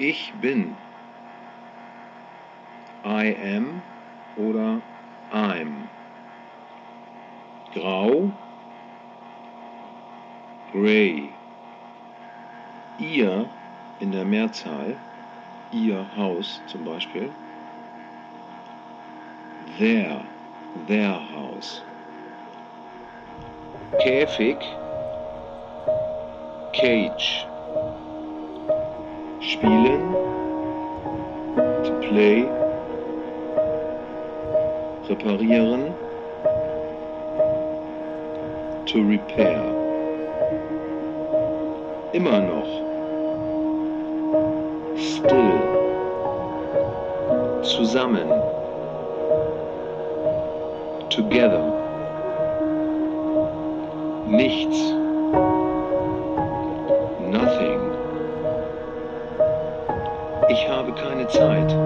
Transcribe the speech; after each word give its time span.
Ich 0.00 0.32
bin. 0.40 0.74
I 3.04 3.36
am 3.54 3.82
oder 4.38 4.80
I'm. 5.30 5.88
Grau. 7.74 8.30
Gray. 10.72 11.28
Ihr 12.98 13.46
in 14.00 14.12
der 14.12 14.24
Mehrzahl. 14.24 14.96
Ihr 15.70 16.06
Haus 16.16 16.62
zum 16.66 16.82
Beispiel. 16.86 17.30
Their. 19.78 20.24
Their 20.86 21.20
House. 21.34 21.82
Käfig. 23.98 24.56
Cage. 26.72 27.49
Spielen. 29.40 30.12
To 31.56 31.98
play. 32.02 32.44
Reparieren. 35.08 35.94
To 38.86 39.02
repair. 39.02 39.64
Immer 42.12 42.40
noch. 42.40 42.68
Still. 44.98 45.60
Zusammen. 47.62 48.28
Together. 51.08 51.72
Nichts. 54.26 54.99
Zeit. 61.30 61.79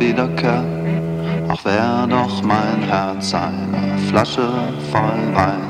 Chance 0.00 0.06
auf 0.06 0.08
Wiederkehr. 0.08 0.64
Ach, 1.48 1.64
wär 1.64 2.06
doch 2.08 2.42
mein 2.42 2.82
Herz 2.82 3.34
eine 3.34 3.98
Flasche 4.08 4.48
voll 4.90 5.34
Wein, 5.34 5.60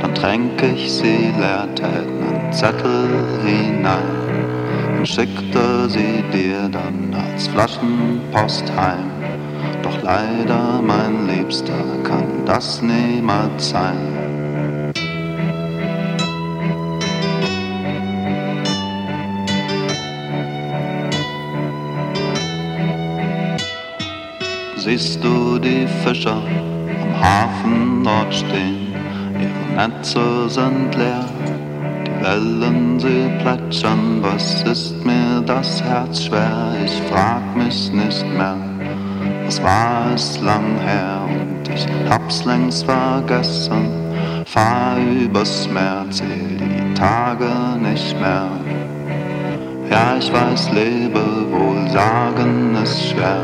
dann 0.00 0.14
tränk 0.14 0.62
ich 0.62 0.92
sie 0.92 1.32
leer, 1.38 1.68
tät 1.74 2.06
nen 2.06 2.52
Zettel 2.52 3.08
hinein 3.44 4.98
und 4.98 5.08
schickte 5.08 5.88
sie 5.88 6.22
dir 6.32 6.68
dann 6.68 7.14
als 7.14 7.48
Flaschenpost 7.48 8.64
heim. 8.76 9.10
Doch 9.82 10.02
leider, 10.02 10.80
mein 10.82 11.26
Liebster, 11.26 11.84
kann 12.02 12.44
das 12.44 12.82
niemals 12.82 13.70
sein. 13.70 14.15
Siehst 24.86 25.18
du 25.24 25.58
die 25.58 25.84
Fischer 26.04 26.40
am 27.02 27.20
Hafen 27.20 28.04
dort 28.04 28.32
stehen? 28.32 28.94
Ihre 29.34 29.88
Netze 29.88 30.48
sind 30.48 30.94
leer, 30.94 31.24
die 32.06 32.24
Wellen 32.24 33.00
sie 33.00 33.28
plätschern. 33.40 34.22
Was 34.22 34.62
ist 34.62 35.04
mir 35.04 35.42
das 35.44 35.82
Herz 35.82 36.26
schwer? 36.26 36.72
Ich 36.84 37.02
frag 37.10 37.42
mich 37.56 37.90
nicht 37.90 38.24
mehr. 38.38 38.56
Was 39.46 39.60
war 39.60 40.14
es 40.14 40.40
lang 40.40 40.78
her 40.78 41.20
und 41.30 41.68
ich 41.68 41.84
hab's 42.08 42.44
längst 42.44 42.84
vergessen. 42.84 43.90
Fahr 44.44 44.98
übers 44.98 45.68
Meer, 45.68 46.06
zähl 46.10 46.58
die 46.60 46.94
Tage 46.94 47.50
nicht 47.82 48.14
mehr. 48.20 48.50
Ja, 49.90 50.16
ich 50.16 50.32
weiß, 50.32 50.70
lebe 50.70 51.50
wohl, 51.50 51.90
sagen 51.90 52.76
ist 52.80 53.10
schwer. 53.10 53.42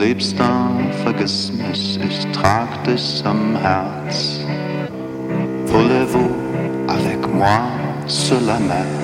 Liebster, 0.00 0.70
vergiss 1.04 1.52
mich, 1.52 2.00
ich 2.02 2.26
trag 2.32 2.68
dich 2.84 3.22
am 3.26 3.54
Herz. 3.54 4.40
Voulez-vous 5.66 6.30
avec 6.88 7.20
moi 7.34 7.68
sur 8.06 8.40
la 8.40 8.58
mer? 8.60 8.99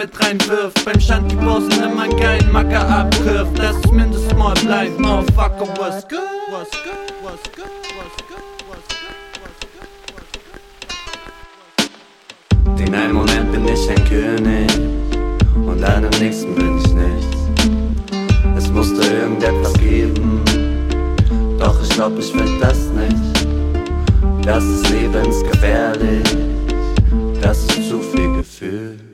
Mit 0.00 0.18
reinwirft. 0.18 0.82
Beim 0.84 0.98
Shanty-Posen 0.98 1.82
immer 1.82 2.02
einen 2.02 2.16
geilen 2.16 2.50
Macker 2.50 2.88
abwirft. 2.88 3.58
Lass 3.58 3.76
es 3.84 3.90
mindestens 3.90 4.34
mal 4.34 4.54
bleiben. 4.54 5.04
Oh, 5.04 5.22
fucker, 5.34 5.68
what's 5.76 6.08
good? 6.08 6.20
What's 6.50 6.70
good? 6.70 7.12
What's 7.22 7.42
good? 7.54 7.66
What's 7.98 8.16
good? 8.28 8.40
Den 12.78 12.94
einen 12.94 13.12
Moment 13.12 13.52
bin 13.52 13.68
ich 13.68 13.90
ein 13.90 14.04
König 14.08 14.70
und 15.66 15.82
dann 15.82 16.04
im 16.04 16.18
nächsten 16.18 16.54
bin 16.54 16.78
ich 16.78 16.94
nichts. 16.94 17.36
Es 18.56 18.70
musste 18.70 19.02
irgendetwas 19.02 19.74
geben, 19.74 20.42
doch 21.58 21.82
ich 21.82 21.90
glaub, 21.90 22.18
ich 22.18 22.32
will 22.32 22.58
das 22.58 22.88
nicht. 22.88 23.16
Das 24.46 24.64
ist 24.64 24.88
lebensgefährlich, 24.88 26.24
das 27.42 27.64
ist 27.64 27.90
zu 27.90 28.00
viel 28.00 28.36
Gefühl. 28.36 29.09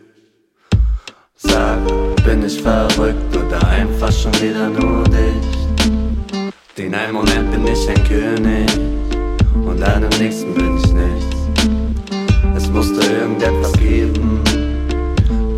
Sag, 1.56 1.78
bin 2.22 2.44
ich 2.44 2.60
verrückt 2.60 3.34
oder 3.34 3.66
einfach 3.68 4.12
schon 4.12 4.34
wieder 4.42 4.68
nur 4.68 5.04
dich? 5.04 6.52
Den 6.76 6.94
einen 6.94 7.14
Moment 7.14 7.50
bin 7.50 7.66
ich 7.66 7.88
ein 7.88 8.04
König 8.04 8.70
und 9.54 9.80
dann 9.80 10.02
im 10.02 10.18
nächsten 10.18 10.52
bin 10.52 10.76
ich 10.76 10.92
nichts. 10.92 11.36
Es 12.54 12.68
musste 12.68 13.00
irgendetwas 13.06 13.72
geben, 13.72 14.42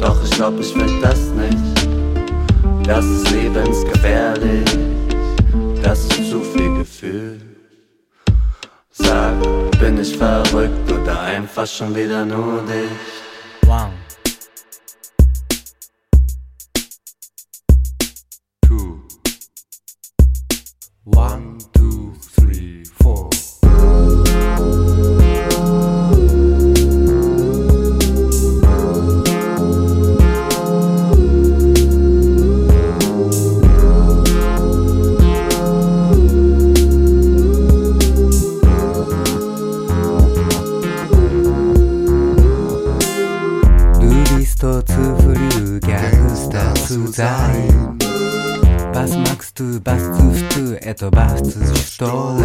doch 0.00 0.22
ich 0.22 0.30
glaub, 0.30 0.60
ich 0.60 0.72
will 0.76 1.00
das 1.02 1.18
nicht. 1.30 1.88
Das 2.86 3.04
ist 3.04 3.32
lebensgefährlich, 3.32 4.70
das 5.82 6.04
ist 6.04 6.30
zu 6.30 6.40
viel 6.42 6.78
Gefühl. 6.78 7.40
Sag, 8.92 9.34
bin 9.80 10.00
ich 10.00 10.16
verrückt 10.16 10.92
oder 10.92 11.22
einfach 11.22 11.66
schon 11.66 11.92
wieder 11.96 12.24
nur 12.24 12.62
dich? 12.62 13.68
One, 13.68 13.90
to 21.58 21.97
suchst 50.98 52.00
du, 52.00 52.37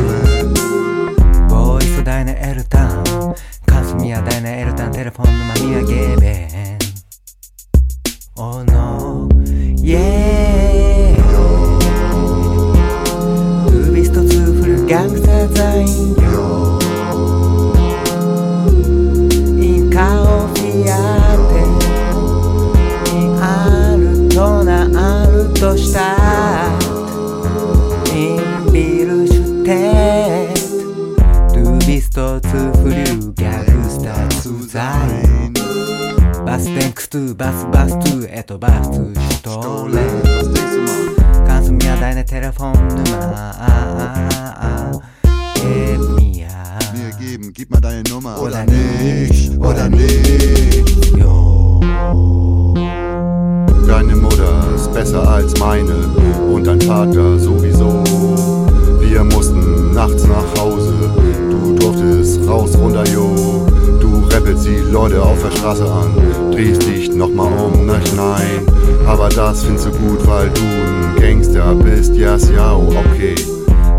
bist, 72.34 72.50
yes, 72.50 72.56
ja, 72.56 72.76
okay. 72.76 73.36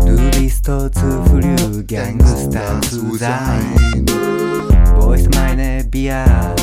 Du 0.05 0.39
bist 0.39 0.65
so 0.65 0.89
zu 0.89 1.23
früh, 1.25 1.83
Gangster 1.83 2.81
zu 2.81 3.15
sein. 3.17 4.05
Wo 4.95 5.13
ist 5.13 5.33
meine 5.35 5.83
Bier 5.85 6.25
versteckt? 6.25 6.54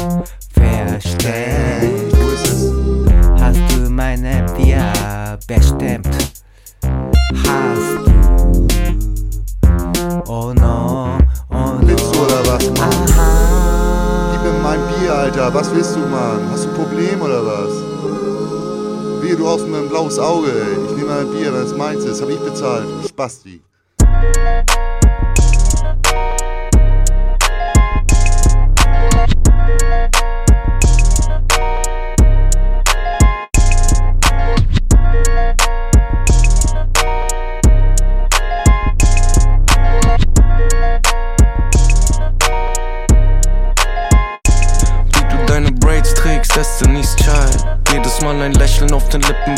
Blaues 20.13 20.19
Auge, 20.19 20.51
ey. 20.51 20.85
Ich 20.87 20.97
nehme 20.97 21.09
mal 21.09 21.21
ein 21.21 21.31
Bier, 21.31 21.53
wenn 21.53 21.63
es 21.63 21.75
meins 21.75 22.05
ist. 22.05 22.23
Hab 22.23 22.29
ich 22.29 22.39
bezahlt. 22.39 22.87
Spasti. 23.09 23.63
Destiny's 46.55 47.17
Child. 47.17 47.65
Jedes 47.93 48.21
Mal 48.21 48.41
ein 48.43 48.53
Lächeln 48.53 48.93
auf 48.93 49.09
den 49.09 49.23
Lippen, 49.23 49.55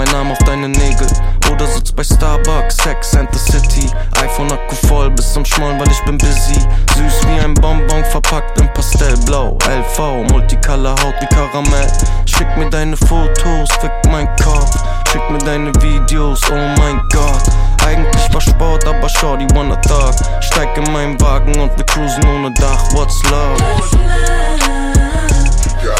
meinen 0.00 0.12
Namen 0.12 0.32
auf 0.32 0.38
deine 0.38 0.68
Nägel. 0.68 1.06
Oder 1.52 1.66
sitzt 1.66 1.94
bei 1.94 2.02
Starbucks, 2.02 2.76
Sex 2.78 3.14
and 3.16 3.28
the 3.34 3.38
City. 3.38 3.90
iPhone 4.22 4.50
Akku 4.50 4.74
voll 4.86 5.10
bis 5.10 5.30
zum 5.34 5.44
Schmollen, 5.44 5.78
weil 5.78 5.90
ich 5.90 6.02
bin 6.04 6.16
busy. 6.16 6.58
Süß 6.96 7.26
wie 7.26 7.40
ein 7.40 7.52
Bonbon, 7.52 8.02
verpackt 8.06 8.58
in 8.58 8.72
Pastellblau. 8.72 9.58
LV, 9.68 10.32
Multicolor 10.32 10.92
Haut 11.02 11.14
wie 11.20 11.26
Karamell. 11.26 11.92
Schick 12.24 12.48
mir 12.56 12.70
deine 12.70 12.96
Fotos, 12.96 13.68
fick 13.80 13.92
mein 14.10 14.26
Kopf. 14.36 14.72
Schick 15.12 15.30
mir 15.30 15.38
deine 15.38 15.70
Videos, 15.82 16.40
oh 16.50 16.54
mein 16.78 17.02
Gott. 17.12 17.42
Eigentlich 17.86 18.32
war 18.32 18.40
Sport, 18.40 18.86
aber 18.86 19.08
Shorty 19.08 19.46
wanna 19.54 19.76
thug. 19.82 20.14
Steig 20.40 20.74
in 20.78 20.90
meinen 20.92 21.20
Wagen 21.20 21.60
und 21.60 21.76
wir 21.76 21.84
cruisen 21.84 22.24
ohne 22.24 22.50
Dach. 22.54 22.82
What's 22.94 23.22
love? 23.24 23.60
Got 25.84 25.99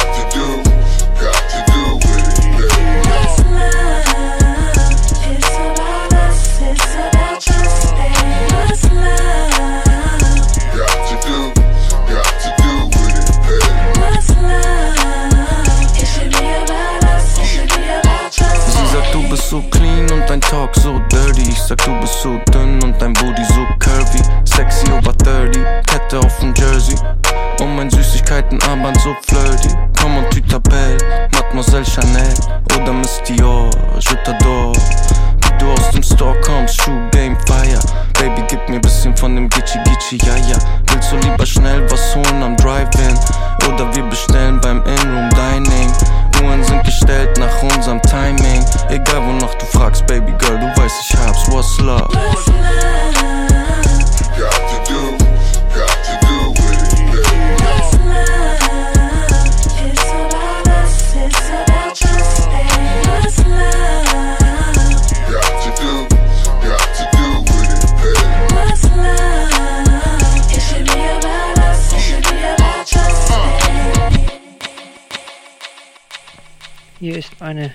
Hier 77.00 77.16
ist 77.16 77.30
eine 77.40 77.72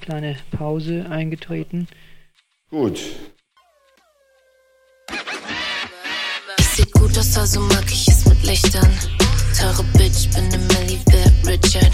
kleine 0.00 0.36
Pause 0.50 1.06
eingetreten. 1.08 1.86
Gut. 2.70 2.98
Ich 6.58 6.66
seh 6.66 6.84
gut 6.86 7.16
aus, 7.16 7.38
also 7.38 7.60
mag 7.60 7.84
ich 7.86 8.08
es 8.08 8.26
mit 8.26 8.42
Lichtern. 8.42 8.90
Teure 9.56 9.84
Bitch, 9.96 10.28
bin 10.34 10.48
ne 10.48 10.58
Milli, 10.58 10.98
wer 11.06 11.52
Richard. 11.52 11.92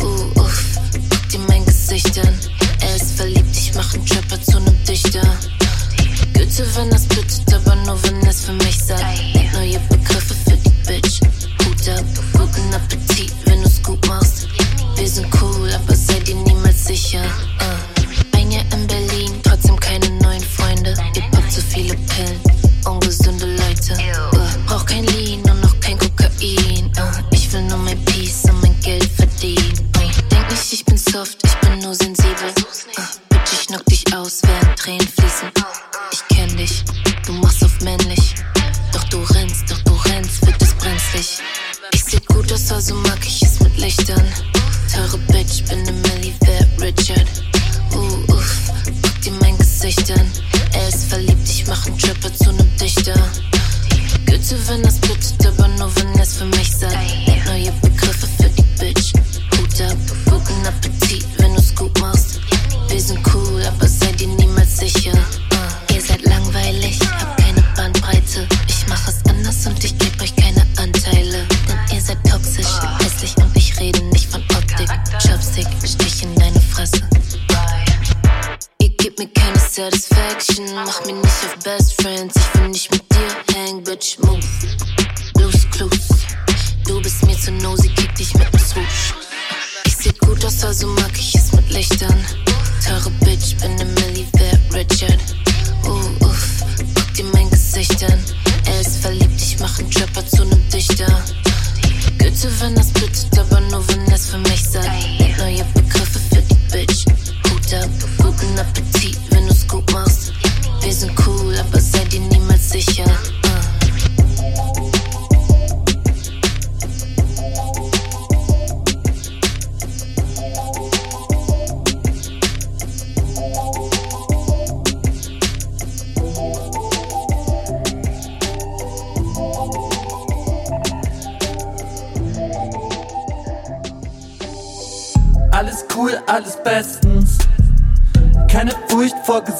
Uh, 0.00 0.40
uff, 0.40 0.78
guck 1.10 1.28
dir 1.28 1.38
mein 1.48 1.62
Gesicht 1.66 2.18
an. 2.18 2.34
Er 2.80 2.96
ist 2.96 3.18
verliebt, 3.18 3.54
ich 3.54 3.74
mach 3.74 3.92
einen 3.92 4.06
Trapper 4.06 4.40
zu 4.40 4.58
nem 4.58 4.84
Dichter. 4.84 5.20
Goethe, 6.32 6.66
wenn 6.76 6.88
das 6.88 7.06
bittet, 7.08 7.52
aber 7.52 7.76
nur 7.84 8.02
wenn 8.04 8.26
es 8.26 8.46
für 8.46 8.54
mich 8.54 8.78
sagt. 8.82 9.04
Neue 9.52 9.78
Begriffe 9.90 10.34
für 10.34 10.56
die 10.56 10.70
Bitch. 10.86 11.20
Ab, 11.88 12.04
guten 12.32 12.74
Appetit, 12.74 13.32
wenn 13.44 13.62
du's 13.62 13.82
gut 13.82 14.04
machst. 14.08 14.48
Wir 14.96 15.08
sind 15.08 15.28
cool, 15.42 15.70
aber 15.72 15.94
sei 15.94 16.18
dir 16.20 16.36
niemals 16.36 16.86
sicher. 16.86 17.22
Uh. 17.60 18.36
Ein 18.36 18.50
Jahr 18.50 18.64
in 18.72 18.86
Berlin, 18.86 19.30
trotzdem 19.42 19.78
keine 19.78 20.08
neuen 20.22 20.42
Freunde. 20.42 20.94
Ihr 21.14 21.22
poppt 21.30 21.52
zu 21.52 21.60
viele 21.60 21.94
Pillen, 21.94 22.40
ungesunde 22.86 23.46
Leute. 23.46 24.35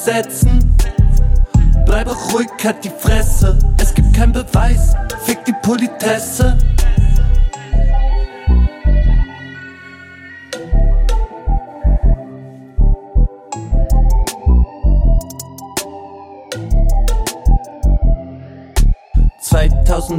Vor 0.07 0.15
Gesetzen. 0.15 0.77
Bleibe 1.85 2.13
ruhig, 2.33 2.49
halt 2.63 2.85
die 2.85 2.91
Fresse. 2.91 3.59
Es 3.81 3.93
gibt 3.93 4.15
keinen 4.15 4.33
Beweis, 4.33 4.95
fick 5.25 5.45
die 5.45 5.55
Politesse. 5.63 6.57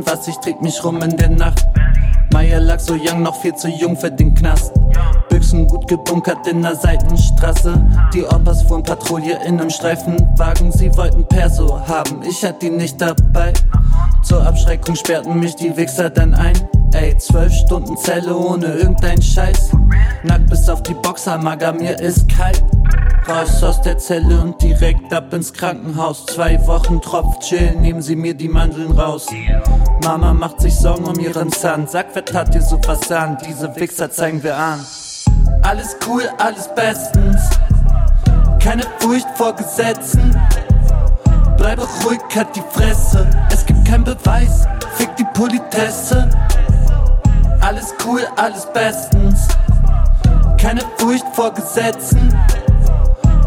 Was, 0.06 0.28
ich 0.28 0.36
dreht 0.38 0.62
mich 0.62 0.84
rum 0.84 1.02
in 1.02 1.16
der 1.16 1.30
Nacht. 1.30 1.66
Meier 2.34 2.60
lag 2.60 2.80
so 2.80 2.94
young, 2.94 3.22
noch 3.22 3.40
viel 3.42 3.56
zu 3.56 3.70
jung 3.70 3.96
für 3.96 4.12
den 4.12 4.34
Knast. 4.34 4.74
Büchsen 5.38 5.68
gut 5.68 5.88
gebunkert 5.88 6.48
in 6.48 6.64
der 6.64 6.76
Seitenstraße. 6.76 7.80
Die 8.12 8.24
Opas 8.24 8.64
fuhren 8.64 8.82
Patrouille 8.82 9.38
in 9.46 9.60
einem 9.60 9.70
Streifenwagen. 9.70 10.72
Sie 10.72 10.90
wollten 10.98 11.28
Perso 11.28 11.80
haben, 11.88 12.24
ich 12.24 12.44
hatte 12.44 12.58
die 12.62 12.70
nicht 12.72 13.00
dabei. 13.00 13.54
Zur 14.24 14.44
Abschreckung 14.48 14.96
sperrten 14.96 15.40
mich 15.40 15.56
die 15.56 15.78
Wichser 15.78 16.10
dann 16.10 16.34
ein. 16.34 16.56
Ey, 16.94 17.16
zwölf 17.20 17.54
Stunden 17.54 17.96
Zelle 17.98 18.36
ohne 18.36 18.66
irgendein 18.66 19.22
Scheiß. 19.22 19.74
Nackt 20.24 20.50
bis 20.50 20.68
auf 20.70 20.82
die 20.82 20.96
Boxer, 20.96 21.38
Mager, 21.38 21.72
mir 21.72 22.00
ist 22.00 22.28
kalt. 22.30 22.64
Raus 23.30 23.62
aus 23.62 23.80
der 23.82 24.00
Zelle 24.00 24.42
und 24.42 24.60
direkt 24.60 25.14
ab 25.14 25.32
ins 25.34 25.54
Krankenhaus. 25.54 26.26
Zwei 26.26 26.66
Wochen 26.66 27.00
Tropf 27.00 27.38
chillen, 27.48 27.82
nehmen 27.82 28.02
sie 28.02 28.16
mir 28.16 28.34
die 28.34 28.50
Mandeln 28.50 28.92
raus. 28.94 29.28
Mama 30.04 30.34
macht 30.34 30.62
sich 30.62 30.74
Sorgen 30.74 31.06
um 31.06 31.20
ihren 31.20 31.52
Zahn. 31.52 31.86
Sag, 31.86 32.08
wer 32.14 32.26
tat 32.26 32.56
dir 32.56 32.64
so 32.64 32.80
was 32.88 33.12
an? 33.12 33.38
Diese 33.48 33.76
Wichser 33.76 34.10
zeigen 34.10 34.42
wir 34.42 34.58
an. 34.58 34.80
Alles 35.64 35.96
cool, 36.08 36.24
alles 36.38 36.68
bestens. 36.76 37.50
Keine 38.64 38.84
Furcht 39.00 39.28
vor 39.36 39.54
Gesetzen. 39.56 40.36
Bleibe 41.58 41.88
ruhig, 42.04 42.20
halt 42.36 42.56
die 42.56 42.64
Fresse. 42.72 43.28
Es 43.52 43.66
gibt 43.66 43.86
keinen 43.86 44.04
Beweis, 44.04 44.66
fick 44.96 45.16
die 45.18 45.26
Politesse. 45.34 46.30
Alles 47.62 47.94
cool, 48.06 48.22
alles 48.36 48.66
bestens. 48.72 49.48
Keine 50.58 50.82
Furcht 50.98 51.26
vor 51.34 51.54
Gesetzen. 51.54 52.34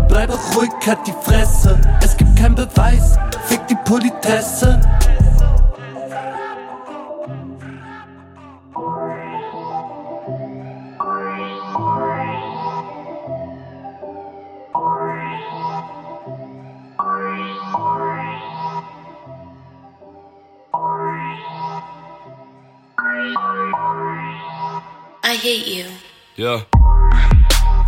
Bleibe 0.08 0.34
ruhig, 0.54 0.70
halt 0.86 0.98
die 1.06 1.14
Fresse. 1.22 1.78
Es 2.02 2.16
gibt 2.16 2.36
keinen 2.38 2.54
Beweis, 2.54 3.16
fick 3.46 3.66
die 3.68 3.76
Politesse. 3.84 4.80
Hate 25.40 25.66
you. 25.66 25.84
Ja. 26.36 26.66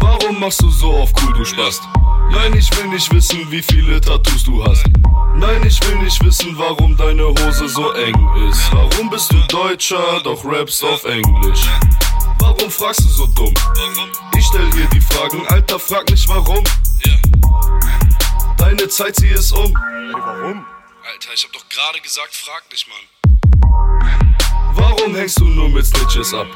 Warum 0.00 0.40
machst 0.40 0.62
du 0.62 0.70
so 0.70 0.90
auf 0.92 1.12
cool, 1.20 1.32
du 1.34 1.44
Spast? 1.44 1.82
Nein, 2.30 2.54
ich 2.56 2.74
will 2.76 2.88
nicht 2.88 3.12
wissen, 3.12 3.50
wie 3.50 3.62
viele 3.62 4.00
Tattoos 4.00 4.44
du 4.44 4.64
hast. 4.64 4.84
Nein, 5.34 5.62
ich 5.66 5.78
will 5.86 5.96
nicht 5.96 6.22
wissen, 6.24 6.56
warum 6.56 6.96
deine 6.96 7.24
Hose 7.24 7.68
so 7.68 7.92
eng 7.92 8.48
ist. 8.48 8.72
Warum 8.72 9.10
bist 9.10 9.30
du 9.32 9.38
Deutscher, 9.48 10.20
doch 10.24 10.42
rappst 10.44 10.82
auf 10.82 11.04
Englisch? 11.04 11.68
Warum 12.38 12.70
fragst 12.70 13.00
du 13.00 13.08
so 13.08 13.26
dumm? 13.26 13.54
Ich 14.36 14.46
stell 14.46 14.72
hier 14.72 14.86
die 14.86 15.00
Fragen, 15.00 15.46
Alter, 15.48 15.78
frag 15.78 16.08
nicht 16.10 16.26
warum. 16.28 16.64
Deine 18.56 18.88
Zeit, 18.88 19.16
sie 19.16 19.28
ist 19.28 19.52
um. 19.52 19.66
Hey, 19.66 20.12
warum? 20.12 20.64
Alter, 21.04 21.30
ich 21.34 21.44
hab 21.44 21.52
doch 21.52 21.68
gerade 21.68 22.00
gesagt, 22.00 22.34
frag 22.34 22.62
nicht, 22.70 22.88
Mann. 22.88 23.22
Warum 24.74 25.14
hängst 25.14 25.38
du 25.38 25.44
nur 25.44 25.68
mit 25.68 25.84
Snitches 25.84 26.32
ab? 26.32 26.46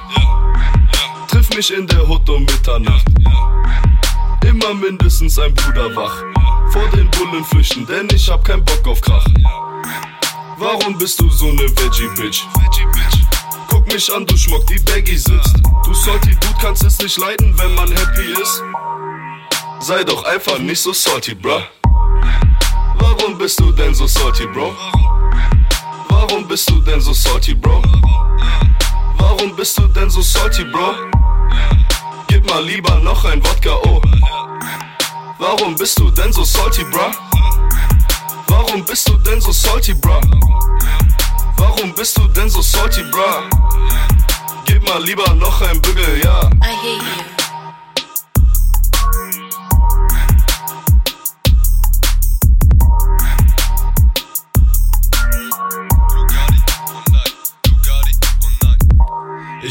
Triff 1.36 1.50
mich 1.50 1.70
in 1.70 1.86
der 1.86 2.08
Hut 2.08 2.26
um 2.30 2.46
Mitternacht. 2.46 3.04
Immer 4.42 4.72
mindestens 4.72 5.38
ein 5.38 5.54
Bruder 5.54 5.94
wach. 5.94 6.22
Vor 6.72 6.88
den 6.94 7.10
Bullen 7.10 7.44
flüchten, 7.44 7.84
denn 7.84 8.08
ich 8.10 8.26
hab 8.30 8.42
keinen 8.42 8.64
Bock 8.64 8.88
auf 8.88 9.02
Krach. 9.02 9.26
Warum 10.56 10.96
bist 10.96 11.20
du 11.20 11.28
so 11.28 11.52
ne 11.52 11.64
Veggie-Bitch? 11.76 12.42
Guck 13.68 13.86
mich 13.92 14.10
an, 14.14 14.24
du 14.24 14.34
Schmuck, 14.34 14.66
die 14.68 14.78
Baggy 14.78 15.18
sitzt. 15.18 15.60
Du 15.84 15.92
salty 15.92 16.30
Dude 16.30 16.54
kannst 16.58 16.84
es 16.84 16.98
nicht 17.00 17.18
leiden, 17.18 17.52
wenn 17.58 17.74
man 17.74 17.90
happy 17.92 18.32
ist. 18.40 18.62
Sei 19.80 20.04
doch 20.04 20.24
einfach 20.24 20.58
nicht 20.58 20.80
so 20.80 20.94
salty, 20.94 21.34
bruh. 21.34 21.60
Warum 22.98 23.36
bist 23.36 23.60
du 23.60 23.72
denn 23.72 23.94
so 23.94 24.06
salty, 24.06 24.46
bro? 24.46 24.74
Warum 26.08 26.48
bist 26.48 26.70
du 26.70 26.80
denn 26.80 27.02
so 27.02 27.12
salty, 27.12 27.54
bro? 27.54 27.82
Warum 29.18 29.54
bist 29.56 29.78
du 29.78 29.86
denn 29.88 30.10
so 30.10 30.22
salty, 30.22 30.64
bro? 30.64 30.94
Gib 32.28 32.46
mal 32.48 32.64
lieber 32.64 32.98
noch 33.00 33.24
ein 33.24 33.44
Wodka, 33.44 33.70
oh. 33.84 34.00
Warum 35.38 35.74
bist 35.76 35.98
du 35.98 36.10
denn 36.10 36.32
so 36.32 36.44
salty, 36.44 36.84
bro? 36.84 37.10
Warum 38.48 38.84
bist 38.84 39.08
du 39.08 39.16
denn 39.18 39.40
so 39.40 39.52
salty, 39.52 39.94
bro? 39.94 40.20
Warum 41.56 41.94
bist 41.94 42.16
du 42.16 42.26
denn 42.28 42.48
so 42.48 42.62
salty, 42.62 43.02
bro? 43.10 43.42
Gib 44.64 44.86
mal 44.88 45.02
lieber 45.02 45.32
noch 45.34 45.60
ein 45.62 45.80
Bügel, 45.82 46.20
ja. 46.22 46.40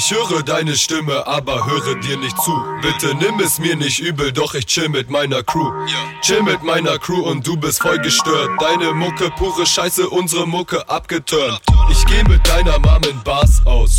Ich 0.07 0.11
höre 0.11 0.43
deine 0.43 0.75
Stimme, 0.75 1.25
aber 1.25 1.65
höre 1.65 1.95
dir 1.95 2.15
nicht 2.17 2.39
zu. 2.39 2.55
Bitte 2.79 3.15
nimm 3.15 3.39
es 3.39 3.57
mir 3.57 3.75
nicht 3.75 3.97
übel, 3.97 4.31
doch 4.31 4.53
ich 4.53 4.67
chill 4.67 4.87
mit 4.87 5.09
meiner 5.09 5.41
Crew. 5.41 5.71
Chill 6.21 6.43
mit 6.43 6.61
meiner 6.61 6.99
Crew 6.99 7.23
und 7.23 7.47
du 7.47 7.57
bist 7.57 7.81
voll 7.81 7.97
gestört. 7.97 8.51
Deine 8.59 8.93
Mucke 8.93 9.31
pure 9.31 9.65
Scheiße, 9.65 10.07
unsere 10.07 10.47
Mucke 10.47 10.87
abgeturnt. 10.87 11.59
Ich 11.89 12.05
geh 12.05 12.23
mit 12.25 12.47
deiner 12.47 12.77
Mom 12.77 13.01
in 13.09 13.19
Bars 13.23 13.65
aus. 13.65 13.97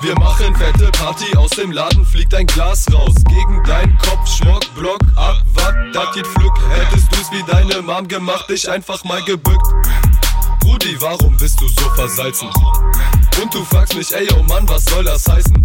Wir 0.00 0.14
machen 0.18 0.56
fette 0.56 0.90
Party, 0.92 1.36
aus 1.36 1.50
dem 1.50 1.72
Laden 1.72 2.06
fliegt 2.06 2.32
ein 2.34 2.46
Glas 2.46 2.86
raus. 2.90 3.12
Gegen 3.28 3.62
deinen 3.64 3.98
Kopf, 3.98 4.26
Schmuck, 4.26 4.62
Block, 4.74 5.00
ab, 5.16 5.42
wat, 5.52 5.74
dat 5.92 6.14
geht 6.14 6.26
Flück. 6.26 6.54
Hättest 6.70 7.12
du's 7.12 7.30
wie 7.32 7.42
deine 7.42 7.82
Mom 7.82 8.08
gemacht, 8.08 8.48
dich 8.48 8.70
einfach 8.70 9.04
mal 9.04 9.22
gebückt. 9.24 9.66
Rudi, 10.64 10.96
warum 11.00 11.36
bist 11.36 11.60
du 11.60 11.68
so 11.68 11.90
versalzen? 11.90 12.48
Und 13.42 13.52
du 13.52 13.64
fragst 13.64 13.96
mich, 13.96 14.14
ey, 14.14 14.28
oh 14.38 14.42
Mann, 14.44 14.68
was 14.68 14.84
soll 14.84 15.04
das 15.04 15.26
heißen? 15.26 15.62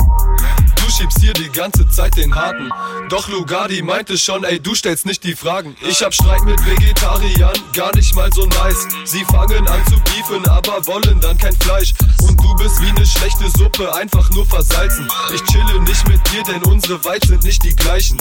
Du 0.75 0.91
schiebst 0.91 1.19
hier 1.19 1.34
die 1.34 1.49
ganze 1.49 1.88
Zeit 1.89 2.15
den 2.17 2.34
Harten. 2.34 2.69
Doch 3.10 3.27
Lugardi 3.29 3.82
meinte 3.82 4.17
schon, 4.17 4.43
ey, 4.43 4.60
du 4.60 4.73
stellst 4.73 5.05
nicht 5.05 5.23
die 5.23 5.36
Fragen. 5.36 5.75
Ich 5.82 6.01
hab 6.01 6.13
Streit 6.13 6.43
mit 6.43 6.60
Vegetariern, 6.65 7.53
gar 7.73 7.95
nicht 7.95 8.15
mal 8.15 8.32
so 8.34 8.45
nice. 8.45 8.88
Sie 9.05 9.23
fangen 9.25 9.67
an 9.67 9.86
zu 9.88 9.99
beefen, 10.01 10.47
aber 10.47 10.86
wollen 10.88 11.19
dann 11.21 11.38
kein 11.38 11.55
Fleisch. 11.58 11.93
Und 12.21 12.41
du 12.41 12.55
bist 12.55 12.82
wie 12.82 12.91
ne 12.91 13.05
schlechte 13.05 13.49
Suppe, 13.58 13.93
einfach 13.93 14.29
nur 14.32 14.45
versalzen. 14.45 15.08
Ich 15.34 15.43
chille 15.43 15.79
nicht 15.82 16.08
mit 16.08 16.19
dir, 16.32 16.43
denn 16.43 16.63
unsere 16.63 17.03
Vibes 17.03 17.29
sind 17.29 17.43
nicht 17.43 17.63
die 17.63 17.75
gleichen. 17.75 18.17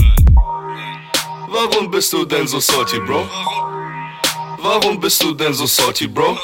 Warum 1.50 1.90
bist 1.90 2.12
du 2.12 2.24
denn 2.24 2.46
so 2.46 2.60
salty, 2.60 3.00
Bro? 3.00 3.26
Warum 4.60 5.00
bist 5.00 5.22
du 5.22 5.32
denn 5.32 5.54
so 5.54 5.66
salty, 5.66 6.06
Bro? 6.06 6.36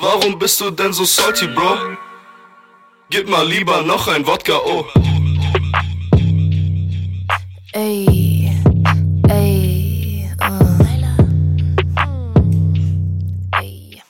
Warum 0.00 0.38
bist 0.38 0.60
du 0.60 0.70
denn 0.70 0.92
so 0.92 1.04
salty, 1.04 1.48
Bro? 1.48 1.96
Gib 3.10 3.28
mal 3.28 3.46
lieber 3.46 3.82
noch 3.82 4.06
ein 4.06 4.24
Wodka, 4.24 4.58
oh. 4.64 4.84
Ey, 7.72 8.52
ey, 9.28 10.30
uh. 10.40 10.78
Ey. 13.60 14.02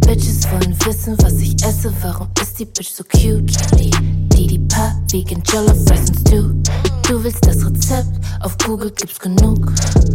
Bitches 0.00 0.50
wollen 0.50 0.76
wissen, 0.84 1.16
was 1.22 1.40
ich 1.40 1.54
esse. 1.62 1.94
Warum 2.02 2.28
ist 2.42 2.58
die 2.58 2.64
Bitch 2.64 2.88
so 2.88 3.04
cute? 3.04 4.27
Didi 4.38 4.60
Pa, 4.68 4.94
Vegan 5.10 5.42
Jollof 5.42 5.90
Rice 5.90 6.12
and. 6.32 6.70
Du 7.08 7.24
willst 7.24 7.44
das 7.44 7.66
Rezept? 7.66 8.06
Auf 8.40 8.56
Google 8.58 8.92
gibt's 8.92 9.18
genug. 9.18 9.72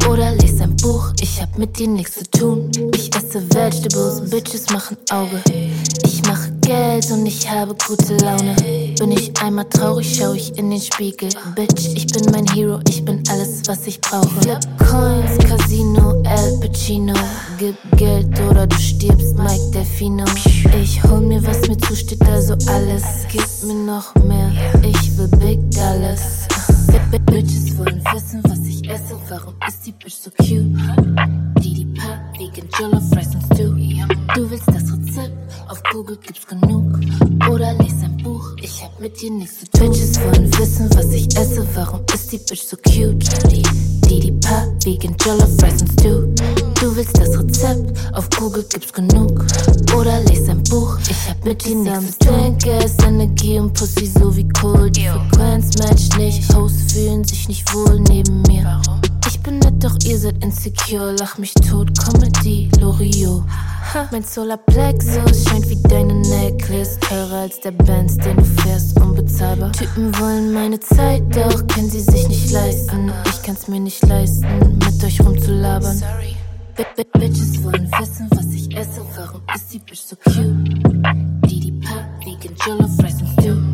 Oder 0.09 0.31
lest 0.35 0.61
ein 0.61 0.73
Buch, 0.77 1.11
ich 1.19 1.41
hab 1.41 1.57
mit 1.57 1.77
dir 1.77 1.89
nichts 1.89 2.15
zu 2.15 2.31
tun. 2.31 2.71
Ich 2.95 3.13
esse 3.13 3.43
Vegetables, 3.53 4.29
Bitches 4.29 4.69
machen 4.69 4.95
Auge. 5.09 5.41
Ich 6.05 6.23
mache 6.25 6.52
Geld 6.65 7.11
und 7.11 7.25
ich 7.25 7.49
habe 7.49 7.75
gute 7.87 8.15
Laune. 8.17 8.55
Bin 8.97 9.11
ich 9.11 9.31
einmal 9.41 9.65
traurig, 9.65 10.17
schau 10.17 10.33
ich 10.33 10.57
in 10.57 10.69
den 10.69 10.79
Spiegel. 10.79 11.29
Bitch, 11.55 11.87
ich 11.95 12.07
bin 12.07 12.31
mein 12.31 12.47
Hero, 12.53 12.79
ich 12.87 13.03
bin 13.03 13.21
alles, 13.29 13.61
was 13.65 13.85
ich 13.85 13.99
brauche. 13.99 14.29
Flip 14.41 14.59
Coins, 14.77 15.37
Casino, 15.47 16.21
El 16.23 16.59
Pacino. 16.59 17.13
Gib 17.57 17.75
Geld 17.97 18.27
oder 18.49 18.65
du 18.65 18.77
stirbst, 18.77 19.35
Mike 19.37 19.71
Delfino. 19.73 20.25
Ich 20.81 21.03
hol 21.03 21.21
mir, 21.21 21.45
was 21.45 21.67
mir 21.67 21.77
zusteht, 21.77 22.21
also 22.27 22.53
alles. 22.67 23.03
Gib 23.29 23.45
mir 23.63 23.73
noch 23.73 24.15
mehr, 24.23 24.51
ich 24.83 25.17
will 25.17 25.27
Big 25.39 25.59
Dallas. 25.71 26.47
Bitches 27.25 27.77
wollen 27.77 28.03
wissen, 28.13 28.43
was 28.43 28.59
ich 28.59 28.87
esse. 28.89 29.19
Warum 29.29 29.55
ist 29.67 29.85
die 29.85 29.91
Bitch 29.91 30.13
so 30.13 30.29
cute? 30.29 30.77
Didi 31.59 31.85
Pa, 31.95 32.19
Vegan 32.37 32.69
Jollof, 32.77 33.03
Rice 33.15 33.35
and 33.35 33.45
Stew. 33.53 33.73
Du 34.35 34.49
willst 34.49 34.67
das 34.67 34.91
Rezept? 34.93 35.33
Auf 35.67 35.81
Google 35.91 36.17
gibt's 36.17 36.45
genug. 36.45 36.99
Oder 37.49 37.73
Buch, 37.75 38.12
ich 38.63 38.81
hab 38.81 38.97
mit 38.99 39.21
dir 39.21 39.29
nichts 39.29 39.59
zu 39.59 39.69
tun. 39.69 39.89
Bitches 39.89 40.19
wollen 40.21 40.57
wissen, 40.57 40.89
was 40.95 41.11
ich 41.11 41.27
esse. 41.35 41.67
Warum 41.75 42.01
ist 42.13 42.31
die 42.31 42.37
Bitch 42.37 42.63
so 42.63 42.77
cute? 42.77 43.25
Didi 44.09 44.31
Pa, 44.39 44.67
Vegan 44.83 45.15
Jollof, 45.19 45.51
Rice 45.61 45.81
and 45.81 45.91
Stew. 45.99 46.27
Du 46.79 46.95
willst 46.95 47.17
das 47.17 47.37
Rezept? 47.37 47.91
Auf 48.13 48.29
Google 48.29 48.63
gibt's 48.69 48.93
genug. 48.93 49.45
Oder 49.95 50.21
lest 50.21 50.49
ein 50.49 50.63
Buch, 50.63 50.97
ich 51.09 51.29
hab 51.29 51.43
mit 51.43 51.65
dir 51.65 51.75
nichts 51.75 52.17
zu 52.19 52.27
tun. 52.27 52.57
Gas, 52.63 52.95
Energie 53.05 53.59
und 53.59 53.73
Pussy 53.73 54.07
so 54.07 54.35
wie 54.35 54.47
Kohl. 54.49 54.89
Die 54.89 55.07
Frequenz 55.07 55.77
matcht 55.77 56.17
nicht. 56.17 56.53
Hosts 56.53 56.93
fühlen 56.93 57.23
sich 57.23 57.47
nicht 57.47 57.73
wohl 57.73 57.99
neben 57.99 58.41
mir. 58.43 58.63
Warum? 58.63 59.01
Ich 59.43 59.49
bin 59.49 59.59
nett, 59.59 59.83
doch 59.83 59.97
ihr 60.05 60.17
seid 60.17 60.41
insecure. 60.41 61.13
Lach 61.19 61.37
mich 61.37 61.53
tot, 61.55 61.89
Comedy, 61.99 62.69
Loriot. 62.79 63.43
Mein 64.09 64.23
Solarplexus 64.23 65.43
scheint 65.43 65.67
wie 65.67 65.81
deine 65.89 66.13
Necklace. 66.13 66.97
Teurer 67.01 67.39
als 67.39 67.59
der 67.59 67.71
Benz, 67.71 68.15
den 68.15 68.37
du 68.37 68.45
fährst, 68.45 68.97
unbezahlbar. 69.01 69.73
Typen 69.73 70.17
wollen 70.17 70.53
meine 70.53 70.79
Zeit, 70.79 71.23
doch 71.35 71.67
können 71.67 71.89
sie 71.89 71.99
sich 71.99 72.25
nicht 72.29 72.53
leisten. 72.53 73.11
Ich 73.25 73.43
kann's 73.43 73.67
mir 73.67 73.81
nicht 73.81 74.01
leisten, 74.07 74.79
mit 74.79 75.03
euch 75.03 75.19
rumzulabern. 75.19 75.97
Sorry. 75.97 76.37
Bitches 77.19 77.61
wollen 77.65 77.91
wissen, 77.99 78.29
was 78.31 78.45
ich 78.45 78.73
esse. 78.77 79.01
Warum 79.17 79.41
ist 79.53 79.73
die 79.73 79.79
Bitch 79.79 79.99
so 79.99 80.15
cute? 80.23 80.63
Didi 81.49 81.81
Pa, 81.81 82.07
Vegan 82.23 82.55
Jollof, 82.65 82.97
Rice 83.03 83.19
and 83.19 83.41
Stew. 83.41 83.72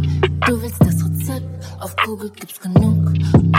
Du 0.50 0.60
willst 0.64 0.82
das 0.82 1.06
Rezept? 1.06 1.46
Auf 1.80 1.96
Google 2.04 2.32
gibt's 2.32 2.60
genug. 2.60 3.14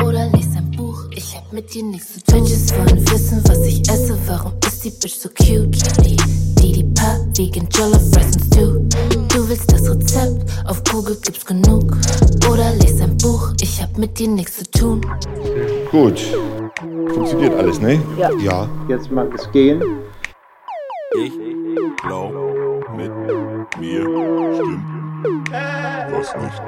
Oder 0.04 0.28
lest 0.30 0.56
ein 0.56 0.72
Buch, 0.76 1.04
ich 1.12 1.36
hab 1.36 1.52
mit 1.52 1.72
dir 1.72 1.84
nichts 1.84 2.14
zu 2.14 2.24
tun. 2.24 2.42
Bitches 2.42 2.74
wollen 2.76 3.08
wissen, 3.12 3.40
was 3.46 3.64
ich 3.64 3.88
esse. 3.88 4.18
Warum 4.26 4.54
ist 4.66 4.84
die 4.84 4.90
Bitch 4.90 5.14
so 5.14 5.28
cute? 5.28 5.78
Didi 6.58 6.82
Pa, 6.92 7.16
Vegan 7.36 7.68
Jollof, 7.72 8.02
Rice 8.16 8.34
and 8.34 8.44
Stew. 8.44 8.88
Du 9.28 9.48
willst 9.48 9.70
das 9.70 9.88
Rezept? 9.88 10.50
Auf 10.64 10.82
Google 10.82 11.16
gibt's 11.22 11.46
genug. 11.46 11.96
Oder 12.50 12.74
lest 12.74 13.00
ein 13.00 13.16
Buch, 13.18 13.52
ich 13.60 13.80
hab 13.80 13.96
mit 13.96 14.18
dir 14.18 14.26
nichts 14.26 14.56
zu 14.56 14.68
tun. 14.72 15.00
Gut. 15.92 16.18
Funktioniert 17.14 17.54
alles, 17.54 17.80
ne? 17.80 18.02
Ja. 18.18 18.32
Ja. 18.32 18.68
Jetzt 18.88 19.12
mag 19.12 19.32
es 19.32 19.48
gehen. 19.52 19.80
Ich 21.16 21.32
glaub, 22.02 22.34
mit 22.96 23.12
mir 23.78 24.02
stimmt 24.56 24.99
was 25.50 26.34
nicht. 26.36 26.62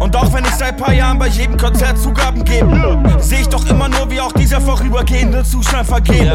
Und 0.00 0.16
auch 0.16 0.32
wenn 0.32 0.44
ich 0.44 0.54
seit 0.54 0.76
paar 0.76 0.92
Jahren 0.92 1.18
bei 1.18 1.28
jedem 1.28 1.56
Konzert 1.56 1.98
Zugaben 1.98 2.44
gebe, 2.44 2.98
sehe 3.18 3.40
ich 3.40 3.48
doch 3.48 3.68
immer 3.68 3.88
nur, 3.88 4.10
wie 4.10 4.20
auch 4.20 4.32
dieser 4.32 4.60
vorübergehende 4.60 5.44
Zustand 5.44 5.86
vergeht. 5.86 6.32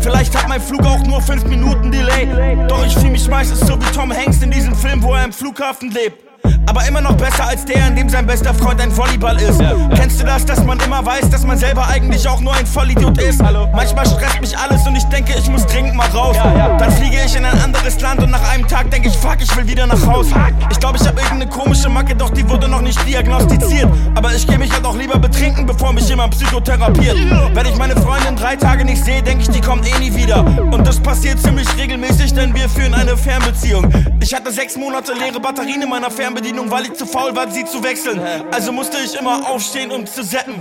Vielleicht 0.00 0.36
hat 0.36 0.48
mein 0.48 0.60
Flug 0.60 0.84
auch 0.86 1.02
nur 1.02 1.20
5 1.20 1.44
Minuten 1.44 1.92
Delay. 1.92 2.26
Doch 2.68 2.84
ich 2.84 2.94
fühle 2.94 3.10
mich 3.10 3.28
meistens 3.28 3.60
so 3.60 3.78
wie 3.78 3.92
Tom 3.92 4.12
Hanks 4.12 4.42
in 4.42 4.50
dieser 4.50 4.74
einem 5.14 5.32
Flughafen 5.32 5.90
lebt. 5.90 6.24
Aber 6.66 6.86
immer 6.86 7.00
noch 7.00 7.16
besser 7.16 7.46
als 7.46 7.64
der, 7.64 7.86
in 7.86 7.96
dem 7.96 8.08
sein 8.08 8.26
bester 8.26 8.52
Freund 8.52 8.80
ein 8.80 8.94
Volleyball 8.96 9.36
ist. 9.40 9.60
Ja, 9.60 9.72
ja. 9.72 9.88
Kennst 9.94 10.20
du 10.20 10.24
das, 10.26 10.44
dass 10.44 10.64
man 10.64 10.78
immer 10.80 11.04
weiß, 11.04 11.30
dass 11.30 11.44
man 11.44 11.56
selber 11.58 11.86
eigentlich 11.86 12.26
auch 12.28 12.40
nur 12.40 12.54
ein 12.54 12.66
Vollidiot 12.66 13.18
ist? 13.22 13.42
Hallo. 13.42 13.68
Manchmal 13.72 14.06
stresst 14.06 14.40
mich 14.40 14.56
alles 14.58 14.86
und 14.86 14.96
ich 14.96 15.04
denke, 15.04 15.34
ich 15.38 15.48
muss 15.48 15.64
dringend 15.66 15.94
mal 15.94 16.08
raus. 16.08 16.36
Ja, 16.36 16.76
Dann 16.76 16.90
fliege 16.92 17.16
ich 17.24 17.36
in 17.36 17.44
ein 17.44 17.58
anderes 17.60 18.00
Land 18.00 18.20
und 18.22 18.30
nach 18.30 18.52
einem 18.52 18.66
Tag 18.66 18.90
denke 18.90 19.08
ich, 19.08 19.16
fuck, 19.16 19.36
ich 19.40 19.54
will 19.56 19.66
wieder 19.66 19.86
nach 19.86 20.04
Haus. 20.06 20.26
Ich 20.70 20.80
glaube, 20.80 20.98
ich 21.00 21.06
habe 21.06 21.20
irgendeine 21.20 21.50
komische 21.50 21.88
Macke, 21.88 22.14
doch 22.14 22.30
die 22.30 22.48
wurde 22.48 22.68
noch 22.68 22.80
nicht 22.80 22.98
diagnostiziert. 23.06 23.88
Aber 24.14 24.34
ich 24.34 24.46
gehe 24.46 24.58
mich 24.58 24.72
halt 24.72 24.84
auch 24.84 24.96
lieber 24.96 25.18
betrinken, 25.18 25.66
bevor 25.66 25.92
mich 25.92 26.08
jemand 26.08 26.32
psychotherapiert. 26.32 27.16
Wenn 27.54 27.66
ich 27.66 27.76
meine 27.76 27.94
Freundin 27.96 28.34
drei 28.36 28.56
Tage 28.56 28.84
nicht 28.84 29.04
sehe, 29.04 29.22
denke 29.22 29.42
ich, 29.42 29.50
die 29.50 29.60
kommt 29.60 29.86
eh 29.88 29.98
nie 29.98 30.14
wieder. 30.14 30.44
Und 30.72 30.86
das 30.86 30.98
passiert 31.00 31.40
ziemlich 31.40 31.68
regelmäßig, 31.76 32.34
denn 32.34 32.54
wir 32.54 32.68
führen 32.68 32.94
eine 32.94 33.16
Fernbeziehung. 33.16 33.90
Ich 34.20 34.34
hatte 34.34 34.50
sechs 34.50 34.76
Monate 34.76 35.12
leere 35.12 35.38
Batterien 35.38 35.82
in 35.82 35.88
meiner 35.88 36.10
Fernbedienung, 36.10 36.55
weil 36.70 36.84
ich 36.86 36.94
zu 36.94 37.06
faul 37.06 37.34
war, 37.34 37.50
sie 37.50 37.64
zu 37.64 37.82
wechseln. 37.82 38.20
Also 38.52 38.72
musste 38.72 38.96
ich 38.98 39.18
immer 39.18 39.48
aufstehen, 39.48 39.90
um 39.90 40.06
zu 40.06 40.22
setten. 40.22 40.54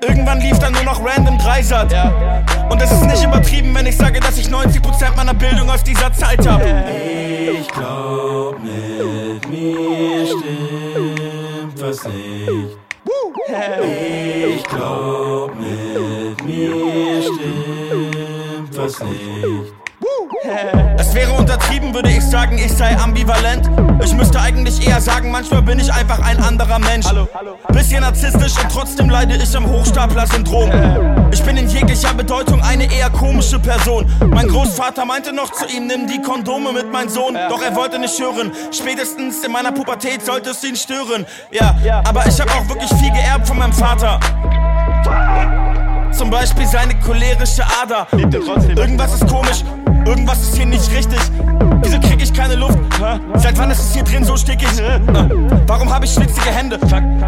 Irgendwann 0.00 0.40
lief 0.40 0.58
dann 0.58 0.72
nur 0.72 0.84
noch 0.84 1.04
random 1.04 1.38
Dreisat. 1.38 1.92
Und 2.70 2.80
es 2.80 2.90
ist 2.90 3.04
nicht 3.04 3.22
übertrieben, 3.24 3.74
wenn 3.74 3.86
ich 3.86 3.96
sage, 3.96 4.20
dass 4.20 4.38
ich 4.38 4.48
90% 4.48 5.16
meiner 5.16 5.34
Bildung 5.34 5.70
aus 5.70 5.82
dieser 5.82 6.12
Zeit 6.12 6.46
habe. 6.46 6.84
Ich 7.60 7.68
glaub, 7.68 8.58
mit 8.62 9.48
mir 9.48 10.26
stimmt 10.26 11.80
was 11.80 12.04
nicht. 12.04 12.76
Ich 14.56 14.64
glaub, 14.64 15.52
mit 15.54 16.44
mir 16.44 17.22
stimmt 17.22 18.76
was 18.76 19.00
nicht. 19.00 19.72
Es 20.98 21.14
wäre 21.14 21.32
untertrieben, 21.70 21.94
würde 21.94 22.10
ich 22.10 22.24
sagen, 22.24 22.58
ich 22.58 22.72
sei 22.72 22.96
ambivalent. 22.96 23.70
Ich 24.02 24.14
müsste 24.14 24.40
eigentlich 24.40 24.86
eher 24.86 25.00
sagen, 25.00 25.30
manchmal 25.30 25.62
bin 25.62 25.78
ich 25.78 25.92
einfach 25.92 26.18
ein 26.20 26.42
anderer 26.42 26.78
Mensch. 26.78 27.06
Bisschen 27.68 28.00
narzisstisch 28.00 28.54
und 28.62 28.72
trotzdem 28.72 29.08
leide 29.08 29.36
ich 29.36 29.56
am 29.56 29.66
Hochstapler-Syndrom. 29.66 30.70
Ich 31.32 31.42
bin 31.42 31.56
in 31.56 31.68
jeglicher 31.68 32.12
Bedeutung 32.14 32.62
eine 32.62 32.92
eher 32.92 33.10
komische 33.10 33.58
Person. 33.58 34.06
Mein 34.28 34.48
Großvater 34.48 35.04
meinte 35.04 35.32
noch 35.32 35.52
zu 35.52 35.66
ihm, 35.66 35.86
nimm 35.86 36.06
die 36.06 36.20
Kondome 36.20 36.72
mit, 36.72 36.90
mein 36.90 37.08
Sohn. 37.08 37.36
Doch 37.48 37.62
er 37.62 37.74
wollte 37.76 37.98
nicht 37.98 38.18
hören. 38.18 38.52
Spätestens 38.72 39.44
in 39.44 39.52
meiner 39.52 39.72
Pubertät 39.72 40.24
sollte 40.24 40.50
es 40.50 40.64
ihn 40.64 40.76
stören. 40.76 41.26
Ja, 41.52 42.02
aber 42.04 42.26
ich 42.26 42.40
habe 42.40 42.50
auch 42.52 42.68
wirklich 42.68 42.90
viel 43.00 43.12
geerbt 43.12 43.46
von 43.46 43.58
meinem 43.58 43.72
Vater. 43.72 44.18
Zum 46.12 46.30
Beispiel 46.30 46.66
seine 46.66 46.98
cholerische 47.00 47.62
Ader. 47.82 48.06
Irgendwas 48.76 49.14
ist 49.14 49.26
komisch, 49.28 49.64
irgendwas 50.04 50.40
ist 50.42 50.56
hier 50.56 50.66
nicht 50.66 50.90
richtig. 50.92 51.18
Wieso 51.82 51.98
krieg 52.00 52.22
ich 52.22 52.32
keine 52.32 52.56
Luft? 52.56 52.78
Seit 53.34 53.58
wann 53.58 53.70
ist 53.70 53.80
es 53.80 53.94
hier 53.94 54.02
drin 54.02 54.24
so 54.24 54.36
stickig? 54.36 54.68
Warum 55.66 55.92
habe 55.92 56.04
ich 56.04 56.12
schwitzige 56.12 56.50
Hände? 56.50 56.78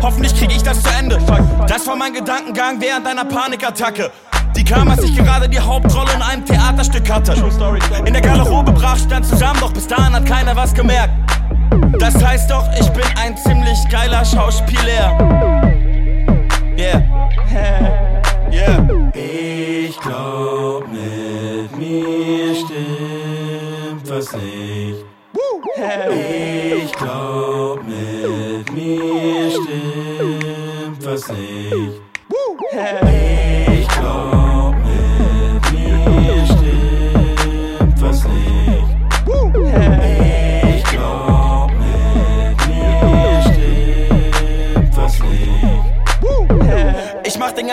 Hoffentlich 0.02 0.34
krieg 0.36 0.50
ich 0.54 0.62
das 0.62 0.82
zu 0.82 0.90
Ende. 0.98 1.18
Das 1.66 1.86
war 1.86 1.96
mein 1.96 2.12
Gedankengang 2.12 2.80
während 2.80 3.06
einer 3.06 3.24
Panikattacke. 3.24 4.10
Die 4.54 4.64
kam, 4.64 4.88
als 4.90 5.02
ich 5.02 5.16
gerade 5.16 5.48
die 5.48 5.60
Hauptrolle 5.60 6.12
in 6.14 6.22
einem 6.22 6.44
Theaterstück 6.44 7.10
hatte. 7.10 7.34
In 8.04 8.12
der 8.12 8.22
Garderobe 8.22 8.72
brach 8.72 8.98
stand 8.98 9.24
zusammen, 9.24 9.60
doch 9.60 9.72
bis 9.72 9.86
dahin 9.86 10.12
hat 10.12 10.26
keiner 10.26 10.54
was 10.54 10.74
gemerkt. 10.74 11.14
Das 11.98 12.22
heißt 12.22 12.50
doch, 12.50 12.68
ich 12.78 12.88
bin 12.90 13.04
ein 13.16 13.36
ziemlich 13.36 13.78
geiler 13.90 14.24
Schauspieler. 14.24 15.18
Yeah. 16.76 17.98
Yeah. 18.52 18.86
Ich 19.14 19.98
glaub, 19.98 20.61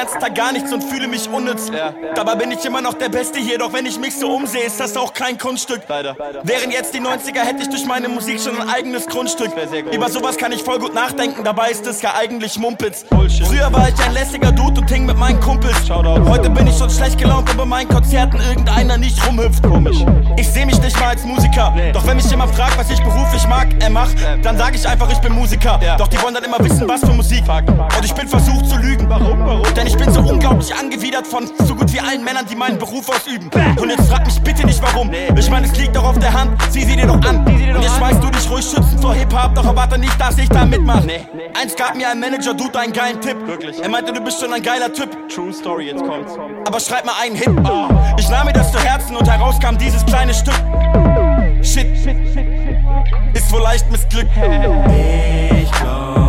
Ganzen 0.09 0.21
Tag 0.21 0.35
gar 0.35 0.51
nichts 0.51 0.73
und 0.73 0.83
fühle 0.83 1.07
mich 1.07 1.29
unnütz. 1.29 1.71
Dabei 2.15 2.33
bin 2.33 2.49
ich 2.51 2.65
immer 2.65 2.81
noch 2.81 2.95
der 2.95 3.09
Beste 3.09 3.37
hier, 3.39 3.59
doch 3.59 3.71
wenn 3.73 3.85
ich 3.85 3.99
mich 3.99 4.17
so 4.17 4.33
umsehe, 4.33 4.63
ist 4.63 4.79
das 4.79 4.97
auch 4.97 5.13
kein 5.13 5.37
Kunststück. 5.37 5.81
Wären 5.87 6.71
jetzt 6.71 6.95
die 6.95 6.99
90er, 6.99 7.41
hätte 7.41 7.61
ich 7.61 7.69
durch 7.69 7.85
meine 7.85 8.09
Musik 8.09 8.39
schon 8.39 8.59
ein 8.59 8.69
eigenes 8.69 9.05
Grundstück. 9.05 9.51
Über 9.91 10.09
sowas 10.09 10.37
kann 10.37 10.51
ich 10.51 10.63
voll 10.63 10.79
gut 10.79 10.95
nachdenken, 10.95 11.43
dabei 11.43 11.69
ist 11.69 11.85
es 11.85 12.01
ja 12.01 12.15
eigentlich 12.15 12.57
Mumpitz. 12.57 13.05
Früher 13.45 13.71
war 13.71 13.87
ich 13.89 14.03
ein 14.03 14.13
lässiger 14.13 14.51
Dude 14.51 14.81
und 14.81 14.89
hing 14.89 15.05
mit 15.05 15.15
meinen 15.15 15.39
Kumpels. 15.41 15.77
Heute 15.89 16.49
bin 16.49 16.65
ich 16.65 16.75
schon 16.75 16.89
schlecht 16.89 17.19
gelaunt, 17.19 17.47
aber 17.51 17.65
meinen 17.65 17.89
Konzerten 17.89 18.39
irgendeiner 18.39 18.97
nicht 18.97 19.23
rumhüpft. 19.27 19.63
Ich 20.37 20.49
seh 20.49 20.65
mich 20.65 20.81
nicht 20.81 20.99
mal 20.99 21.09
als 21.09 21.23
Musiker. 21.23 21.75
Doch 21.93 22.07
wenn 22.07 22.17
mich 22.17 22.29
jemand 22.31 22.55
fragt, 22.55 22.79
was 22.79 22.89
ich 22.89 23.01
beruflich 23.03 23.45
mag, 23.47 23.67
er 23.79 23.91
macht, 23.91 24.15
dann 24.41 24.57
sag 24.57 24.73
ich 24.73 24.87
einfach, 24.87 25.11
ich 25.11 25.19
bin 25.19 25.33
Musiker. 25.33 25.79
Doch 25.99 26.07
die 26.07 26.19
wollen 26.23 26.33
dann 26.33 26.45
immer 26.45 26.57
wissen, 26.59 26.87
was 26.87 27.01
für 27.01 27.13
Musik. 27.13 27.43
Und 27.47 28.03
ich 28.05 28.13
bin 28.15 28.27
versucht 28.27 28.67
zu 28.67 28.77
lügen. 28.77 29.07
Warum? 29.07 29.45
Warum? 29.45 29.73
Denn 29.75 29.85
ich 29.85 29.98
bin 29.99 30.11
so 30.11 30.21
unglaublich 30.21 30.73
angewidert 30.73 31.27
von 31.27 31.49
so 31.65 31.75
gut 31.75 31.91
wie 31.93 31.99
allen 31.99 32.23
Männern, 32.23 32.45
die 32.49 32.55
meinen 32.55 32.77
Beruf 32.77 33.09
ausüben. 33.09 33.49
Und 33.79 33.89
jetzt 33.89 34.09
frag 34.09 34.25
mich 34.25 34.39
bitte 34.41 34.65
nicht 34.65 34.81
warum. 34.81 35.11
Ich 35.37 35.49
meine, 35.49 35.67
es 35.67 35.77
liegt 35.77 35.95
doch 35.95 36.03
auf 36.03 36.17
der 36.19 36.33
Hand, 36.33 36.59
sieh 36.71 36.83
sie 36.83 36.95
dir 36.95 37.07
doch 37.07 37.21
an. 37.21 37.45
Und 37.45 37.81
jetzt 37.81 37.97
schmeißt 37.97 38.23
du 38.23 38.29
dich 38.29 38.49
ruhig 38.49 38.65
schützen 38.65 38.97
vor 38.99 39.13
Hip-Hop, 39.13 39.55
doch 39.55 39.65
erwarte 39.65 39.97
nicht, 39.97 40.19
dass 40.19 40.37
ich 40.37 40.49
da 40.49 40.65
mitmach. 40.65 41.03
Eins 41.59 41.75
gab 41.75 41.95
mir 41.95 42.09
ein 42.09 42.19
Manager, 42.19 42.53
Dude, 42.53 42.79
einen 42.79 42.93
geilen 42.93 43.19
Tipp. 43.21 43.37
Er 43.81 43.89
meinte, 43.89 44.13
du 44.13 44.21
bist 44.21 44.39
schon 44.39 44.53
ein 44.53 44.63
geiler 44.63 44.91
Typ. 44.93 45.09
True 45.29 45.53
Story, 45.53 45.87
jetzt 45.87 46.03
kommt's. 46.03 46.33
Aber 46.65 46.79
schreib 46.79 47.05
mal 47.05 47.15
einen 47.21 47.35
Hit. 47.35 47.49
Ich 48.17 48.29
nahm 48.29 48.45
mir 48.45 48.53
das 48.53 48.71
zu 48.71 48.79
Herzen 48.79 49.15
und 49.15 49.29
heraus 49.29 49.59
kam 49.59 49.77
dieses 49.77 50.05
kleine 50.05 50.33
Stück. 50.33 50.55
Shit, 51.61 51.87
ist 53.33 53.51
wohl 53.51 53.61
leicht 53.61 53.89
missglückt. 53.91 54.31
Ich 55.61 55.71
glaub, 55.71 56.28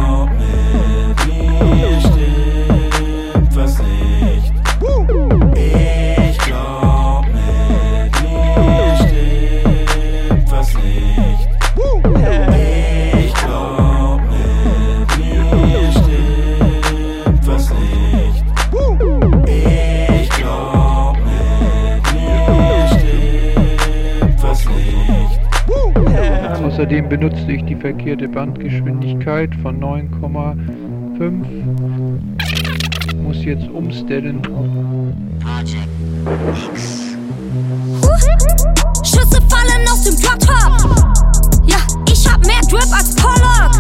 Außerdem 26.91 27.09
benutzte 27.09 27.53
ich 27.53 27.65
die 27.67 27.77
verkehrte 27.77 28.27
Bandgeschwindigkeit 28.27 29.55
von 29.63 29.81
9,5. 29.81 31.45
Muss 33.23 33.45
jetzt 33.45 33.69
umstellen. 33.69 34.43
Schüsse 39.05 39.41
fallen 39.49 39.89
aus 39.89 40.03
dem 40.03 40.17
Drop-Top. 40.17 41.07
Ja, 41.67 41.77
ich 42.11 42.29
hab 42.29 42.45
mehr 42.45 42.61
Drip 42.63 42.93
als 42.93 43.15
Pollock. 43.15 43.71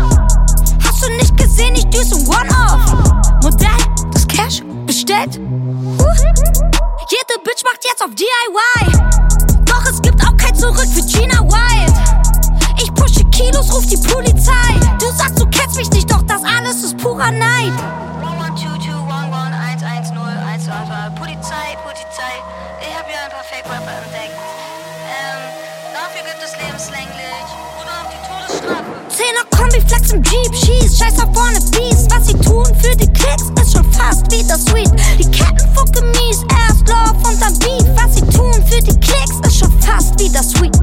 Hast 0.84 1.04
du 1.04 1.10
nicht 1.14 1.36
gesehen, 1.36 1.74
ich 1.74 1.86
düse 1.86 2.14
ein 2.14 2.24
One-Off. 2.28 3.12
Modell, 3.42 3.70
das 4.12 4.24
Cash 4.28 4.62
bestellt. 4.86 5.40
Jede 7.10 7.40
Bitch 7.42 7.64
macht 7.64 7.82
jetzt 7.82 8.04
auf 8.04 8.14
DIY. 8.14 8.92
Doch 9.64 9.84
es 9.84 10.00
gibt 10.00 10.24
auch 10.24 10.36
kein 10.36 10.54
Zurück 10.54 10.86
für 10.94 11.02
Gina 11.02 11.40
Wild. 11.40 12.19
Ich 13.40 13.46
pushe 13.46 13.50
Kilos, 13.50 13.72
ruf 13.72 13.86
die 13.86 13.96
Polizei. 13.96 14.52
Du 14.98 15.06
sagst, 15.16 15.40
du 15.40 15.46
kennst 15.46 15.76
mich 15.76 15.88
nicht, 15.90 16.10
doch 16.10 16.20
das 16.22 16.42
alles 16.44 16.82
ist 16.84 16.98
purer 16.98 17.30
Neid. 17.30 17.72
112-110-188. 18.22 21.14
Polizei, 21.16 21.78
Polizei. 21.82 22.42
Ich 22.80 22.94
hab 22.96 23.06
hier 23.08 23.18
ein 23.24 23.30
paar 23.30 23.44
Fake-Rapper 23.44 23.92
entdeckt. 24.04 24.34
Ähm, 25.08 25.40
dafür 25.94 26.22
gibt 26.28 26.42
es 26.44 26.52
lebenslänglich 26.60 27.46
oder 27.80 27.92
auch 28.00 28.08
die 28.12 28.20
Todesstrafe. 28.28 28.90
Zehner 29.08 29.44
Kombi, 29.56 29.80
Flex 29.88 30.12
im 30.12 30.20
Jeep, 30.22 30.54
schieß, 30.54 30.98
scheiß 30.98 31.18
auf 31.20 31.32
vorne 31.34 31.60
Beast. 31.72 32.10
Was 32.10 32.26
sie 32.26 32.38
tun 32.38 32.66
für 32.80 32.94
die 32.96 33.10
Klicks 33.12 33.50
ist 33.60 33.72
schon 33.72 33.90
fast 33.92 34.30
wieder 34.30 34.58
sweet. 34.58 34.90
Die 35.18 35.30
Ketten 35.30 35.66
fucke 35.74 36.02
mies, 36.02 36.44
erst 36.68 36.86
Love 36.88 37.16
und 37.26 37.40
dann 37.40 37.58
Beef. 37.58 37.86
Was 37.96 38.14
sie 38.16 38.26
tun 38.36 38.52
für 38.66 38.80
die 38.82 38.98
Klicks 39.00 39.40
ist 39.46 39.58
schon 39.58 39.72
fast 39.80 40.18
wieder 40.18 40.42
sweet. 40.42 40.76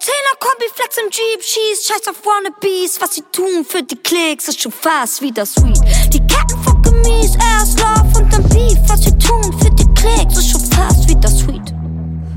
Zehner 0.00 0.36
Kombi, 0.38 0.64
Flex 0.74 0.96
im 0.96 1.10
Jeep, 1.10 1.42
schieß, 1.42 1.86
scheiß 1.86 2.08
auf 2.08 2.24
Wannabes. 2.24 2.98
Was 3.02 3.16
sie 3.16 3.22
tun 3.32 3.66
für 3.68 3.82
die 3.82 3.96
Klicks 3.96 4.48
ist 4.48 4.62
schon 4.62 4.72
fast 4.72 5.20
wieder 5.20 5.44
sweet. 5.44 5.78
Die 6.10 6.20
Ketten 6.20 6.62
fucke 6.64 6.90
mies, 6.90 7.36
erst 7.36 7.78
Love 7.78 8.18
und 8.18 8.32
dann 8.32 8.48
Beef. 8.48 8.78
Was 8.88 9.02
sie 9.02 9.18
tun 9.18 9.42
für 9.60 9.70
die 9.70 9.84
Klicks 9.92 10.38
ist 10.38 10.52
schon 10.52 10.64
fast 10.72 11.06
wieder 11.06 11.28
sweet. 11.28 11.74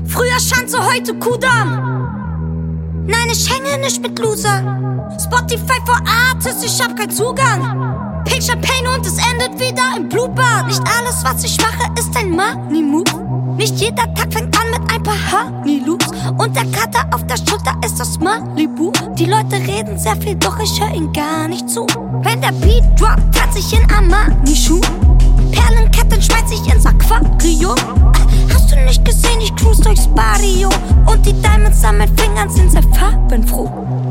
Früher 0.06 0.38
Schanze, 0.38 0.84
heute 0.84 1.14
Kudamm. 1.14 2.23
Nein, 3.06 3.28
ich 3.30 3.48
hänge 3.50 3.78
nicht 3.78 4.00
mit 4.02 4.18
Loser. 4.18 4.62
Spotify 5.22 5.78
for 5.84 6.00
Artists, 6.30 6.64
ich 6.64 6.82
hab 6.82 6.96
keinen 6.96 7.10
Zugang. 7.10 8.22
Pink 8.24 8.42
Champagne 8.42 8.88
und 8.96 9.06
es 9.06 9.18
endet 9.18 9.60
wieder 9.60 9.96
im 9.96 10.08
Blutbad. 10.08 10.66
Nicht 10.66 10.82
alles, 10.98 11.22
was 11.22 11.44
ich 11.44 11.58
mache, 11.58 11.90
ist 11.98 12.16
ein 12.16 12.30
Money-Move. 12.30 13.56
Nicht 13.56 13.76
jeder 13.76 14.12
Tag 14.14 14.32
fängt 14.32 14.58
an 14.58 14.70
mit 14.70 14.90
ein 14.90 15.02
paar 15.02 15.16
Honey-Loops. 15.30 16.08
Und 16.38 16.56
der 16.56 16.64
Cutter 16.64 17.06
auf 17.12 17.26
der 17.26 17.36
Schulter 17.36 17.74
ist 17.84 18.00
das 18.00 18.18
Malibu. 18.18 18.90
Die 19.18 19.26
Leute 19.26 19.56
reden 19.56 19.98
sehr 19.98 20.16
viel, 20.16 20.34
doch 20.36 20.58
ich 20.58 20.80
höre 20.80 20.94
ihnen 20.94 21.12
gar 21.12 21.46
nicht 21.46 21.68
zu. 21.68 21.86
Wenn 22.22 22.40
der 22.40 22.52
Beat 22.52 22.84
droppt, 22.98 23.34
tanz 23.34 23.56
ich 23.56 23.72
in 23.78 23.88
Armani-Schuh. 23.90 24.80
Perlenketten 25.64 26.20
schmeiß 26.20 26.50
ich 26.50 26.72
ins 26.72 26.84
Aquarium. 26.84 27.76
Hast 28.52 28.70
du 28.70 28.76
nicht 28.76 29.04
gesehen, 29.04 29.40
ich 29.40 29.54
cruise 29.56 29.82
durchs 29.82 30.06
Barrio. 30.08 30.68
Und 31.06 31.24
die 31.24 31.32
Diamonds 31.32 31.82
an 31.84 31.98
meinen 31.98 32.16
Fingern 32.16 32.50
sind 32.50 32.70
sehr 32.70 32.82
farbenfroh. 32.82 34.03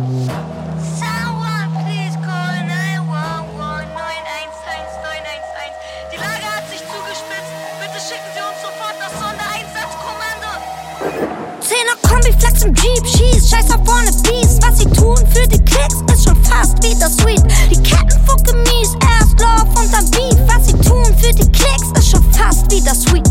Flex 12.43 12.63
im 12.63 12.73
Jeep, 12.73 13.07
schieß, 13.07 13.51
scheiß 13.51 13.71
auf 13.71 13.85
vorne 13.85 14.11
Beast. 14.21 14.61
Was 14.63 14.79
sie 14.79 14.89
tun 14.89 15.15
für 15.33 15.47
die 15.47 15.63
Klicks 15.63 15.95
ist 16.13 16.25
schon 16.25 16.35
fast 16.43 16.83
wieder 16.83 17.07
sweet. 17.07 17.41
Die 17.71 17.81
Ketten 17.81 18.19
fucken 18.27 18.61
mies, 18.63 18.97
erst 18.99 19.39
Love 19.39 19.79
und 19.79 19.93
dann 19.93 20.11
Beef. 20.11 20.35
Was 20.45 20.67
sie 20.67 20.73
tun 20.73 21.05
für 21.21 21.31
die 21.31 21.49
Klicks 21.53 21.97
ist 21.97 22.11
schon 22.11 22.33
fast 22.33 22.69
wieder 22.69 22.93
sweet. 22.93 23.25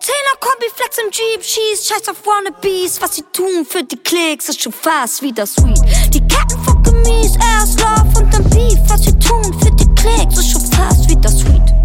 Zehner 0.00 0.36
Kombi, 0.40 0.66
Flex 0.74 0.96
im 0.96 1.10
Jeep, 1.12 1.44
schieß, 1.44 1.86
scheiß 1.86 2.08
auf 2.08 2.24
Wannabes. 2.24 3.02
Was 3.02 3.16
sie 3.16 3.24
tun 3.34 3.66
für 3.68 3.84
die 3.84 3.98
Klicks 3.98 4.48
ist 4.48 4.62
schon 4.62 4.72
fast 4.72 5.20
wieder 5.20 5.46
sweet. 5.46 5.82
Die 6.14 6.20
Ketten 6.20 6.58
fucken 6.64 7.02
mies, 7.02 7.36
erst 7.36 7.80
Love 7.80 8.18
und 8.18 8.32
dann 8.32 8.48
Beef. 8.48 8.78
Was 8.88 9.02
sie 9.02 9.18
tun 9.18 9.44
für 9.60 9.72
die 9.72 9.94
Klicks 9.94 10.38
ist 10.38 10.52
schon 10.52 10.64
fast 10.72 11.06
wieder 11.06 11.28
sweet. 11.28 11.81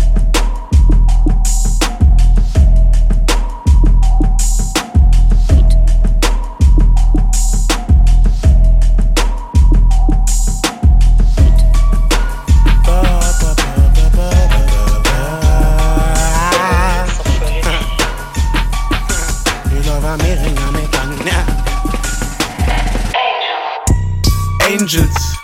Angels 24.68 25.38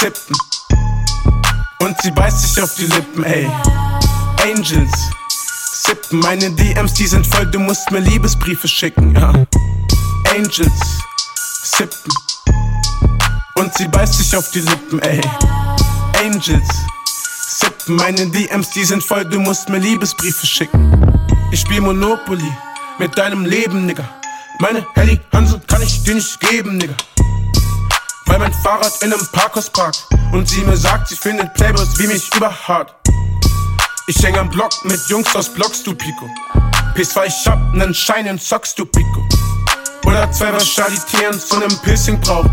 sippen 0.00 0.34
und 1.80 1.94
sie 2.00 2.10
beißt 2.10 2.40
sich 2.40 2.62
auf 2.62 2.74
die 2.74 2.86
Lippen, 2.86 3.22
ey. 3.24 3.46
Angels 4.42 5.10
sippen, 5.84 6.20
meine 6.20 6.50
DMs, 6.52 6.94
die 6.94 7.06
sind 7.06 7.26
voll, 7.26 7.44
du 7.50 7.58
musst 7.58 7.90
mir 7.90 7.98
Liebesbriefe 7.98 8.66
schicken, 8.66 9.14
ja. 9.14 9.28
Angels 10.34 11.02
sippen 11.64 12.10
und 13.56 13.74
sie 13.74 13.88
beißt 13.88 14.14
sich 14.14 14.34
auf 14.34 14.50
die 14.52 14.60
Lippen, 14.60 15.00
ey. 15.02 15.20
Angels 16.24 16.68
sippen, 17.58 17.96
meine 17.96 18.26
DMs, 18.26 18.70
die 18.70 18.84
sind 18.84 19.04
voll, 19.04 19.26
du 19.26 19.38
musst 19.38 19.68
mir 19.68 19.78
Liebesbriefe 19.78 20.46
schicken. 20.46 21.28
Ich 21.50 21.60
spiel 21.60 21.82
Monopoly 21.82 22.52
mit 22.98 23.18
deinem 23.18 23.44
Leben, 23.44 23.84
Nigga. 23.84 24.08
Meine 24.60 24.86
Helly 24.94 25.20
Hansen 25.30 25.60
kann 25.66 25.82
ich 25.82 26.02
dir 26.04 26.14
nicht 26.14 26.40
geben, 26.40 26.78
Nigga. 26.78 26.94
Weil 28.26 28.38
mein 28.38 28.52
Fahrrad 28.52 28.92
in 29.02 29.12
einem 29.12 29.26
Parkhaus 29.32 29.70
parkt 29.70 30.06
und 30.32 30.48
sie 30.48 30.60
mir 30.62 30.76
sagt, 30.76 31.08
sie 31.08 31.16
findet 31.16 31.54
Playboys 31.54 31.98
wie 31.98 32.08
mich 32.08 32.28
überhart. 32.34 32.94
Ich 34.08 34.22
häng 34.22 34.36
am 34.36 34.50
Block 34.50 34.72
mit 34.84 35.00
Jungs 35.08 35.34
aus 35.34 35.48
Blocks, 35.48 35.82
du 35.82 35.94
Pico. 35.94 36.28
P2, 36.94 37.26
ich 37.26 37.46
hab 37.46 37.74
nen 37.74 37.94
Schein 37.94 38.26
in 38.26 38.38
Socks, 38.38 38.74
du 38.74 38.84
Pico. 38.86 39.26
Oder 40.04 40.30
zwei, 40.30 40.52
was 40.52 40.68
Charitieren 40.68 41.38
zu 41.38 41.58
nem 41.58 41.76
Piercing 41.82 42.20
braucht. 42.20 42.50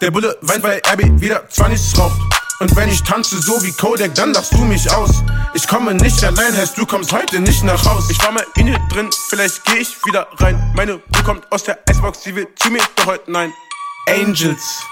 Der 0.00 0.10
Bulle 0.10 0.36
weint, 0.42 0.62
weil 0.62 0.82
RB 0.92 1.20
wieder 1.20 1.48
20 1.48 1.98
raucht. 1.98 2.20
Und 2.58 2.74
wenn 2.76 2.88
ich 2.88 3.02
tanze 3.02 3.40
so 3.40 3.62
wie 3.62 3.72
Kodak, 3.72 4.14
dann 4.14 4.32
lachst 4.32 4.52
du 4.52 4.58
mich 4.58 4.90
aus. 4.92 5.22
Ich 5.54 5.66
komme 5.66 5.94
nicht 5.94 6.22
allein, 6.24 6.56
heißt 6.56 6.76
du 6.78 6.86
kommst 6.86 7.12
heute 7.12 7.40
nicht 7.40 7.62
nach 7.64 7.84
Haus. 7.84 8.10
Ich 8.10 8.22
war 8.22 8.32
mal 8.32 8.44
in 8.56 8.66
dir 8.66 8.78
drin, 8.92 9.10
vielleicht 9.28 9.64
geh 9.64 9.78
ich 9.78 9.96
wieder 10.04 10.26
rein. 10.38 10.72
Meine 10.76 10.94
Ruhe 10.94 11.22
kommt 11.24 11.50
aus 11.52 11.64
der 11.64 11.78
Eisbox, 11.88 12.22
sie 12.22 12.34
will 12.34 12.48
zu 12.56 12.70
mir, 12.70 12.82
doch 12.96 13.06
heute 13.06 13.30
nein. 13.30 13.52
Angels 14.08 14.82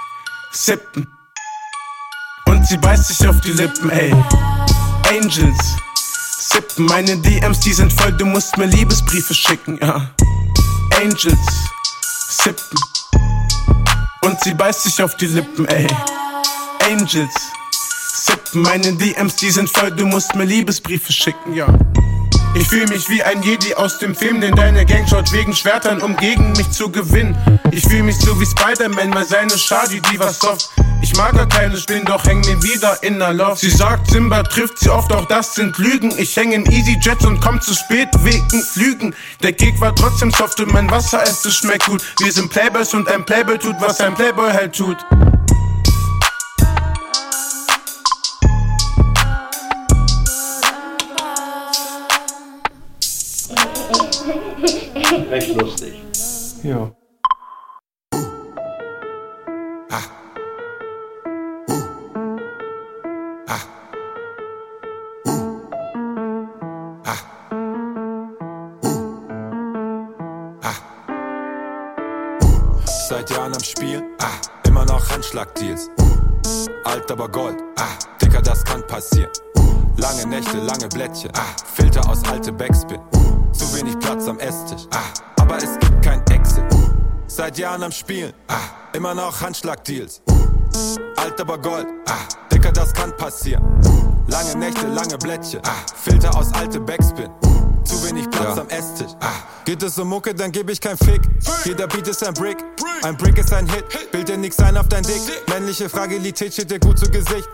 sippen 0.52 1.06
und 2.46 2.66
sie 2.66 2.76
beißt 2.76 3.08
sich 3.08 3.26
auf 3.28 3.40
die 3.40 3.52
Lippen, 3.52 3.90
ey. 3.90 4.12
Angels 5.08 5.76
sippen, 6.38 6.86
meine 6.86 7.16
DMs, 7.18 7.60
die 7.60 7.72
sind 7.72 7.92
voll, 7.92 8.12
du 8.12 8.26
musst 8.26 8.56
mir 8.56 8.66
Liebesbriefe 8.66 9.34
schicken, 9.34 9.78
ja. 9.80 10.10
Angels 10.96 11.38
sippen 12.28 12.78
und 14.22 14.40
sie 14.42 14.54
beißt 14.54 14.82
sich 14.82 15.02
auf 15.02 15.16
die 15.16 15.26
Lippen, 15.26 15.66
ey. 15.68 15.86
Angels 16.84 17.34
sippen, 18.14 18.62
meine 18.62 18.92
DMs, 18.94 19.36
die 19.36 19.50
sind 19.50 19.70
voll, 19.70 19.90
du 19.90 20.06
musst 20.06 20.34
mir 20.34 20.44
Liebesbriefe 20.44 21.12
schicken, 21.12 21.54
ja. 21.54 21.66
Ich 22.54 22.68
fühl 22.68 22.86
mich 22.88 23.08
wie 23.08 23.22
ein 23.22 23.42
Jedi 23.42 23.74
aus 23.74 23.98
dem 23.98 24.14
Film, 24.14 24.40
denn 24.40 24.54
deine 24.56 24.84
Gang 24.84 25.08
schaut 25.08 25.32
wegen 25.32 25.54
Schwertern, 25.54 26.02
um 26.02 26.16
gegen 26.16 26.52
mich 26.52 26.70
zu 26.70 26.90
gewinnen. 26.90 27.36
Ich 27.70 27.84
fühl 27.84 28.02
mich 28.02 28.18
so 28.18 28.40
wie 28.40 28.46
Spider-Man, 28.46 29.14
weil 29.14 29.24
seine 29.24 29.56
Shadi, 29.56 30.00
die 30.00 30.18
war 30.18 30.32
soft. 30.32 30.70
Ich 31.00 31.16
mag 31.16 31.32
gar 31.34 31.48
keine 31.48 31.76
Spinnen, 31.76 32.04
doch 32.04 32.24
häng 32.24 32.40
mir 32.40 32.62
wieder 32.62 33.02
in 33.02 33.18
der 33.18 33.32
Loft. 33.32 33.60
Sie 33.60 33.70
sagt, 33.70 34.10
Simba 34.10 34.42
trifft 34.42 34.80
sie 34.80 34.90
oft, 34.90 35.12
auch 35.12 35.26
das 35.26 35.54
sind 35.54 35.78
Lügen. 35.78 36.12
Ich 36.18 36.36
häng 36.36 36.52
in 36.52 36.66
Easyjets 36.66 37.24
und 37.24 37.40
komm 37.40 37.60
zu 37.60 37.72
spät 37.74 38.08
wegen 38.22 38.62
Flügen. 38.62 39.14
Der 39.42 39.52
Gig 39.52 39.80
war 39.80 39.94
trotzdem 39.94 40.30
soft 40.32 40.60
und 40.60 40.72
mein 40.72 40.90
Wasser 40.90 41.22
es 41.22 41.42
schmeckt 41.54 41.86
gut. 41.86 42.02
Wir 42.18 42.32
sind 42.32 42.50
Playboys 42.50 42.92
und 42.94 43.08
ein 43.08 43.24
Playboy 43.24 43.58
tut, 43.58 43.76
was 43.78 44.00
ein 44.00 44.14
Playboy 44.14 44.52
halt 44.52 44.74
tut. 44.74 44.98
Recht 55.30 55.54
lustig. 55.54 55.94
Ja. 56.64 56.90
Seit 73.08 73.30
Jahren 73.30 73.54
am 73.54 73.60
Spiel, 73.62 74.02
ah, 74.20 74.26
immer 74.66 74.84
noch 74.84 75.10
Handschlagdeals. 75.10 75.90
Alt 76.84 77.10
aber 77.10 77.28
Gold, 77.28 77.56
ah, 77.76 77.84
Dicker, 78.20 78.42
das 78.42 78.64
kann 78.64 78.84
passieren. 78.86 79.30
Lange 79.96 80.26
Nächte, 80.26 80.58
lange 80.58 80.88
Blättchen, 80.88 81.30
ah, 81.34 81.54
Filter 81.74 82.08
aus 82.08 82.24
alte 82.24 82.52
Backspin. 82.52 83.00
Zu 83.52 83.74
wenig 83.76 83.98
Platz 83.98 84.26
am 84.28 84.38
Esstisch, 84.38 84.86
ah, 84.92 85.40
aber 85.40 85.56
es 85.56 85.78
gibt 85.78 86.02
kein 86.02 86.24
Exit. 86.30 86.64
Seit 87.26 87.58
Jahren 87.58 87.82
am 87.82 87.92
Spielen, 87.92 88.32
ah, 88.48 88.56
immer 88.92 89.14
noch 89.14 89.40
Handschlagdeals. 89.40 90.22
Alt 91.16 91.40
aber 91.40 91.58
Gold, 91.58 91.86
ah, 92.06 92.12
Dicker, 92.52 92.72
das 92.72 92.92
kann 92.92 93.16
passieren. 93.16 93.62
Lange 94.28 94.56
Nächte, 94.56 94.86
lange 94.86 95.18
Blättchen, 95.18 95.60
ah, 95.64 95.84
Filter 95.94 96.36
aus 96.36 96.52
alte 96.54 96.80
Backspin. 96.80 97.30
Zu 97.84 98.04
wenig 98.06 98.30
Platz 98.30 98.58
am 98.58 98.68
Esstisch. 98.68 99.12
Ah. 99.20 99.32
Geht 99.64 99.82
es 99.82 99.98
um 99.98 100.08
Mucke, 100.08 100.34
dann 100.34 100.52
geb 100.52 100.70
ich 100.70 100.80
kein 100.80 100.96
Fick. 100.96 101.22
Jeder 101.64 101.86
Beat 101.86 102.06
ist 102.08 102.24
ein 102.26 102.34
Brick. 102.34 102.58
Ein 103.02 103.16
Brick 103.16 103.38
ist 103.38 103.52
ein 103.52 103.68
Hit. 103.68 103.84
Bild 104.12 104.28
dir 104.28 104.36
nix 104.36 104.58
ein 104.60 104.76
auf 104.76 104.88
dein 104.88 105.02
Dick. 105.02 105.20
Männliche 105.48 105.88
Fragilität 105.88 106.52
steht 106.52 106.70
dir 106.70 106.78
gut 106.78 106.98
zu 106.98 107.10
Gesicht. 107.10 107.48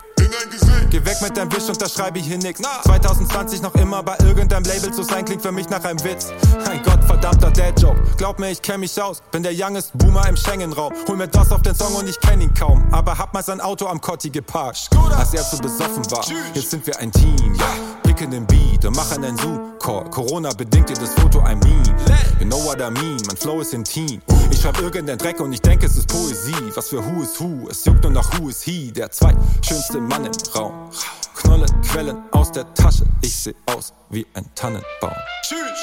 Geh 0.90 1.04
weg 1.04 1.16
mit 1.20 1.36
deinem 1.36 1.52
Wisch, 1.52 1.68
unterschreibe 1.68 2.18
ich 2.18 2.26
hier 2.26 2.38
nix. 2.38 2.60
2020 2.84 3.60
noch 3.60 3.74
immer 3.74 4.02
bei 4.02 4.16
irgendeinem 4.24 4.64
Label 4.64 4.92
zu 4.92 5.02
sein, 5.02 5.24
klingt 5.24 5.42
für 5.42 5.52
mich 5.52 5.68
nach 5.68 5.84
einem 5.84 6.02
Witz. 6.04 6.32
Ein 6.70 6.82
gottverdammter 6.82 7.50
Dad-Joke. 7.50 8.00
Glaub 8.16 8.38
mir, 8.38 8.50
ich 8.50 8.62
kenn 8.62 8.80
mich 8.80 9.00
aus. 9.00 9.20
Bin 9.30 9.42
der 9.42 9.52
youngest 9.52 9.96
Boomer 9.98 10.28
im 10.28 10.36
Schengen-Raum. 10.36 10.92
Hol 11.08 11.16
mir 11.16 11.28
das 11.28 11.50
auf 11.52 11.62
den 11.62 11.74
Song 11.74 11.94
und 11.96 12.08
ich 12.08 12.18
kenn 12.20 12.40
ihn 12.40 12.54
kaum. 12.54 12.84
Aber 12.92 13.18
hab 13.18 13.34
mal 13.34 13.42
sein 13.42 13.60
Auto 13.60 13.86
am 13.86 14.00
Kotti 14.00 14.30
geparkt. 14.30 14.90
Als 15.16 15.34
er 15.34 15.42
zu 15.42 15.58
besoffen 15.58 16.10
war. 16.10 16.24
Jetzt 16.54 16.70
sind 16.70 16.86
wir 16.86 16.98
ein 16.98 17.12
Team, 17.12 17.54
ja. 17.54 17.66
Blicken 18.02 18.30
den 18.30 18.46
Beat 18.46 18.84
und 18.84 18.96
machen 18.96 19.24
einen 19.24 19.36
Zoo-Call. 19.36 20.08
Corona 20.10 20.50
bedingt 20.50 20.88
dir 20.88 20.96
das 20.96 21.12
Foto 21.14 21.40
ein 21.40 21.58
Meme. 21.58 21.94
You 22.40 22.46
know 22.46 22.64
what 22.64 22.80
I 22.80 22.90
mean, 22.90 23.16
mein 23.26 23.36
Flow 23.36 23.60
ist 23.60 23.74
intim. 23.74 24.20
Ich 24.50 24.60
schreib 24.60 24.80
irgendeinen 24.80 25.18
Dreck 25.18 25.40
und 25.40 25.52
ich 25.52 25.60
denke, 25.60 25.86
es 25.86 25.96
ist 25.96 26.08
Poesie. 26.08 26.54
Was 26.74 26.88
für 26.88 27.04
Who 27.04 27.22
is 27.22 27.40
Who, 27.40 27.68
es 27.70 27.84
juckt 27.84 28.02
nur 28.02 28.12
nach 28.12 28.38
Who 28.38 28.48
is 28.48 28.62
He. 28.62 28.92
Der 28.92 29.10
zweitschönste 29.10 30.00
Mann 30.00 30.15
im 30.24 30.32
Raum. 30.54 30.90
Knolle 31.34 31.66
Quellen 31.88 32.22
aus 32.32 32.50
der 32.52 32.72
Tasche, 32.74 33.04
ich 33.20 33.36
seh 33.36 33.54
aus 33.66 33.92
wie 34.10 34.26
ein 34.34 34.44
Tannenbaum. 34.54 35.12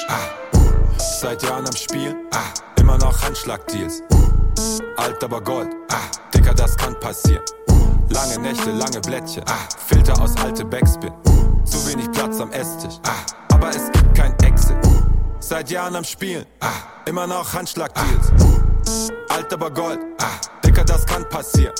Ah. 0.08 0.18
Seit 0.98 1.42
Jahren 1.42 1.66
am 1.66 1.76
Spiel, 1.76 2.16
ah. 2.32 2.52
immer 2.80 2.98
noch 2.98 3.22
Handschlagdeals. 3.22 4.02
alt 4.96 5.22
aber 5.22 5.40
Gold. 5.40 5.68
Ah, 5.90 5.96
Dicker, 6.34 6.54
das 6.54 6.76
kann 6.76 6.98
passieren. 7.00 7.44
Lange 8.10 8.38
Nächte, 8.38 8.70
lange 8.70 9.00
Blättchen. 9.00 9.42
Ah, 9.46 9.68
Filter 9.86 10.20
aus 10.20 10.36
alte 10.36 10.64
Backspin. 10.64 11.12
Zu 11.64 11.86
wenig 11.88 12.10
Platz 12.12 12.40
am 12.40 12.50
Esstisch. 12.52 12.98
Ah, 13.06 13.54
aber 13.54 13.70
es 13.70 13.90
gibt 13.92 14.14
kein 14.14 14.34
Exit. 14.40 14.76
Seit 15.40 15.70
Jahren 15.70 15.96
am 15.96 16.04
Spielen. 16.04 16.44
Ah, 16.60 16.70
immer 17.06 17.26
noch 17.26 17.52
Handschlag-Deals. 17.52 19.10
Alt 19.28 19.52
aber 19.52 19.70
Gold. 19.70 20.00
Ah, 20.18 20.40
Dicker, 20.64 20.84
das 20.84 21.06
kann 21.06 21.28
passieren. 21.28 21.74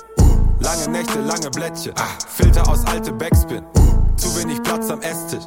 Lange 0.60 0.88
Nächte, 0.88 1.20
lange 1.20 1.50
Blättchen. 1.50 1.92
Ah, 1.96 2.08
Filter 2.28 2.68
aus 2.68 2.84
alte 2.86 3.12
Backspin. 3.12 3.62
Zu 4.16 4.36
wenig 4.38 4.62
Platz 4.62 4.90
am 4.90 5.00
Esstisch. 5.02 5.44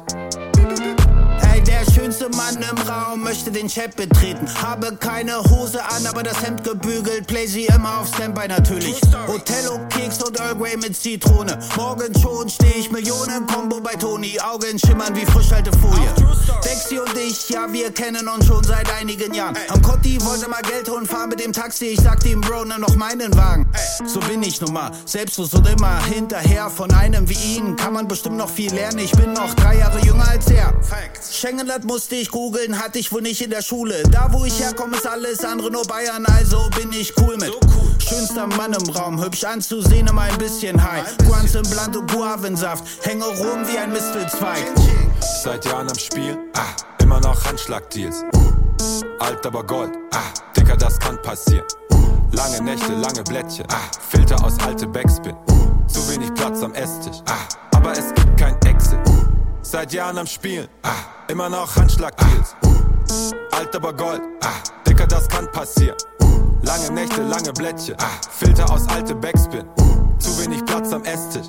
Der 1.78 1.92
schönste 1.92 2.28
Mann 2.30 2.56
im 2.56 2.90
Raum 2.90 3.22
möchte 3.22 3.52
den 3.52 3.68
Chat 3.68 3.94
betreten. 3.94 4.48
Habe 4.60 4.96
keine 4.96 5.38
Hose 5.44 5.80
an, 5.84 6.04
aber 6.06 6.24
das 6.24 6.42
Hemd 6.42 6.64
gebügelt. 6.64 7.28
Play 7.28 7.46
sie 7.46 7.66
immer 7.66 8.00
auf 8.00 8.08
Standby 8.08 8.48
natürlich. 8.48 9.00
Hotello, 9.28 9.78
Keks 9.88 10.20
und 10.24 10.40
Earl 10.40 10.56
Grey 10.56 10.76
mit 10.76 10.96
Zitrone. 10.96 11.56
Morgen 11.76 12.12
schon 12.20 12.48
steh 12.48 12.74
ich 12.76 12.90
Millionen 12.90 13.46
Combo 13.46 13.80
bei 13.80 13.94
Toni. 13.94 14.40
Augen 14.40 14.76
schimmern 14.78 15.14
wie 15.14 15.24
Frischhaltefolie. 15.26 16.12
Dexy 16.64 16.98
und 16.98 17.16
ich, 17.16 17.48
ja, 17.50 17.72
wir 17.72 17.92
kennen 17.92 18.26
uns 18.26 18.46
schon 18.46 18.64
seit 18.64 18.90
einigen 19.00 19.32
Jahren. 19.32 19.56
Am 19.68 19.80
Kotti 19.80 20.18
wollte 20.24 20.48
mal 20.48 20.62
Geld 20.62 20.88
holen, 20.88 21.06
fahr 21.06 21.28
mit 21.28 21.38
dem 21.38 21.52
Taxi. 21.52 21.86
Ich 21.86 22.00
sagte 22.00 22.28
ihm, 22.28 22.40
Bro, 22.40 22.64
nimm 22.64 22.80
noch 22.80 22.96
meinen 22.96 23.34
Wagen. 23.36 23.70
So 24.04 24.18
bin 24.20 24.42
ich 24.42 24.60
nun 24.60 24.72
mal. 24.72 24.90
Selbstlos 25.04 25.54
und 25.54 25.68
immer 25.68 26.02
hinterher. 26.04 26.70
Von 26.70 26.90
einem 26.92 27.28
wie 27.28 27.56
ihn 27.56 27.76
kann 27.76 27.92
man 27.92 28.08
bestimmt 28.08 28.36
noch 28.36 28.50
viel 28.50 28.74
lernen. 28.74 28.98
Ich 28.98 29.12
bin 29.12 29.32
noch 29.32 29.54
drei 29.54 29.78
Jahre 29.78 30.00
jünger 30.00 30.28
als 30.28 30.50
er. 30.50 30.74
Schengenland 31.68 31.84
musste 31.84 32.14
ich 32.14 32.30
googeln, 32.30 32.78
hatte 32.78 32.98
ich 32.98 33.12
wohl 33.12 33.20
nicht 33.20 33.42
in 33.42 33.50
der 33.50 33.60
Schule. 33.60 34.02
Da 34.10 34.32
wo 34.32 34.46
ich 34.46 34.58
herkomme, 34.58 34.96
ist 34.96 35.06
alles 35.06 35.44
andere 35.44 35.70
nur 35.70 35.84
Bayern, 35.84 36.24
also 36.24 36.70
bin 36.74 36.90
ich 36.92 37.12
cool 37.18 37.36
mit. 37.36 37.52
Schönster 38.02 38.46
Mann 38.46 38.72
im 38.72 38.88
Raum, 38.88 39.22
hübsch 39.22 39.44
anzusehen, 39.44 40.06
immer 40.06 40.22
ein 40.22 40.38
bisschen 40.38 40.82
high. 40.82 41.04
Guans 41.26 41.54
im 41.54 41.68
Bland 41.68 41.94
und 41.94 42.10
Guavensaft, 42.10 42.84
hänge 43.02 43.24
rum 43.24 43.66
wie 43.70 43.76
ein 43.76 43.92
Mistelzweig. 43.92 44.64
Seit 45.42 45.66
Jahren 45.66 45.90
am 45.90 45.98
Spiel, 45.98 46.38
ah, 46.54 46.74
immer 47.02 47.20
noch 47.20 47.44
Handschlag-Deals. 47.44 48.24
Alt 49.18 49.44
aber 49.44 49.62
Gold, 49.62 49.90
ah, 50.12 50.20
Dicker, 50.56 50.76
das 50.76 50.98
kann 50.98 51.20
passieren. 51.20 51.66
Lange 52.32 52.62
Nächte, 52.62 52.94
lange 52.94 53.22
Blättchen, 53.24 53.66
ah, 53.70 53.90
Filter 54.08 54.42
aus 54.42 54.54
alte 54.64 54.86
Backspin. 54.86 55.36
Zu 55.86 56.08
wenig 56.08 56.32
Platz 56.32 56.62
am 56.62 56.72
Esstisch, 56.72 57.18
ah, 57.26 57.76
aber 57.76 57.92
es. 57.92 58.17
Seit 59.70 59.92
Jahren 59.92 60.16
am 60.16 60.26
Spielen, 60.26 60.66
ah, 60.82 60.94
immer 61.30 61.50
noch 61.50 61.76
Handschlag-Deals. 61.76 62.56
Alt 63.52 63.76
aber 63.76 63.92
Gold, 63.92 64.22
ah, 64.42 64.48
Dicker, 64.86 65.06
das 65.06 65.28
kann 65.28 65.46
passieren. 65.52 65.94
Lange 66.62 66.90
Nächte, 66.92 67.20
lange 67.20 67.52
Blättchen, 67.52 67.94
ah, 67.98 68.18
Filter 68.30 68.72
aus 68.72 68.88
alte 68.88 69.14
Backspin. 69.14 69.66
Zu 70.18 70.42
wenig 70.42 70.64
Platz 70.64 70.90
am 70.94 71.04
Esstisch, 71.04 71.48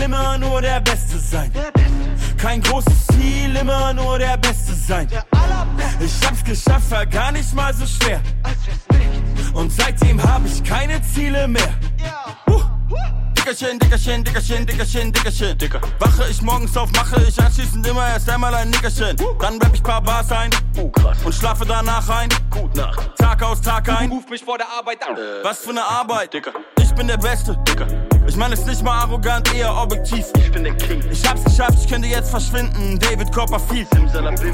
viel, 0.00 0.04
immer 0.04 0.38
nur 0.38 0.60
der 0.60 0.80
Beste 0.80 1.18
sein. 1.18 1.52
Kein 2.36 2.60
großes 2.62 3.06
Ziel, 3.08 3.54
immer 3.56 3.92
nur 3.92 4.18
der 4.18 4.36
Beste 4.36 4.72
sein. 4.72 5.08
Ich 6.00 6.26
hab's 6.26 6.44
geschafft, 6.44 6.90
war 6.90 7.06
gar 7.06 7.32
nicht 7.32 7.54
mal 7.54 7.72
so 7.74 7.86
schwer. 7.86 8.20
Und 9.52 9.72
seitdem 9.72 10.22
hab 10.22 10.44
ich 10.46 10.62
keine 10.62 11.00
Ziele 11.02 11.46
mehr. 11.48 11.74
Huh. 12.48 12.62
Dickerchen, 13.36 13.78
Dickerchen, 13.78 14.24
Dickerchen, 14.24 14.66
Dickerchen, 14.66 15.12
Dickerchen. 15.12 15.58
Dicker. 15.58 15.80
Wache 15.98 16.28
ich 16.30 16.40
morgens 16.42 16.76
auf, 16.76 16.90
mache 16.92 17.22
ich 17.26 17.38
anschließend 17.40 17.86
immer 17.86 18.06
erst 18.08 18.28
einmal 18.28 18.54
ein 18.54 18.70
Nickerchen. 18.70 19.16
Dann 19.40 19.60
rapp 19.60 19.74
ich 19.74 19.82
paar 19.82 20.02
Bars 20.02 20.30
ein. 20.30 20.50
Und 21.24 21.34
schlafe 21.34 21.66
danach 21.66 22.08
ein. 22.08 22.28
Gut 22.50 22.76
Nacht. 22.76 23.10
Tag 23.16 23.42
aus, 23.42 23.60
Tag 23.60 23.88
ein. 23.88 24.10
Ruf 24.10 24.28
mich 24.28 24.44
vor 24.44 24.58
der 24.58 24.68
Arbeit 24.68 25.06
an. 25.06 25.16
Was 25.42 25.58
für 25.58 25.70
eine 25.70 25.82
Arbeit, 25.82 26.32
Dicker. 26.32 26.52
Ich 26.80 26.89
bin 26.94 27.08
der 27.08 27.16
Beste. 27.16 27.56
Ich 28.26 28.36
meine 28.36 28.54
es 28.54 28.64
nicht 28.64 28.82
mal 28.82 29.00
arrogant, 29.00 29.52
eher 29.54 29.74
objektiv. 29.74 30.24
Ich 30.38 30.52
bin 30.52 30.64
der 30.64 30.74
King. 30.76 31.02
Ich 31.10 31.28
hab's 31.28 31.44
geschafft, 31.44 31.78
ich 31.80 31.88
könnte 31.88 32.08
jetzt 32.08 32.30
verschwinden. 32.30 32.98
David 32.98 33.32
Copperfield. 33.32 33.88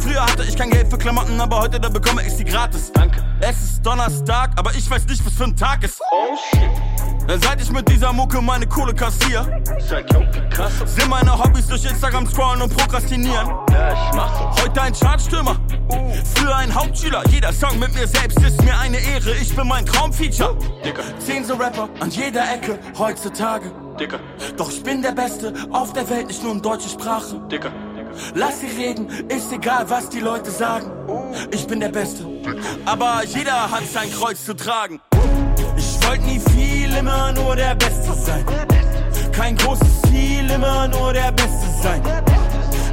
Früher 0.01 0.25
hatte 0.25 0.45
ich 0.45 0.57
kein 0.57 0.71
Geld 0.71 0.89
für 0.89 0.99
Klamotten, 0.99 1.41
aber 1.41 1.61
heute 1.61 1.79
da 1.79 1.89
bekomme 1.89 2.23
ich 2.27 2.33
sie 2.33 2.45
gratis. 2.45 2.91
Danke. 2.93 3.23
Es 3.41 3.57
ist 3.63 3.87
Donnerstag, 3.87 4.51
aber 4.57 4.75
ich 4.75 4.91
weiß 4.91 5.07
nicht, 5.07 5.25
was 5.25 5.33
für 5.35 5.45
ein 5.45 5.57
Tag 5.57 5.85
ist. 5.85 6.01
Oh 6.11 6.37
shit. 6.51 7.43
Seit 7.43 7.61
ich 7.61 7.71
mit 7.73 7.89
dieser 7.89 8.13
Mucke 8.13 8.41
meine 8.41 8.67
Kohle 8.69 8.95
kassier, 8.95 9.45
sind 10.85 11.09
meine 11.09 11.37
Hobbys 11.37 11.67
durch 11.67 11.85
Instagram 11.85 12.25
scrollen 12.27 12.63
und 12.63 12.75
prokrastinieren. 12.75 13.53
Heute 14.63 14.81
ein 14.81 14.93
Chartstürmer, 14.93 15.57
früher 16.37 16.55
ein 16.55 16.73
Hauptschüler. 16.73 17.25
Jeder 17.29 17.53
Song 17.53 17.81
mit 17.81 17.93
mir 17.95 18.07
selbst 18.07 18.39
ist 18.39 18.63
mir 18.63 18.79
eine 18.79 18.99
Ehre. 18.99 19.35
Ich 19.43 19.55
bin 19.55 19.67
mein 19.67 19.85
Traumfeature. 19.85 20.57
Zehn 21.19 21.45
so 21.45 21.55
Rapper 21.55 21.89
an 21.99 22.11
jeder 22.27 22.53
Ecke 22.53 22.79
heutzutage. 22.99 23.71
Doch 24.57 24.71
ich 24.71 24.83
bin 24.83 25.01
der 25.01 25.13
Beste 25.13 25.55
auf 25.71 25.93
der 25.93 26.09
Welt, 26.11 26.27
nicht 26.27 26.43
nur 26.43 26.53
in 26.53 26.61
deutsche 26.61 26.89
Sprache. 26.89 27.41
Lass 28.35 28.61
sie 28.61 28.67
reden, 28.67 29.09
ist 29.29 29.53
egal, 29.53 29.89
was 29.89 30.09
die 30.09 30.21
Leute 30.21 30.51
sagen. 30.51 30.91
Ich 31.53 31.67
bin 31.67 31.79
der 31.79 31.91
Beste, 31.91 32.27
aber 32.85 33.23
jeder 33.25 33.71
hat 33.71 33.85
sein 33.93 34.11
Kreuz 34.11 34.45
zu 34.45 34.55
tragen. 34.55 35.01
Ich 35.77 36.07
wollte 36.07 36.25
nie 36.25 36.41
viel, 36.51 36.93
immer 36.97 37.33
nur 37.33 37.55
der 37.55 37.77
Beste 37.77 38.13
sein. 38.15 38.45
Kein 39.33 39.57
großes 39.57 40.03
Ziel, 40.03 40.51
immer 40.51 40.89
nur 40.89 41.13
der 41.13 41.31
Beste 41.31 41.67
sein. 41.81 42.03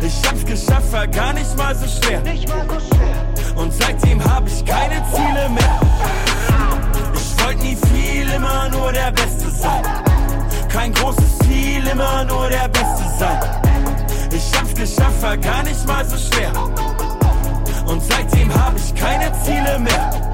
Ich 0.01 0.29
hab's 0.29 0.45
geschafft, 0.45 0.91
war 0.91 1.07
gar 1.07 1.33
nicht 1.33 1.57
mal 1.57 1.75
so 1.75 1.87
schwer. 1.87 2.21
Und 3.55 3.73
seitdem 3.73 4.23
hab 4.23 4.45
ich 4.47 4.63
keine 4.63 5.01
Ziele 5.11 5.49
mehr. 5.49 5.79
Ich 7.43 7.49
wollte 7.49 7.65
nie 7.65 7.77
viel, 7.91 8.29
immer 8.31 8.69
nur 8.69 8.93
der 8.93 9.11
Beste 9.11 9.49
sein. 9.49 9.83
Kein 10.71 10.93
großes 10.93 11.39
Ziel, 11.39 11.85
immer 11.85 12.23
nur 12.23 12.47
der 12.47 12.69
Beste 12.69 13.03
sein. 13.19 13.37
Ich 14.31 14.57
hab's 14.57 14.73
geschafft, 14.73 15.21
war 15.21 15.35
gar 15.35 15.61
nicht 15.63 15.85
mal 15.85 16.05
so 16.05 16.15
schwer. 16.15 16.53
Und 17.85 18.01
seitdem 18.01 18.49
hab 18.53 18.77
ich 18.77 18.95
keine 18.95 19.29
Ziele 19.43 19.77
mehr. 19.77 20.31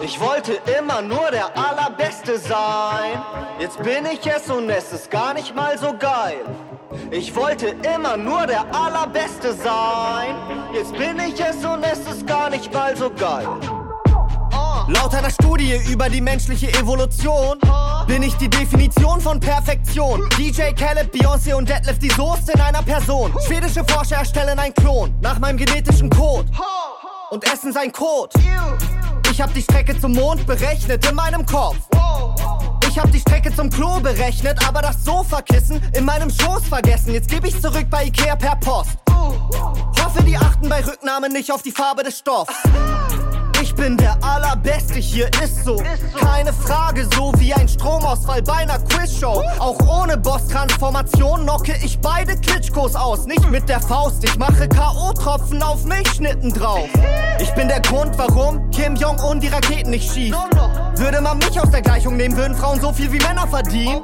Ich 0.00 0.18
wollte 0.18 0.58
immer 0.78 1.02
nur 1.02 1.30
der 1.30 1.54
Allerbeste 1.54 2.38
sein. 2.38 3.22
Jetzt 3.58 3.76
bin 3.82 4.06
ich 4.10 4.26
es 4.26 4.50
und 4.50 4.70
es 4.70 4.94
ist 4.94 5.10
gar 5.10 5.34
nicht 5.34 5.54
mal 5.54 5.76
so 5.76 5.92
geil. 5.92 6.40
Ich 7.10 7.36
wollte 7.36 7.76
immer 7.94 8.16
nur 8.16 8.46
der 8.46 8.64
Allerbeste 8.74 9.52
sein. 9.52 10.34
Jetzt 10.72 10.92
bin 10.92 11.18
ich 11.20 11.38
es 11.38 11.62
und 11.66 11.84
es 11.84 11.98
ist 12.10 12.26
gar 12.26 12.48
nicht 12.48 12.72
mal 12.72 12.96
so 12.96 13.10
geil. 13.10 13.46
Laut 14.88 15.14
einer 15.14 15.30
Studie 15.30 15.78
über 15.88 16.08
die 16.08 16.20
menschliche 16.20 16.68
Evolution 16.74 17.58
bin 18.06 18.22
ich 18.22 18.34
die 18.36 18.48
Definition 18.48 19.20
von 19.20 19.38
Perfektion. 19.38 20.28
DJ 20.38 20.72
Caleb, 20.72 21.14
Beyoncé 21.14 21.54
und 21.54 21.68
Deadlift 21.68 22.02
die 22.02 22.10
Soße 22.10 22.52
in 22.52 22.60
einer 22.60 22.82
Person. 22.82 23.32
Schwedische 23.46 23.84
Forscher 23.84 24.16
erstellen 24.16 24.58
einen 24.58 24.74
Klon 24.74 25.14
nach 25.20 25.38
meinem 25.38 25.58
genetischen 25.58 26.10
Code 26.10 26.48
und 27.30 27.44
essen 27.52 27.72
sein 27.72 27.92
Code. 27.92 28.30
Ich 29.30 29.40
hab 29.40 29.52
die 29.54 29.62
Strecke 29.62 29.98
zum 29.98 30.12
Mond 30.12 30.46
berechnet 30.46 31.08
in 31.08 31.14
meinem 31.14 31.46
Kopf. 31.46 31.76
Ich 32.88 32.98
hab 32.98 33.10
die 33.12 33.20
Strecke 33.20 33.54
zum 33.54 33.70
Klo 33.70 34.00
berechnet, 34.00 34.58
aber 34.66 34.82
das 34.82 35.04
Sofakissen 35.04 35.80
in 35.94 36.04
meinem 36.04 36.28
Schoß 36.28 36.66
vergessen. 36.68 37.12
Jetzt 37.12 37.28
geb 37.30 37.44
ich 37.44 37.60
zurück 37.60 37.86
bei 37.88 38.06
Ikea 38.06 38.34
per 38.34 38.56
Post. 38.56 38.98
Hoffe, 39.08 40.24
die 40.24 40.36
achten 40.36 40.68
bei 40.68 40.84
Rücknahmen 40.84 41.32
nicht 41.32 41.52
auf 41.52 41.62
die 41.62 41.70
Farbe 41.70 42.02
des 42.02 42.18
Stoffs. 42.18 42.52
Ich 43.70 43.76
bin 43.76 43.96
der 43.96 44.18
Allerbeste, 44.20 44.98
hier 44.98 45.28
ist 45.44 45.64
so. 45.64 45.80
Keine 46.18 46.52
Frage, 46.52 47.06
so 47.14 47.32
wie 47.38 47.54
ein 47.54 47.68
Stromausfall 47.68 48.42
bei 48.42 48.54
einer 48.54 48.80
Quizshow. 48.80 49.44
Auch 49.60 49.78
ohne 49.86 50.16
Boss-Transformation 50.16 51.42
knocke 51.42 51.76
ich 51.80 52.00
beide 52.00 52.36
Klitschkos 52.36 52.96
aus. 52.96 53.26
Nicht 53.26 53.48
mit 53.48 53.68
der 53.68 53.80
Faust, 53.80 54.24
ich 54.24 54.36
mache 54.36 54.68
K.O.-Tropfen 54.68 55.62
auf 55.62 55.84
Milchschnitten 55.84 56.52
drauf. 56.52 56.88
Ich 57.38 57.50
bin 57.52 57.68
der 57.68 57.80
Grund, 57.80 58.18
warum 58.18 58.68
Kim 58.72 58.96
Jong-un 58.96 59.38
die 59.38 59.46
Raketen 59.48 59.90
nicht 59.90 60.12
schießt. 60.12 60.36
Würde 61.00 61.20
man 61.22 61.38
mich 61.38 61.58
aus 61.58 61.70
der 61.70 61.80
Gleichung 61.80 62.18
nehmen, 62.18 62.36
würden 62.36 62.54
Frauen 62.54 62.78
so 62.78 62.92
viel 62.92 63.10
wie 63.10 63.20
Männer 63.20 63.48
verdienen. 63.48 64.02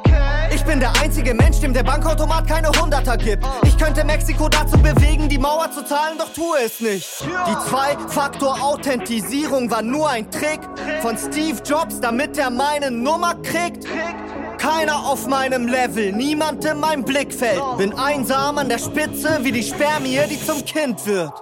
Ich 0.51 0.65
bin 0.65 0.81
der 0.81 0.99
einzige 1.03 1.35
Mensch, 1.35 1.61
dem 1.61 1.75
der 1.75 1.83
Bankautomat 1.83 2.49
keine 2.49 2.71
Hunderter 2.71 3.19
gibt. 3.19 3.45
Ich 3.65 3.77
könnte 3.77 4.03
Mexiko 4.03 4.49
dazu 4.49 4.79
bewegen, 4.79 5.29
die 5.29 5.37
Mauer 5.37 5.71
zu 5.71 5.85
zahlen, 5.85 6.17
doch 6.17 6.33
tue 6.33 6.57
es 6.65 6.81
nicht. 6.81 7.07
Die 7.23 7.57
Zwei-Faktor-Authentisierung 7.69 9.71
war 9.71 9.83
nur 9.83 10.09
ein 10.09 10.31
Trick 10.31 10.61
von 11.03 11.19
Steve 11.19 11.61
Jobs, 11.63 12.01
damit 12.01 12.39
er 12.39 12.49
meine 12.49 12.91
Nummer 12.91 13.35
kriegt. 13.43 13.87
Keiner 14.57 15.07
auf 15.07 15.27
meinem 15.27 15.69
Level, 15.69 16.13
niemand 16.13 16.65
in 16.65 16.81
meinem 16.81 17.05
Blickfeld. 17.05 17.61
Bin 17.77 17.93
einsam 17.99 18.57
an 18.57 18.71
der 18.71 18.79
Spitze 18.79 19.41
wie 19.43 19.53
die 19.53 19.65
Spermie, 19.65 20.19
die 20.31 20.43
zum 20.43 20.65
Kind 20.65 21.07
wird. 21.07 21.35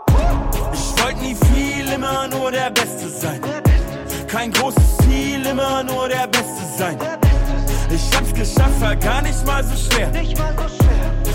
Ich 0.73 1.01
wollte 1.01 1.21
nie 1.21 1.37
viel, 1.37 1.93
immer 1.93 2.27
nur 2.27 2.51
der 2.51 2.71
Beste 2.71 3.09
sein 3.09 3.41
kein 4.35 4.51
großes 4.51 4.97
Ziel, 4.99 5.47
immer 5.47 5.85
nur 5.85 6.09
der 6.09 6.27
Beste 6.27 6.65
sein. 6.77 6.99
Ich 7.89 8.17
hab's 8.17 8.35
geschafft, 8.35 8.81
war 8.81 8.97
gar 8.97 9.23
nicht 9.23 9.47
mal 9.47 9.63
so 9.63 9.77
schwer. 9.77 10.11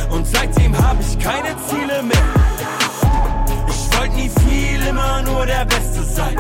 Und 0.10 0.28
seitdem 0.28 0.78
hab 0.78 0.98
ich 1.00 1.18
keine 1.18 1.56
Ziele 1.68 2.04
mehr. 2.04 2.28
Ich 3.70 3.98
wollte 3.98 4.16
nie 4.16 4.30
viel, 4.42 4.86
immer 4.86 5.22
nur 5.22 5.46
der 5.46 5.64
Beste 5.64 6.04
sein. 6.04 6.36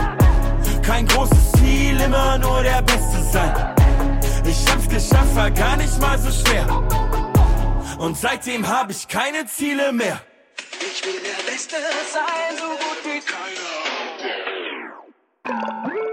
Kein 0.82 1.08
großes 1.08 1.54
Ziel, 1.54 1.98
immer 2.02 2.38
nur 2.38 2.62
der 2.62 2.82
Beste 2.82 3.24
sein. 3.32 3.54
Ich 4.44 4.70
hab's 4.70 4.90
geschafft, 4.90 5.34
war 5.36 5.52
gar 5.52 5.78
nicht 5.78 5.98
mal 6.02 6.20
so 6.20 6.30
schwer. 6.30 6.66
Und 8.00 8.18
seitdem 8.18 8.68
hab 8.68 8.90
ich 8.90 9.08
keine 9.08 9.46
Ziele 9.46 9.94
mehr. 9.94 10.20
Ich 10.82 11.06
will 11.06 11.22
der 11.24 11.42
Beste 11.50 11.76
sein, 12.14 12.58
so 12.58 12.68
gut 12.84 13.00
wie 13.06 13.22
keiner. 15.54 16.09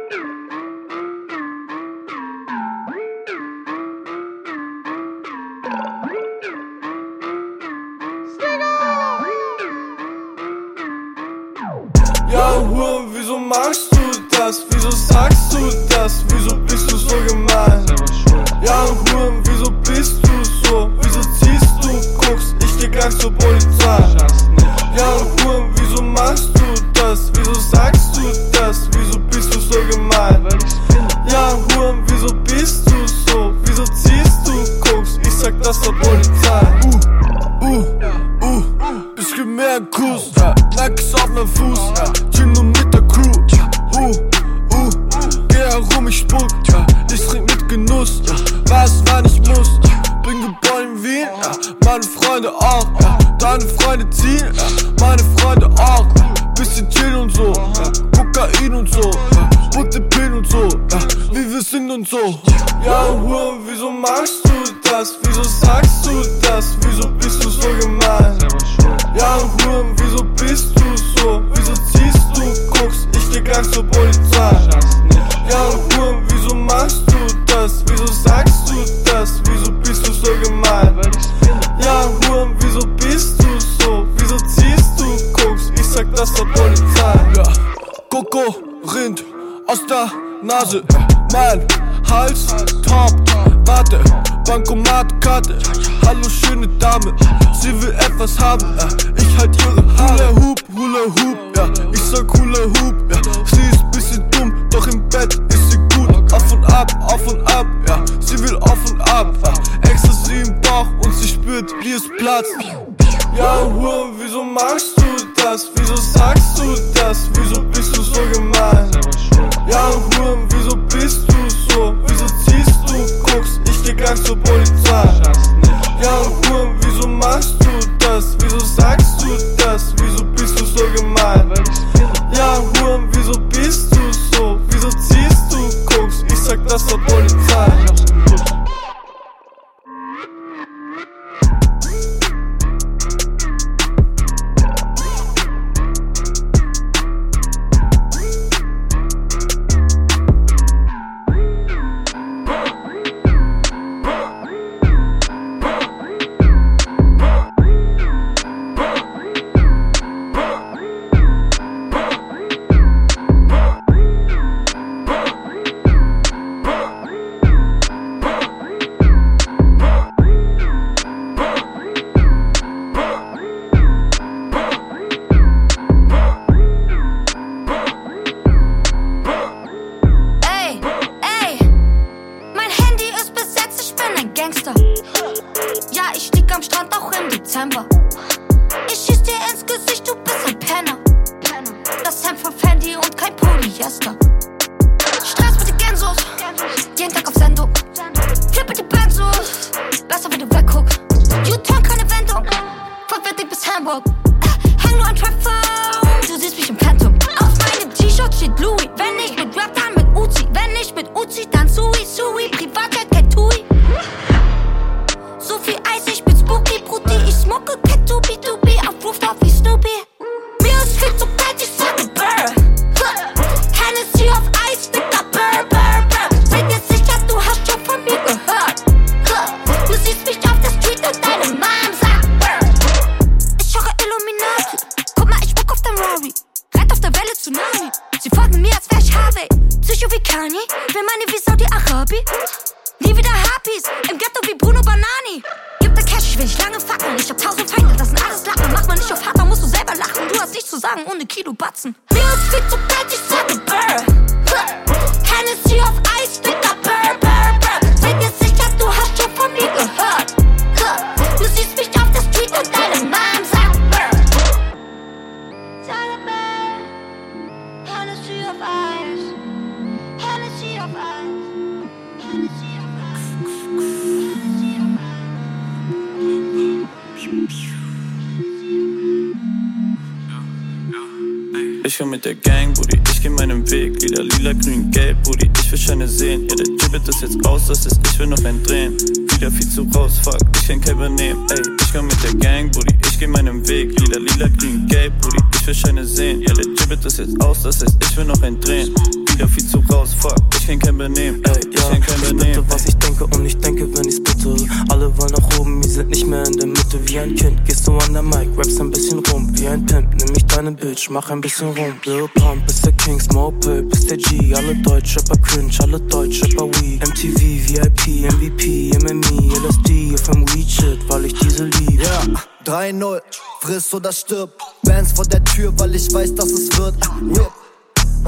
Mach 311.26 311.32
ein 311.32 311.40
bisschen 311.40 311.68
rum. 311.68 311.94
Lil 312.04 312.28
Pump 312.34 312.68
ist 312.68 312.84
der 312.84 312.92
King, 312.92 313.20
Small 313.20 313.52
Pulp 313.52 313.92
ist 313.92 314.10
der 314.10 314.16
G. 314.16 314.54
Alle 314.54 314.74
Deutsch, 314.76 315.16
Rapper 315.16 315.36
cringe, 315.38 315.72
alle 315.80 316.00
Deutsch, 316.00 316.42
Rapper 316.42 316.66
we. 316.66 316.98
MTV, 317.04 317.40
VIP, 317.40 318.32
MVP, 318.32 318.90
MME, 318.98 319.54
LSD, 319.56 320.14
auf 320.14 320.30
dem 320.30 320.46
Shit, 320.68 320.98
weil 321.08 321.26
ich 321.26 321.34
diese 321.34 321.64
lieb. 321.64 322.00
Ja, 322.02 322.22
3-0, 322.64 323.20
friss 323.60 323.94
oder 323.94 324.12
stirb. 324.12 324.50
Bands 324.82 325.12
vor 325.12 325.24
der 325.24 325.42
Tür, 325.44 325.72
weil 325.78 325.94
ich 325.94 326.12
weiß, 326.12 326.34
dass 326.34 326.50
es 326.50 326.78
wird. 326.78 326.96
Whip. 327.20 327.50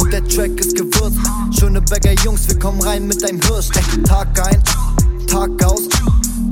Und 0.00 0.12
der 0.12 0.26
Track 0.26 0.58
ist 0.60 0.76
gewürzt. 0.76 1.18
Schöneberger 1.58 2.12
Jungs, 2.24 2.48
wir 2.48 2.58
kommen 2.58 2.80
rein 2.82 3.06
mit 3.06 3.22
deinem 3.22 3.40
Hirsch. 3.42 3.68
Tag 4.04 4.46
ein, 4.46 4.62
Tag 5.26 5.50
aus. 5.64 5.82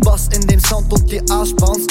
Boss 0.01 0.29
in 0.35 0.47
dem 0.47 0.61
Sound 0.61 0.93
und 0.93 1.11
die 1.11 1.21
Arschbounce. 1.31 1.87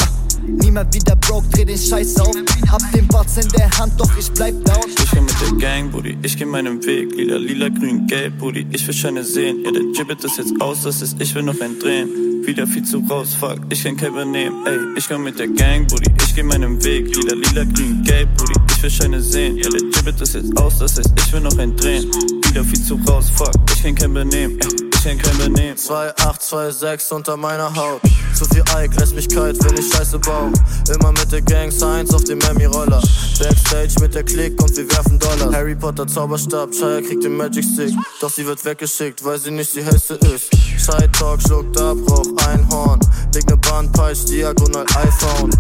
Niemand 0.48 0.94
wieder 0.94 1.16
broke, 1.16 1.48
dreh 1.50 1.66
den 1.66 1.78
Scheiß 1.78 2.18
auf. 2.20 2.36
Hab 2.70 2.92
den 2.92 3.08
Batz 3.08 3.38
in 3.38 3.50
der 3.50 3.70
Hand, 3.78 3.94
doch 3.98 4.10
ich 4.18 4.32
bleib 4.32 4.54
down. 4.66 4.84
Ich 4.88 5.10
komm 5.10 5.26
mit 5.26 5.36
der 5.42 5.58
Gang, 5.58 5.92
Buddy, 5.92 6.18
ich 6.22 6.38
geh 6.38 6.46
meinen 6.46 6.84
Weg. 6.86 7.16
Lila, 7.16 7.38
lila, 7.38 7.70
grün, 7.70 8.08
gelb, 8.08 8.38
Buddy, 8.38 8.66
ich 8.72 8.86
will 8.88 8.94
Scheine 8.94 9.24
sehen. 9.24 9.64
Ja, 9.64 9.72
der 9.72 9.84
Gibbet 9.94 10.24
ist 10.24 10.38
jetzt 10.38 10.54
aus, 10.60 10.84
das 10.84 11.02
ist, 11.02 11.20
ich 11.22 11.34
will 11.36 11.44
noch 11.44 11.60
ein 11.62 11.80
Drehen. 11.80 12.10
Wieder 12.46 12.68
viel 12.68 12.84
zu 12.84 13.00
raus, 13.10 13.34
fuck, 13.40 13.60
ich 13.70 13.84
kann 13.84 13.98
kein 13.98 14.12
übernehmen. 14.12 14.66
Ey, 14.66 14.78
ich 14.98 15.08
komm 15.08 15.24
mit 15.24 15.40
der 15.40 15.48
Gang, 15.48 15.88
Buddy, 15.88 16.12
ich 16.22 16.36
geh 16.36 16.44
meinen 16.44 16.84
Weg. 16.84 17.16
Lila, 17.16 17.34
lila, 17.34 17.64
grün, 17.64 18.04
gelb, 18.04 18.30
Buddy, 18.38 18.54
ich 18.70 18.84
will 18.84 18.90
Scheine 18.90 19.22
sehen. 19.22 19.58
Ja, 19.58 19.70
der 19.70 19.82
Gibbet 19.82 20.22
ist 20.22 20.36
jetzt 20.36 20.56
aus, 20.58 20.80
das 20.80 20.98
heißt, 20.98 21.12
ich 21.18 21.34
will 21.34 21.42
noch 21.42 21.58
ein 21.58 21.76
Drehen. 21.76 22.06
Wieder 22.48 22.64
viel 22.64 22.82
zu 22.82 23.00
raus, 23.08 23.32
fuck, 23.36 23.52
ich 23.74 23.82
kann 23.82 23.96
kein 23.96 24.12
übernehmen. 24.12 24.60
Ey, 24.60 24.85
ich 25.06 25.12
kann 25.12 25.18
kein 25.18 25.36
übernehmen. 25.36 25.78
2826 25.78 27.12
unter 27.12 27.38
meiner 27.38 27.74
Haut. 27.76 28.02
Zu 28.34 28.46
viel 28.46 28.64
Ike 28.76 28.96
lässt 28.98 29.16
mich 29.16 29.30
kalt, 29.30 29.64
wenn 29.64 29.78
ich 29.78 29.94
Scheiße 29.94 30.20
baue. 30.20 30.52
Immer 30.94 31.12
mit 31.12 31.32
der 31.32 31.42
Gang 31.42 31.72
Science 31.72 32.14
auf 32.14 32.24
dem 32.24 32.40
Emmy-Roller. 32.42 33.02
Backstage 33.40 34.00
mit 34.02 34.16
der 34.16 34.24
Klick 34.24 34.62
und 34.62 34.76
wir 34.76 34.90
werfen 34.92 35.20
Dollar. 35.20 35.54
Harry 35.54 35.76
Potter 35.76 36.08
Zauberstab, 36.08 36.74
Shia 36.74 37.02
kriegt 37.02 37.24
den 37.24 37.38
Magic 37.38 37.64
Stick. 37.64 37.94
Doch 38.20 38.30
sie 38.30 38.46
wird 38.46 38.64
weggeschickt, 38.66 39.24
weil 39.24 39.38
sie 39.38 39.52
nicht 39.52 39.76
die 39.76 39.84
hellste 39.84 40.16
ist. 40.16 40.52
Shy 40.54 41.08
Talk 41.12 41.42
schluckt 41.42 41.80
ab, 41.80 41.98
rauch 42.10 42.28
ein 42.48 42.68
Horn. 42.70 43.00
Leg 43.34 43.48
ne 43.48 43.58
Bandpeitsch, 43.58 44.26
diagonal 44.28 44.86
iPhone. 44.96 45.52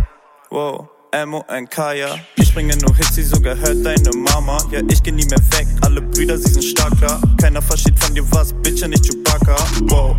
Wow, 0.49 0.87
Kaya. 1.69 2.19
Ich 2.35 2.53
bringe 2.53 2.75
nur 2.77 2.95
Hits, 2.95 3.15
sie 3.15 3.23
sogar 3.23 3.55
hört 3.55 3.85
deine 3.85 4.11
Mama. 4.17 4.57
Ja, 4.71 4.81
ich 4.89 5.01
geh 5.01 5.11
nie 5.11 5.25
mehr 5.25 5.39
weg, 5.51 5.67
alle 5.85 6.01
Brüder, 6.01 6.37
sie 6.37 6.51
sind 6.51 6.63
starker. 6.63 7.21
Keiner 7.39 7.61
versteht 7.61 7.97
von 7.99 8.13
dir 8.13 8.23
was, 8.31 8.53
Bitch, 8.63 8.81
ja 8.81 8.87
nicht 8.87 9.05
Chewbacca. 9.05 9.55
Wow. 9.83 10.15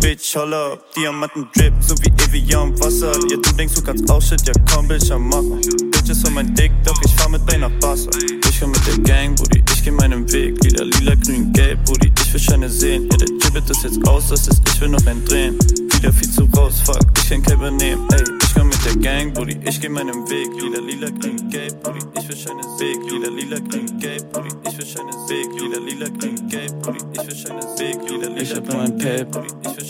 Bitch, 0.00 0.34
holla, 0.36 0.78
Diamanten 0.96 1.46
drip, 1.54 1.72
so 1.80 1.94
wie 2.02 2.08
Evian 2.24 2.78
Wasser. 2.80 3.12
Ja, 3.30 3.36
du 3.36 3.52
denkst, 3.52 3.74
du 3.74 3.82
kannst 3.82 4.10
auch 4.10 4.20
shit, 4.20 4.40
ja 4.46 4.52
komm, 4.70 4.88
Bildschirm 4.88 5.28
machen. 5.28 5.60
Bitches 5.90 6.22
für 6.22 6.30
mein 6.30 6.54
Dick, 6.54 6.72
doch 6.84 7.00
ich 7.04 7.14
fahr 7.14 7.28
mit 7.28 7.40
deiner 7.50 7.70
Barca. 7.70 8.10
Ich 8.48 8.60
komm 8.60 8.72
mit 8.72 8.86
der 8.86 8.98
Gang, 8.98 9.36
Buddy, 9.36 9.62
ich 9.72 9.84
geh 9.84 9.90
meinen 9.90 10.30
Weg. 10.32 10.62
Lila, 10.64 10.84
lila, 10.84 11.14
grün, 11.14 11.52
gelb, 11.52 11.84
Buddy, 11.84 12.12
ich 12.18 12.32
will 12.32 12.40
Scheine 12.40 12.68
sehen. 12.68 13.08
Ja, 13.10 13.18
der 13.18 13.28
Gibbet 13.38 13.70
ist 13.70 13.84
jetzt 13.84 14.06
aus, 14.08 14.28
das 14.28 14.48
ist, 14.48 14.62
ich 14.68 14.80
will 14.80 14.88
noch 14.88 15.06
ein 15.06 15.24
Drehen. 15.24 15.58
Wieder 16.04 16.12
viel 16.12 16.30
zu 16.30 16.44
raus, 16.54 16.82
fuck, 16.84 17.00
ich 17.16 17.30
kann 17.30 17.42
kein 17.42 17.54
übernehmen. 17.54 18.06
Ey, 18.12 18.22
ich 18.42 18.54
komm 18.54 18.68
mit 18.68 18.84
der 18.84 18.96
Gang, 18.96 19.32
Buddy, 19.32 19.58
ich 19.64 19.80
geh 19.80 19.88
meinen 19.88 20.28
Weg. 20.28 20.50
Lila, 20.60 20.78
lila, 20.78 21.08
grün, 21.08 21.48
gelb, 21.48 21.82
Buddy, 21.82 21.98
ich 22.18 22.28
will 22.28 22.36
Scheine 22.36 22.60
Weg. 22.78 22.98
Lila, 23.10 23.30
lila, 23.30 23.58
grün, 23.58 23.98
gelb, 23.98 24.30
Buddy, 24.30 24.48
ich 24.68 24.76
will 24.76 24.84
Scheine 24.84 25.12
Weg. 25.30 25.48
Lila, 25.58 25.78
lila, 25.78 26.06
grün, 26.10 26.46
gelb, 26.46 26.82
Buddy, 26.82 26.98
ich 27.10 27.26
will 27.26 27.34
Scheine 27.34 27.62
Weg. 27.78 27.96
Lila, 28.06 28.26
lila, 28.26 28.42
Ich 28.42 28.54
hab 28.54 28.68
in 28.68 28.76
meinem 28.76 28.98
Pape, 28.98 29.46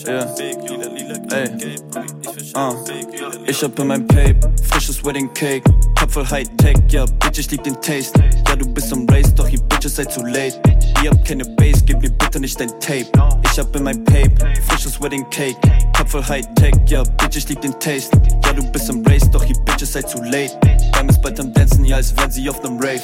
ja. 0.07 0.21
Ey, 1.33 1.51
uh. 2.57 2.77
Ich 3.49 3.65
hab 3.65 3.77
in 3.77 3.87
meinem 3.89 4.07
Pape, 4.07 4.55
frisches 4.71 5.05
Wedding 5.05 5.35
Cake, 5.35 5.69
Kopf 5.99 6.13
voll 6.13 6.31
Hightech, 6.31 6.77
ja, 6.91 7.07
Bitch, 7.07 7.41
ich 7.41 7.51
lieb 7.51 7.65
den 7.65 7.75
Taste. 7.83 8.23
Ja, 8.47 8.55
du 8.55 8.73
bist 8.73 8.93
am 8.93 9.05
Race, 9.09 9.35
doch 9.35 9.49
ihr 9.49 9.59
Bitches 9.63 9.97
seid 9.97 10.13
zu 10.13 10.25
late. 10.25 10.61
Ihr 11.05 11.11
habt 11.11 11.29
keine 11.29 11.45
Base, 11.45 11.85
gib 11.85 12.01
mir 12.01 12.09
bitte 12.09 12.41
nicht 12.41 12.59
dein 12.59 12.71
Tape. 12.81 13.05
Ich 13.45 13.59
hab 13.59 13.77
in 13.77 13.83
meinem 13.83 14.03
Pape, 14.05 14.33
frisches 14.67 14.99
Wedding 15.03 15.29
Cake, 15.29 15.59
Kopf 15.95 16.13
voll 16.13 16.25
Hightech, 16.25 16.73
ja, 16.87 17.03
Bitch, 17.03 17.37
ich 17.37 17.47
lieb 17.47 17.61
den 17.61 17.79
Taste. 17.79 18.19
Ja, 18.43 18.55
du 18.55 18.63
bist 18.73 18.89
am 18.89 19.05
Race, 19.05 19.31
doch 19.31 19.45
ihr 19.45 19.55
Bitches 19.67 19.93
seid 19.93 20.09
zu 20.09 20.23
late. 20.23 20.59
Beim 20.93 21.11
ist 21.11 21.21
bald 21.21 21.39
am 21.41 21.53
Dancen, 21.53 21.85
ja, 21.85 21.97
als 21.97 22.17
wären 22.17 22.31
sie 22.31 22.49
auf 22.49 22.63
nem 22.63 22.79
Rave. 22.79 23.03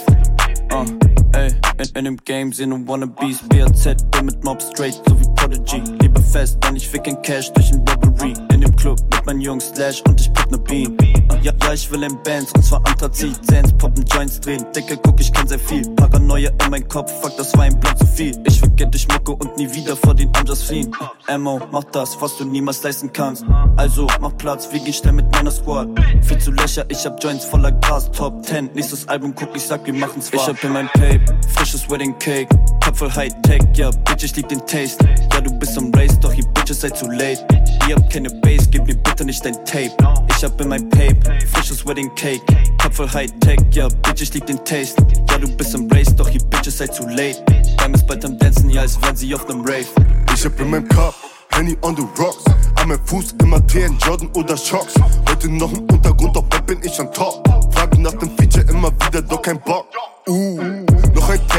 Uh, 0.72 0.86
ey, 1.32 1.52
in, 1.78 1.88
in 1.94 2.04
dem 2.04 2.16
Game 2.24 2.52
sind 2.52 2.70
nur 2.70 2.86
Wannabes, 2.86 3.40
BAZ, 3.48 3.96
bin 4.10 4.26
mit 4.26 4.42
Mob 4.44 4.60
straight, 4.62 5.00
so 5.06 5.18
wie 5.18 5.26
Prodigy. 5.36 5.82
Lieber 6.00 6.20
fest, 6.20 6.58
denn 6.64 6.76
ich 6.76 6.88
fick 6.88 7.06
in 7.06 7.20
Cash 7.22 7.52
durch 7.52 7.72
ein 7.72 7.84
Robbery. 7.88 8.34
In 8.52 8.60
dem 8.60 8.74
Club 8.76 9.00
mit 9.14 9.26
meinen 9.26 9.40
Jungs 9.40 9.68
Slash 9.74 10.02
und 10.06 10.20
ich 10.20 10.32
pop 10.32 10.50
ne 10.50 10.58
Bean. 10.58 10.92
Uh, 10.92 11.36
ja, 11.42 11.52
ja, 11.62 11.72
ich 11.72 11.90
will 11.90 12.02
in 12.02 12.16
Bands 12.22 12.52
und 12.52 12.64
zwar 12.64 12.78
Anthrazit. 12.86 13.38
Sands, 13.46 13.72
poppen, 13.78 14.04
Joints 14.12 14.40
drehen. 14.40 14.64
Dicke, 14.74 14.96
guck, 14.96 15.20
ich 15.20 15.32
kann 15.32 15.46
sehr 15.46 15.58
viel. 15.58 15.88
Paranoia 15.94 16.50
in 16.50 16.70
mein 16.70 16.86
Kopf, 16.88 17.12
fuck, 17.20 17.36
das 17.36 17.56
war 17.56 17.64
ein 17.64 17.78
Blatt 17.80 17.98
zu 17.98 18.06
viel. 18.06 18.36
Ich 18.46 18.58
vergesse 18.58 18.90
dich 18.90 19.08
Mucke 19.08 19.32
und 19.32 19.56
nie 19.56 19.72
wieder 19.72 19.96
vor 19.96 20.14
den 20.14 20.30
Amjas 20.36 20.62
fliehen. 20.62 20.94
Ammo, 21.26 21.60
mach 21.70 21.84
das, 21.84 22.20
was 22.20 22.36
du 22.36 22.44
niemals 22.44 22.82
leisten 22.82 23.12
kannst. 23.12 23.44
Also, 23.76 24.06
mach 24.20 24.36
Platz, 24.36 24.68
wir 24.72 24.80
gehen 24.80 24.92
schnell 24.92 25.14
mit 25.14 25.30
meiner 25.32 25.50
Squad. 25.50 25.88
Viel 26.22 26.38
zu 26.38 26.50
Löcher, 26.52 26.84
ich 26.88 27.04
hab 27.06 27.22
Joints 27.22 27.44
voller 27.44 27.72
Gras. 27.72 28.10
Top 28.10 28.44
10, 28.44 28.70
nächstes 28.74 29.08
Album, 29.08 29.34
guck, 29.34 29.54
ich 29.54 29.62
sag, 29.62 29.86
wir 29.86 29.94
machen's 29.94 30.32
wahr. 30.32 30.40
Ich 30.42 30.48
hab 30.48 30.64
in 30.64 30.72
meinem 30.72 30.88
Pape, 31.26 31.48
frisches 31.48 31.88
Wedding 31.90 32.18
Cake. 32.18 32.48
Kopf 32.84 32.98
voll 32.98 33.10
Hightech, 33.10 33.62
ja, 33.74 33.90
Bitch, 33.90 34.24
ich 34.24 34.36
lieb 34.36 34.48
den 34.48 34.64
Taste. 34.66 35.04
Ja, 35.32 35.40
du 35.40 35.50
bist 35.58 35.76
am 35.76 35.92
Race, 35.94 36.18
doch 36.20 36.32
ihr 36.34 36.44
Bitches 36.46 36.80
seid 36.80 36.96
zu 36.96 37.06
late. 37.10 37.46
Ihr 37.88 37.96
habt 37.96 38.12
keine 38.12 38.30
Base, 38.30 38.68
gib 38.70 38.86
mir 38.86 38.96
bitte 38.96 39.24
nicht 39.24 39.44
dein 39.44 39.54
Tape. 39.64 39.92
Ich 40.28 40.44
hab 40.44 40.60
in 40.60 40.68
meinem 40.68 40.88
Pape, 40.88 41.20
frisches 41.52 41.86
Wedding 41.86 42.14
Cake. 42.14 42.42
Kopf 42.82 42.96
voll 42.96 43.10
Hightech, 43.10 43.60
ja, 43.72 43.88
Bitch, 43.88 44.22
ich 44.22 44.34
lieb 44.34 44.46
den 44.46 44.64
Taste. 44.64 45.04
Ja, 45.30 45.38
du 45.38 45.48
bist 45.56 45.74
am 45.74 45.88
Race, 45.90 46.14
doch 46.14 46.30
ihr 46.30 46.42
Bitches 46.44 46.78
seid 46.78 46.94
zu 46.94 47.06
late. 47.06 47.42
Beim 47.76 47.94
ist 47.94 48.06
bald 48.06 48.24
am 48.24 48.38
Dancen, 48.38 48.70
ja, 48.70 48.82
als 48.82 49.00
wären 49.02 49.16
sie 49.16 49.34
auf 49.34 49.46
nem 49.48 49.60
Rave. 49.60 49.86
Ich 50.34 50.44
hab 50.44 50.58
in 50.60 50.70
meinem 50.70 50.88
Cup 50.88 51.14
Henny 51.52 51.76
on 51.82 51.96
the 51.96 52.06
rocks. 52.18 52.44
An 52.76 52.88
meinem 52.88 53.04
Fuß 53.04 53.34
immer 53.42 53.64
TN 53.66 53.98
Jordan 53.98 54.30
oder 54.34 54.56
Shocks. 54.56 54.94
Heute 55.28 55.48
noch 55.48 55.72
im 55.72 55.80
Untergrund, 55.90 56.34
doch 56.34 56.44
bald 56.44 56.66
bin 56.66 56.78
ich 56.82 56.98
an 57.00 57.12
top. 57.12 57.46
Frage 57.74 58.00
nach 58.00 58.14
dem 58.14 58.30
Feature 58.36 58.64
immer 58.70 58.90
wieder, 58.92 59.22
doch 59.22 59.42
kein 59.42 59.60
Bock. 59.60 59.86
Uh, 60.28 60.59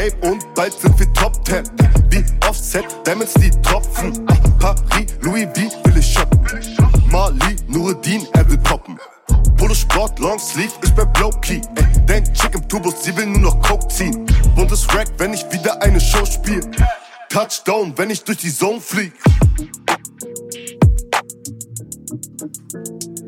Tape 0.02 0.26
und 0.28 0.54
bald 0.54 0.72
sind 0.80 0.98
wir 0.98 1.12
Top 1.12 1.46
10. 1.46 1.62
Wie 2.10 2.24
Offset, 2.48 2.84
Diamonds 3.06 3.34
die 3.34 3.50
tropfen. 3.62 4.26
Paris, 4.58 5.06
Louis 5.20 5.46
V 5.54 5.84
will 5.84 5.96
ich 5.96 6.12
shoppen. 6.12 6.40
Mali, 7.08 7.56
Nureddin, 7.68 8.26
er 8.32 8.50
will 8.50 8.58
poppen. 8.58 8.98
Polo 9.56 9.74
Sport, 9.74 10.18
Long 10.18 10.40
Sleeve, 10.40 10.72
ich 10.82 10.92
bleib 10.92 11.16
low 11.20 11.30
key. 11.40 11.60
Ey, 11.76 11.84
dein 12.04 12.34
Chick 12.34 12.52
im 12.54 12.68
Tubus, 12.68 13.04
sie 13.04 13.16
will 13.16 13.26
nur 13.26 13.52
noch 13.52 13.62
Coke 13.62 13.86
ziehen. 13.86 14.26
Buntes 14.56 14.92
Rack, 14.92 15.06
wenn 15.18 15.34
ich 15.34 15.44
wieder 15.52 15.80
eine 15.80 16.00
Show 16.00 16.26
spiel. 16.26 16.68
Touchdown, 17.28 17.92
wenn 17.96 18.10
ich 18.10 18.24
durch 18.24 18.38
die 18.38 18.52
Zone 18.52 18.80
flieg. 18.80 19.12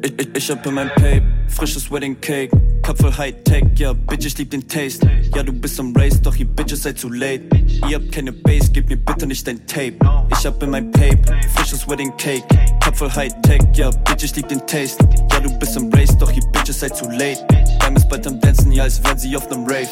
Ich, 0.05 0.13
ich, 0.19 0.29
ich 0.37 0.51
hab 0.51 0.67
in 0.67 0.75
meinem 0.75 0.91
Pape, 0.91 1.23
frisches 1.49 1.91
Wedding 1.91 2.21
Cake, 2.21 2.51
Kopf 2.83 3.01
voll 3.01 3.17
Hightech, 3.17 3.65
ja, 3.77 3.95
Bitch, 3.95 4.27
ich 4.27 4.37
lieb 4.37 4.51
den 4.51 4.69
Taste. 4.69 5.11
Ja, 5.35 5.43
du 5.43 5.51
bist 5.51 5.81
am 5.81 5.97
Race, 5.97 6.21
doch 6.21 6.37
ihr 6.37 6.45
Bitches 6.45 6.83
seid 6.83 6.99
zu 6.99 7.09
late. 7.09 7.45
Ihr 7.89 7.97
habt 7.97 8.13
keine 8.13 8.31
Base, 8.31 8.71
gib 8.71 8.91
mir 8.91 8.99
bitte 8.99 9.27
nicht 9.27 9.47
dein 9.47 9.67
Tape. 9.67 9.95
Ich 10.31 10.45
hab 10.45 10.63
in 10.63 10.69
meinem 10.69 10.91
Pape, 10.91 11.23
frisches 11.55 11.89
Wedding 11.89 12.15
Cake, 12.19 12.45
Kopf 12.85 12.99
voll 12.99 13.11
Hightech, 13.13 13.63
ja, 13.73 13.89
Bitch, 13.89 14.25
ich 14.25 14.37
lieb 14.37 14.47
den 14.49 14.61
Taste. 14.67 15.09
Ja, 15.33 15.41
du 15.41 15.59
bist 15.59 15.75
am 15.79 15.91
Race, 15.91 16.15
doch 16.19 16.31
ihr 16.31 16.43
Bitches 16.53 16.81
seid 16.81 16.95
zu 16.95 17.09
late. 17.09 17.43
Beim 17.79 17.97
ist 17.97 18.07
bald 18.11 18.27
am 18.27 18.39
Dancen, 18.41 18.73
ja, 18.73 18.83
als 18.83 19.03
wären 19.03 19.19
sie 19.19 19.35
auf 19.35 19.49
nem 19.49 19.65
Rave. 19.65 19.89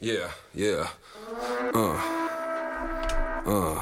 Yeah, 0.00 0.28
yeah. 0.52 0.88
Uh. 1.72 1.96
Uh. 3.46 3.80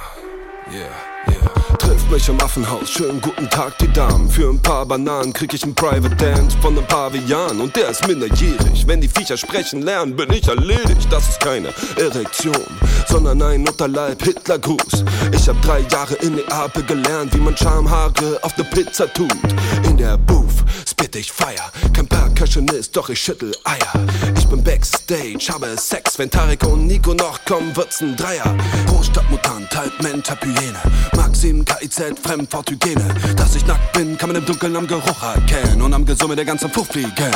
Yeah, 0.70 0.94
yeah. 1.26 1.48
Triff 1.78 2.10
mich 2.10 2.28
im 2.28 2.38
Affenhaus. 2.38 2.90
Schönen 2.90 3.18
guten 3.22 3.48
Tag, 3.48 3.78
die 3.78 3.90
Damen. 3.90 4.28
Für 4.28 4.50
ein 4.50 4.60
paar 4.60 4.84
Bananen 4.84 5.32
krieg 5.32 5.54
ich 5.54 5.64
ein 5.64 5.74
Private 5.74 6.14
Dance 6.16 6.56
von 6.58 6.78
ein 6.78 6.86
Pavian. 6.86 7.60
Und 7.62 7.74
der 7.76 7.88
ist 7.88 8.06
minderjährig. 8.06 8.86
Wenn 8.86 9.00
die 9.00 9.08
Viecher 9.08 9.38
sprechen 9.38 9.80
lernen, 9.80 10.14
bin 10.14 10.30
ich 10.32 10.46
erledigt. 10.46 11.08
Das 11.10 11.30
ist 11.30 11.40
keine 11.40 11.68
Erektion, 11.96 12.66
sondern 13.08 13.40
ein 13.40 13.66
Unterleib 13.66 14.22
Hitlergruß. 14.22 15.04
Ich 15.32 15.48
hab 15.48 15.60
drei 15.62 15.80
Jahre 15.90 16.14
in 16.16 16.34
Neapel 16.34 16.82
gelernt, 16.84 17.34
wie 17.34 17.40
man 17.40 17.56
Schamhaare 17.56 18.38
auf 18.42 18.54
ne 18.58 18.64
Pizza 18.64 19.10
tut. 19.12 19.32
In 19.84 19.96
der 19.96 20.18
Booth 20.18 20.62
spit 20.92 21.16
ich 21.16 21.32
Feier. 21.32 21.72
Kein 21.94 22.06
Percussionist, 22.06 22.94
doch 22.94 23.08
ich 23.08 23.20
schüttel 23.20 23.52
Eier. 23.64 24.06
Ich 24.36 24.46
bin 24.46 24.62
Backstage, 24.62 25.38
habe 25.50 25.76
Sex. 25.78 26.18
Wenn 26.18 26.30
Tarek 26.30 26.64
und 26.64 26.86
Nico 26.86 27.14
noch 27.14 27.42
kommen, 27.46 27.74
wird's 27.74 28.00
ein 28.02 28.14
Dreier. 28.14 28.54
Großstadtmutant, 28.86 29.74
halb 29.74 30.02
Mensch, 30.02 30.28
halb 30.28 30.44
Hyäne. 30.44 30.78
Maxim, 31.16 31.64
KIZ, 31.64 32.18
Fremdworthygiene. 32.22 33.08
Dass 33.36 33.56
ich 33.56 33.66
nackt 33.66 33.92
bin, 33.94 34.18
kann 34.18 34.28
man 34.30 34.36
im 34.36 34.46
Dunkeln 34.46 34.76
am 34.76 34.86
Geruch 34.86 35.22
erkennen. 35.22 35.80
Und 35.80 35.94
am 35.94 36.04
Gesumme 36.04 36.36
der 36.36 36.44
ganzen 36.44 36.70
Puff 36.70 36.88
fliegen. 36.88 37.30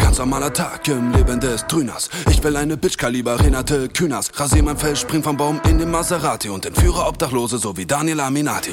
Ganz 0.00 0.18
normaler 0.18 0.52
Tag 0.52 0.88
im 0.88 1.12
Leben 1.12 1.40
des 1.40 1.66
Trüners. 1.66 2.08
Ich 2.30 2.42
will 2.42 2.56
eine 2.56 2.76
Bitch-Kaliber 2.76 3.38
Renate 3.38 3.88
Künast. 3.88 4.38
Rasier 4.40 4.62
mein 4.62 4.78
Fell, 4.78 4.96
spring 4.96 5.22
vom 5.22 5.36
Baum 5.36 5.60
in 5.68 5.78
den 5.78 5.90
Maserati. 5.90 6.48
Und 6.48 6.64
entführe 6.64 7.04
Obdachlose, 7.06 7.58
so 7.58 7.76
wie 7.76 7.84
Daniel 7.84 8.20
Aminati. 8.20 8.72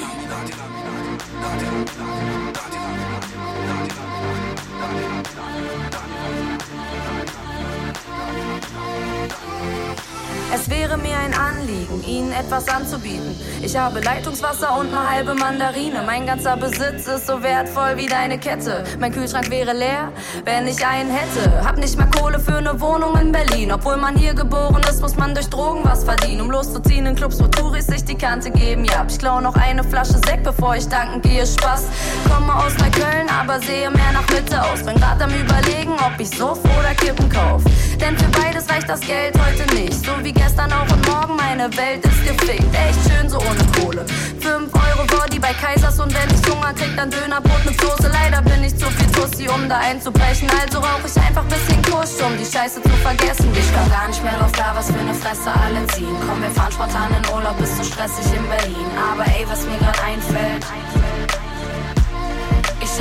Es 10.54 10.70
wäre 10.70 10.98
mir 10.98 11.18
ein 11.18 11.34
Anliegen, 11.34 12.04
Ihnen 12.06 12.34
etwas 12.34 12.68
anzubieten. 12.68 13.40
Ich 13.62 13.78
habe 13.78 14.02
Leitungswasser 14.02 14.78
und 14.78 14.88
eine 14.88 15.10
halbe 15.10 15.34
Mandarine. 15.34 16.04
Mein 16.06 16.26
ganzer 16.26 16.58
Besitz 16.58 17.08
ist 17.08 17.26
so 17.28 17.42
wertvoll 17.42 17.96
wie 17.96 18.06
deine 18.06 18.38
Kette. 18.38 18.84
Mein 19.00 19.14
Kühlschrank 19.14 19.50
wäre 19.50 19.72
leer, 19.72 20.12
wenn 20.44 20.68
ich 20.68 20.86
einen 20.86 21.10
hätte. 21.10 21.66
Hab 21.66 21.78
nicht 21.78 21.98
mal 21.98 22.10
Kohle 22.18 22.38
für 22.38 22.58
eine 22.58 22.80
Wohnung 22.82 23.18
in 23.18 23.32
Berlin. 23.32 23.72
Obwohl 23.72 23.96
man 23.96 24.18
hier 24.18 24.34
geboren 24.34 24.82
ist, 24.90 25.02
muss 25.02 25.16
man 25.16 25.34
durch 25.34 25.50
Drogen 25.50 25.86
was 25.86 26.04
verdienen. 26.04 26.42
Um 26.42 26.52
loszuziehen 26.52 27.06
in 27.06 27.16
Clubs, 27.16 27.40
wo 27.40 27.48
Touris 27.48 27.88
sich 27.88 28.04
die 28.04 28.16
Kante 28.16 28.52
geben. 28.52 28.84
Ja, 28.84 29.06
ich 29.08 29.18
klau 29.18 29.40
noch 29.40 29.56
eine 29.56 29.86
Flasche 29.86 30.20
Sekt, 30.26 30.44
bevor 30.44 30.76
ich 30.76 30.88
danken 30.88 31.22
gehe. 31.22 31.46
Spaß. 31.46 31.86
Komme 32.30 32.54
aus 32.54 32.78
Neukölln, 32.78 33.30
aber 33.30 33.60
sehe 33.62 33.90
mehr 33.90 34.12
nach 34.12 34.28
Mitte 34.30 34.62
aus. 34.62 34.84
Bin 34.84 34.96
grad 34.96 35.22
am 35.22 35.32
überlegen, 35.34 35.94
ob 35.94 36.20
ich 36.20 36.30
Suff 36.30 36.60
oder 36.78 36.94
Kippen 36.96 37.30
kauf. 37.30 37.64
Denn 38.02 38.18
für 38.18 38.30
beides 38.42 38.70
reicht 38.70 38.90
das 38.90 39.00
Geld 39.00 39.34
heute 39.40 39.76
nicht. 39.76 40.06
So 40.06 40.12
wie 40.24 40.34
gestern 40.42 40.72
auch 40.74 40.90
und 40.92 41.06
morgen, 41.08 41.36
meine 41.36 41.66
Welt 41.78 42.04
ist 42.04 42.22
gefickt. 42.26 42.74
Echt 42.74 43.00
schön 43.08 43.30
so 43.30 43.38
ohne 43.38 43.64
Kohle. 43.76 44.06
5 44.40 44.74
Euro 44.74 45.04
Body 45.08 45.40
bei 45.40 45.54
Kaisers 45.54 46.00
und 46.00 46.14
wenn 46.14 46.30
ich 46.34 46.42
Hunger 46.50 46.74
krieg, 46.74 46.96
dann 46.96 47.10
Dönerbrot 47.10 47.64
mit 47.66 47.80
Soße. 47.80 48.10
Leider 48.10 48.42
bin 48.42 48.64
ich 48.64 48.76
zu 48.78 48.88
viel 48.90 49.12
Tussi, 49.12 49.48
um 49.50 49.70
da 49.70 49.78
einzubrechen. 49.78 50.50
Also 50.62 50.80
rauch 50.80 51.06
ich 51.06 51.18
einfach 51.22 51.46
bisschen 51.46 51.82
Kusch, 51.84 52.18
um 52.26 52.34
die 52.38 52.46
Scheiße 52.46 52.82
zu 52.82 52.96
vergessen. 53.06 53.50
Ich 53.54 53.70
komm 53.74 53.90
gar 53.90 54.08
nicht 54.08 54.24
mehr 54.24 54.38
drauf 54.38 54.52
klar, 54.52 54.74
was 54.76 54.88
für 54.88 55.00
eine 55.00 55.14
Fresse 55.14 55.52
alle 55.52 55.86
ziehen. 55.94 56.16
Komm, 56.28 56.42
wir 56.42 56.52
fahren 56.52 56.72
spontan 56.72 57.12
in 57.12 57.34
Urlaub, 57.34 57.60
ist 57.62 57.78
so 57.78 57.84
stressig 57.84 58.26
in 58.34 58.46
Berlin. 58.50 58.90
Aber 58.98 59.26
ey, 59.28 59.46
was 59.48 59.66
mir 59.66 59.78
grad 59.78 60.00
einfällt. 60.04 60.66
Ich 60.66 61.11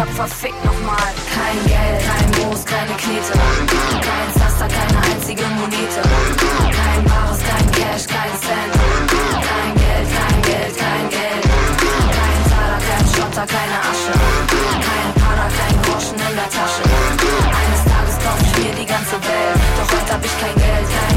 hab 0.00 0.08
verfickt 0.08 0.64
nochmal. 0.64 1.12
Kein 1.34 1.60
Geld, 1.68 2.00
kein 2.08 2.28
Moos, 2.38 2.64
keine 2.64 2.94
Knete, 2.96 3.32
kein 4.08 4.28
Zaster, 4.38 4.68
keine 4.68 4.98
einzige 5.12 5.44
Monete, 5.60 6.02
kein 6.80 7.04
Bares, 7.04 7.40
kein 7.48 7.66
Cash, 7.76 8.06
kein 8.08 8.34
Cent, 8.40 8.72
kein 9.48 9.72
Geld, 9.82 10.08
kein 10.16 10.42
Geld, 10.48 10.74
kein 10.82 11.06
Geld, 11.10 11.44
kein 12.16 12.42
Taler, 12.50 12.80
kein 12.88 13.06
Schotter, 13.12 13.46
keine 13.54 13.78
Asche, 13.90 14.14
kein 14.88 15.08
Pader, 15.20 15.48
kein 15.58 15.76
Groschen 15.82 16.16
in 16.16 16.34
der 16.40 16.50
Tasche. 16.56 16.82
Eines 17.60 17.82
Tages 17.90 18.16
kauf 18.24 18.40
ich 18.40 18.54
mir 18.64 18.74
die 18.80 18.86
ganze 18.86 19.16
Welt, 19.20 19.60
doch 19.76 19.90
heute 19.92 20.12
hab 20.14 20.24
ich 20.24 20.36
kein 20.40 20.56
Geld, 20.56 20.86
kein 20.96 21.09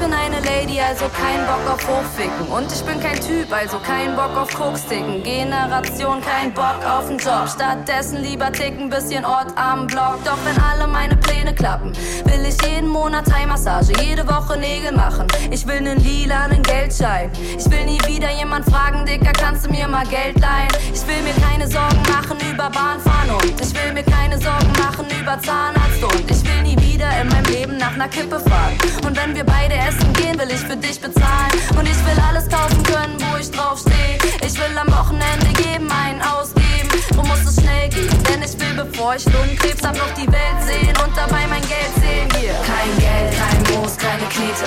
bin 0.00 0.12
eine 0.12 0.40
Lady, 0.40 0.80
also 0.80 1.04
kein 1.08 1.46
Bock 1.46 1.74
auf 1.74 1.86
Hochficken. 1.86 2.46
Und 2.48 2.72
ich 2.72 2.82
bin 2.82 2.98
kein 3.00 3.20
Typ, 3.20 3.52
also 3.52 3.78
kein 3.78 4.16
Bock 4.16 4.34
auf 4.36 4.52
Koksticken. 4.52 5.22
Generation, 5.22 6.20
kein 6.22 6.52
Bock 6.52 6.80
auf 6.84 7.06
den 7.08 7.18
Job. 7.18 7.48
Stattdessen 7.54 8.22
lieber 8.22 8.50
ticken, 8.50 8.88
bisschen 8.88 9.24
Ort 9.24 9.52
am 9.56 9.86
Block. 9.86 10.18
Doch 10.24 10.38
wenn 10.44 10.60
alle 10.62 10.86
meine 10.86 11.16
Pläne 11.16 11.54
klappen, 11.54 11.92
will 12.24 12.46
ich 12.46 12.56
jeden 12.66 12.88
Monat 12.88 13.26
Thai-Massage, 13.26 13.92
jede 14.00 14.26
Woche 14.26 14.58
Nägel 14.58 14.92
machen. 14.92 15.26
Ich 15.50 15.66
will 15.66 15.80
nen 15.80 15.98
lilanen 16.02 16.62
Geldschein. 16.62 17.30
Ich 17.58 17.70
will 17.70 17.84
nie 17.84 18.00
wieder 18.06 18.30
jemand 18.30 18.64
fragen, 18.64 19.04
Dicker, 19.04 19.32
kannst 19.32 19.66
du 19.66 19.70
mir 19.70 19.86
mal 19.86 20.06
Geld 20.06 20.40
leihen? 20.40 20.70
Ich 20.94 21.06
will 21.06 21.22
mir 21.22 21.34
keine 21.46 21.68
Sorgen 21.68 22.02
machen 22.08 22.38
über 22.50 22.70
Bahnfahren 22.70 23.30
und 23.30 23.60
ich 23.60 23.74
will 23.74 23.92
mir 23.92 24.04
keine 24.04 24.38
Sorgen 24.40 24.72
machen 24.78 25.06
über 25.20 25.38
Zahnarzt 25.40 26.02
und 26.02 26.30
ich 26.30 26.42
will 26.44 26.62
nie 26.62 26.80
wieder 26.80 27.08
in 27.20 27.28
meinem 27.28 27.44
Leben 27.44 27.76
nach 27.76 27.96
ner 27.96 28.08
Kippe 28.08 28.40
fahren. 28.40 28.78
Und 29.06 29.16
wenn 29.16 29.34
wir 29.34 29.44
beide 29.44 29.74
essen 29.90 30.12
gehen, 30.14 30.38
will 30.38 30.50
ich 30.50 30.60
für 30.60 30.76
dich 30.76 31.00
bezahlen. 31.00 31.54
Und 31.76 31.86
ich 31.86 31.98
will 32.06 32.18
alles 32.28 32.48
kaufen 32.48 32.82
können, 32.82 33.16
wo 33.18 33.36
ich 33.38 33.50
draufsteh. 33.50 34.18
Ich 34.46 34.54
will 34.54 34.76
am 34.78 34.88
Wochenende 34.88 35.50
geben, 35.62 35.88
einen 35.90 36.22
ausgeben. 36.22 36.90
Wo 37.14 37.22
muss 37.22 37.42
es 37.46 37.56
schnell 37.60 37.88
gehen? 37.88 38.10
Denn 38.28 38.42
ich 38.42 38.54
will, 38.60 38.74
bevor 38.74 39.14
ich 39.16 39.24
Lungenkrebs 39.26 39.82
hab, 39.82 39.96
noch 39.96 40.12
die 40.14 40.30
Welt 40.30 40.58
sehen 40.66 40.94
und 41.02 41.12
dabei 41.16 41.46
mein 41.48 41.62
Geld 41.62 41.92
sehen. 41.98 42.28
Hier. 42.38 42.54
Kein 42.70 42.92
Geld, 42.98 43.32
kein 43.34 43.60
Moos, 43.74 43.96
keine 43.96 44.26
Knete. 44.30 44.64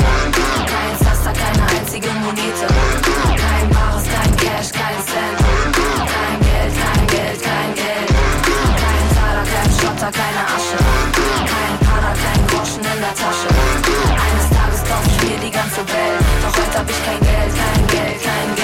Kein 0.74 0.94
Zaster, 1.00 1.34
keine 1.34 1.64
einzige 1.78 2.10
Monete. 2.24 2.68
Kein 2.68 3.70
Bares, 3.70 4.06
kein 4.14 4.32
Cash, 4.38 4.72
kein 4.72 5.00
Cent. 5.08 5.40
Kein 6.14 6.40
Geld, 6.48 6.74
kein 6.84 7.08
Geld, 7.08 7.40
kein 7.42 7.72
Geld. 7.76 8.10
Kein 8.84 9.06
Taler, 9.16 9.46
kein 9.54 9.70
Schotter, 9.78 10.12
keine 10.12 10.44
Asche. 10.56 10.80
Kein 11.52 11.76
Pader, 11.86 12.14
kein 12.24 12.42
Groschen 12.48 12.84
in 12.84 13.00
der 13.02 13.16
Tasche. 13.16 14.33
Mir 15.24 15.38
die 15.40 15.52
ganze 15.52 15.78
Welt. 15.78 16.24
Doch 16.42 16.58
heute 16.58 16.80
hab 16.80 16.90
ich 16.90 17.06
kein 17.06 17.20
Geld, 17.20 17.54
kein 17.56 17.88
Geld, 17.88 18.24
kein 18.24 18.56
Geld. 18.56 18.64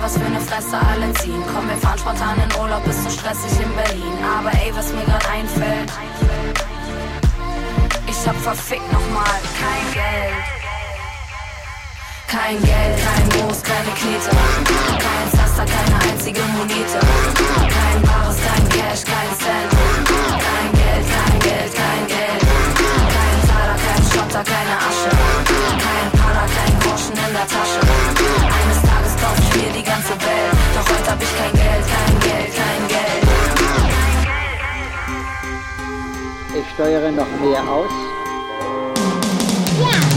Was 0.00 0.18
für 0.18 0.26
eine 0.26 0.40
Fresse 0.40 0.76
alle 0.76 1.10
ziehen. 1.14 1.42
Komm, 1.54 1.66
wir 1.66 1.76
fahren 1.78 1.98
spontan 1.98 2.36
in 2.36 2.60
Urlaub, 2.60 2.86
ist 2.86 3.04
so 3.04 3.08
stressig 3.08 3.58
in 3.58 3.74
Berlin. 3.74 4.12
Aber 4.38 4.52
ey, 4.52 4.70
was 4.74 4.92
mir 4.92 5.02
grad 5.04 5.26
einfällt. 5.30 5.90
Ich 8.06 8.28
hab 8.28 8.36
verfickt 8.36 8.92
nochmal 8.92 9.40
kein 9.58 9.94
Geld. 9.94 10.63
Kein 12.34 12.60
Geld, 12.64 12.98
kein 12.98 13.46
Moos, 13.46 13.62
keine 13.62 13.90
Knete. 13.94 14.30
Kein 14.98 15.28
Zaster, 15.30 15.64
keine 15.64 16.10
einzige 16.10 16.42
Monete. 16.50 16.98
Kein 16.98 18.02
Bares, 18.02 18.38
kein 18.42 18.68
Cash, 18.70 19.04
kein 19.06 19.30
Cent. 19.38 19.70
Kein 20.42 20.72
Geld, 20.74 21.06
kein 21.14 21.38
Geld, 21.38 21.72
kein 21.78 22.06
Geld. 22.10 22.42
Kein 23.14 23.38
Taler, 23.46 23.78
kein 23.86 24.02
Schotter, 24.10 24.42
keine 24.42 24.76
Asche. 24.82 25.14
Kein 25.78 26.10
Pader, 26.18 26.46
kein 26.50 26.74
Groschen 26.82 27.14
in 27.14 27.32
der 27.38 27.46
Tasche. 27.46 27.80
Eines 28.58 28.80
Tages 28.82 29.14
kauf 29.22 29.38
ich 29.38 29.54
mir 29.62 29.70
die 29.70 29.84
ganze 29.84 30.14
Welt. 30.18 30.54
Doch 30.74 30.88
heute 30.90 31.10
hab 31.12 31.22
ich 31.22 31.32
kein 31.38 31.54
Geld, 31.54 31.84
kein 31.86 32.18
Geld, 32.18 32.50
kein 32.50 32.82
Geld. 32.88 33.22
Ich 36.58 36.66
steuere 36.74 37.12
noch 37.12 37.30
mehr 37.40 37.62
aus. 37.62 37.92
Ich 39.78 40.13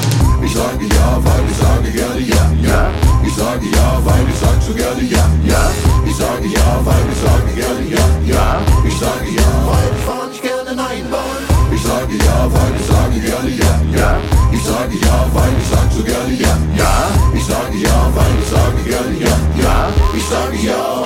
sage 0.58 0.86
ja, 0.97 1.08
weil 1.26 1.43
ich 1.51 1.58
sage 1.62 1.89
gerne 1.91 2.22
ja, 2.34 2.43
ja. 2.68 2.89
Ich 3.28 3.36
sage 3.36 3.68
ja, 3.78 3.88
weil 4.05 4.26
ich 4.32 4.39
sag 4.41 4.58
so 4.66 4.74
gerne 4.74 5.03
ja, 5.03 5.26
ja. 5.51 5.62
Ich 6.10 6.16
sage 6.16 6.47
ja, 6.58 6.68
weil 6.88 7.05
ich 7.14 7.20
sage 7.26 7.51
gerne 7.60 7.84
ja, 7.95 8.05
ja. 8.34 8.45
Ich 8.89 8.97
sage 8.97 9.30
ja, 9.39 9.49
weil 9.70 9.89
ich 9.95 10.03
fahr 10.08 10.28
nicht 10.30 10.41
gerne 10.41 10.74
nein 10.76 11.05
bauen. 11.12 11.41
Ich 11.76 11.84
sage 11.84 12.16
ja, 12.26 12.38
weil 12.53 12.74
ich 12.80 12.86
sage 12.91 13.20
gerne 13.28 13.51
ja, 13.62 13.74
ja. 13.99 14.10
Ich 14.51 14.64
sage 14.64 14.97
ja, 15.05 15.18
weil 15.36 15.53
ich 15.62 15.68
sag 15.72 15.88
so 15.95 16.03
gerne 16.03 16.34
ja, 16.34 16.53
ja. 16.82 16.91
Ich 17.38 17.45
sage 17.45 17.78
ja, 17.78 17.97
weil 18.16 18.36
ich 18.41 18.49
sage 18.55 18.82
gerne 18.89 19.16
ja, 19.26 19.36
ja. 19.64 19.76
Ich 20.18 20.26
sage 20.26 20.58
ja, 20.58 20.97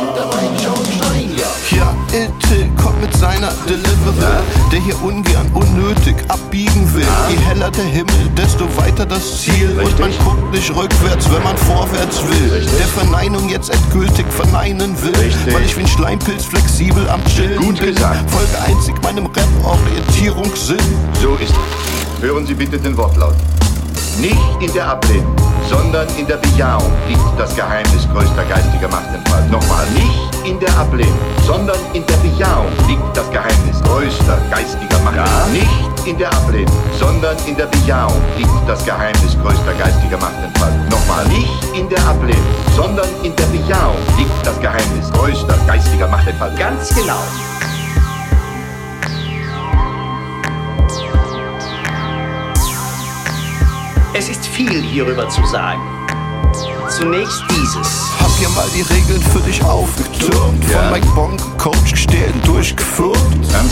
Delivery, 3.67 4.43
der 4.71 4.79
hier 4.79 5.01
ungern 5.03 5.49
unnötig 5.53 6.15
abbiegen 6.27 6.93
will. 6.93 7.05
Je 7.29 7.37
heller 7.37 7.71
der 7.71 7.85
Himmel, 7.85 8.29
desto 8.37 8.65
weiter 8.77 9.05
das 9.05 9.41
Ziel. 9.41 9.79
Und 9.83 9.99
man 9.99 10.11
guckt 10.23 10.51
nicht 10.53 10.69
rückwärts, 10.75 11.31
wenn 11.31 11.43
man 11.43 11.57
vorwärts 11.57 12.21
will. 12.23 12.65
Der 12.79 12.87
Verneinung 12.87 13.49
jetzt 13.49 13.69
endgültig 13.69 14.25
verneinen 14.29 14.95
will. 15.01 15.13
Weil 15.53 15.63
ich 15.63 15.75
wie 15.77 15.81
ein 15.81 15.87
Schleimpilz 15.87 16.45
flexibel 16.45 17.07
am 17.09 17.23
Chillen 17.25 17.57
Gut 17.57 17.79
bin. 17.79 17.95
Folge 17.97 18.61
einzig 18.65 18.95
meinem 19.01 19.25
Rap-Orientierungssinn. 19.25 20.77
So 21.21 21.35
ist 21.35 21.51
es. 21.51 22.21
Hören 22.21 22.45
Sie 22.45 22.53
bitte 22.53 22.77
den 22.77 22.95
Wortlaut. 22.97 23.35
Nicht 24.19 24.37
in 24.59 24.71
der 24.73 24.87
Ablehnung, 24.89 25.35
sondern 25.71 26.07
in 26.17 26.27
der 26.27 26.35
Bejahung 26.35 26.91
liegt 27.07 27.39
das 27.39 27.55
Geheimnis 27.55 28.07
größter 28.11 28.43
geistiger 28.43 28.89
Machtentfaltung. 28.89 29.51
Nochmal, 29.51 29.87
nicht 29.91 30.45
in 30.45 30.59
der 30.59 30.75
Ablehnung, 30.77 31.17
sondern 31.47 31.79
in 31.93 32.05
der 32.05 32.17
Bejahung 32.17 32.67
liegt 32.87 33.15
das 33.15 33.29
Geheimnis 33.31 33.81
größter 33.83 34.37
geistiger 34.51 34.99
Machtentfaltung. 34.99 35.53
Nicht 35.53 36.07
in 36.07 36.17
der 36.17 36.29
Ablehnung, 36.33 36.75
sondern 36.99 37.37
in 37.47 37.55
der 37.55 37.67
Bejahung 37.67 38.21
liegt 38.37 38.67
das 38.67 38.83
Geheimnis 38.83 39.37
größter 39.41 39.73
geistiger 39.79 40.17
Machtentfaltung. 40.17 40.89
Nochmal, 40.89 41.25
nicht 41.29 41.49
in 41.73 41.87
der 41.87 42.03
Ablehnung, 42.05 42.55
sondern 42.75 43.07
in 43.23 43.33
der 43.37 43.45
Bejahung 43.45 43.97
liegt 44.17 44.45
das 44.45 44.59
Geheimnis 44.59 45.09
größter 45.13 45.55
geistiger 45.67 46.07
Machtentfaltung. 46.07 46.57
Ganz 46.57 46.93
genau. 46.93 47.23
Es 54.13 54.27
ist 54.27 54.45
viel 54.45 54.81
hierüber 54.81 55.29
zu 55.29 55.45
sagen. 55.45 55.81
Zunächst 56.89 57.41
dieses. 57.49 58.20
Hier 58.41 58.49
mal 58.49 58.65
die 58.73 58.81
Regeln 58.81 59.21
für 59.21 59.39
dich 59.41 59.63
aufgetürmt. 59.63 60.65
Von 60.65 60.91
Mike 60.91 61.07
Bonk 61.13 61.39
gecoacht, 61.61 61.91
gestellt, 61.91 62.33
durchgeführt. 62.43 63.15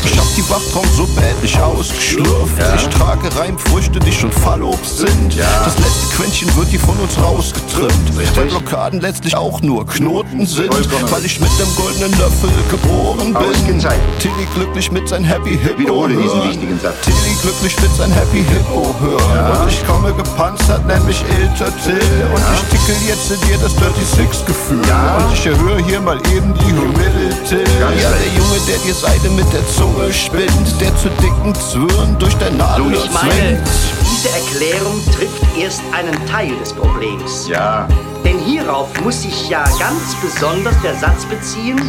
Ich 0.06 0.16
hab 0.16 0.28
die 0.36 0.48
Wachtraum 0.48 0.86
so 0.96 1.08
bädlich 1.08 1.60
ausgeschlürft. 1.60 2.54
Ich 2.76 2.88
trage 2.90 3.36
Reimfrüchte, 3.36 4.00
die 4.00 4.12
schon 4.12 4.32
Fallobst 4.32 5.00
sind. 5.00 5.40
Das 5.40 5.76
letzte 5.80 6.16
Quäntchen 6.16 6.56
wird 6.56 6.68
hier 6.68 6.80
von 6.80 6.96
uns 7.00 7.18
rausgetrimmt. 7.20 8.36
Weil 8.36 8.46
Blockaden 8.46 9.02
letztlich 9.02 9.36
auch 9.36 9.60
nur 9.64 9.88
Knoten 9.88 10.46
sind. 10.46 10.70
Weil 10.70 11.26
ich 11.26 11.40
mit 11.40 11.50
dem 11.60 11.76
goldenen 11.76 12.12
Löffel 12.20 12.52
geboren 12.70 13.34
bin. 13.34 13.80
Tilly 14.20 14.48
glücklich 14.54 14.92
mit 14.92 15.10
sein 15.10 15.24
Happy 15.24 15.58
Hippo 15.58 15.80
Wiederhole 15.80 16.16
diesen 16.16 16.38
hören. 16.38 16.50
wichtigen 16.50 16.80
Satz. 16.80 17.02
Tilly 17.06 17.36
glücklich 17.42 17.76
mit 17.82 17.96
sein 17.96 18.12
Happy 18.12 18.44
Hippo 18.44 18.94
hören. 19.02 19.62
Und 19.62 19.68
ich 19.68 19.88
komme 19.88 20.14
gepanzert, 20.14 20.86
nenn 20.86 21.04
mich 21.08 21.24
Ilter 21.42 21.76
Till. 21.84 21.96
Und 21.96 22.44
ich 22.54 22.62
tickel 22.70 22.96
jetzt 23.08 23.32
in 23.32 23.42
dir 23.48 23.58
das 23.58 23.76
Dirty 23.76 24.04
Six 24.04 24.46
Gefühl. 24.46 24.59
Und 24.70 25.34
ich 25.34 25.46
erhöhe 25.46 25.84
hier 25.86 26.02
mal 26.02 26.18
eben 26.36 26.54
die 26.54 26.74
Humility. 26.74 27.64
Ja, 27.80 27.90
der 27.90 28.28
Junge, 28.38 28.60
der 28.68 28.78
dir 28.80 28.94
Seide 28.94 29.30
mit 29.30 29.52
der 29.54 29.66
Zunge 29.68 30.12
spinnt. 30.14 30.82
Der 30.82 30.96
zu 30.96 31.10
dicken 31.22 31.56
Zwirn 31.56 32.18
durch 32.20 32.36
dein 32.38 32.58
Nadel 32.58 32.94
ich 32.94 33.12
meine, 33.12 33.62
diese 34.02 34.30
Erklärung 34.30 35.02
trifft 35.16 35.58
erst 35.58 35.82
einen 35.92 36.26
Teil 36.28 36.56
des 36.60 36.74
Problems. 36.74 37.48
Ja. 37.48 37.88
Denn 38.24 38.38
hierauf 38.40 38.88
muss 39.02 39.22
sich 39.24 39.50
ja 39.50 39.64
ganz 39.80 40.16
besonders 40.22 40.76
der 40.82 40.96
Satz 40.96 41.26
beziehen, 41.26 41.82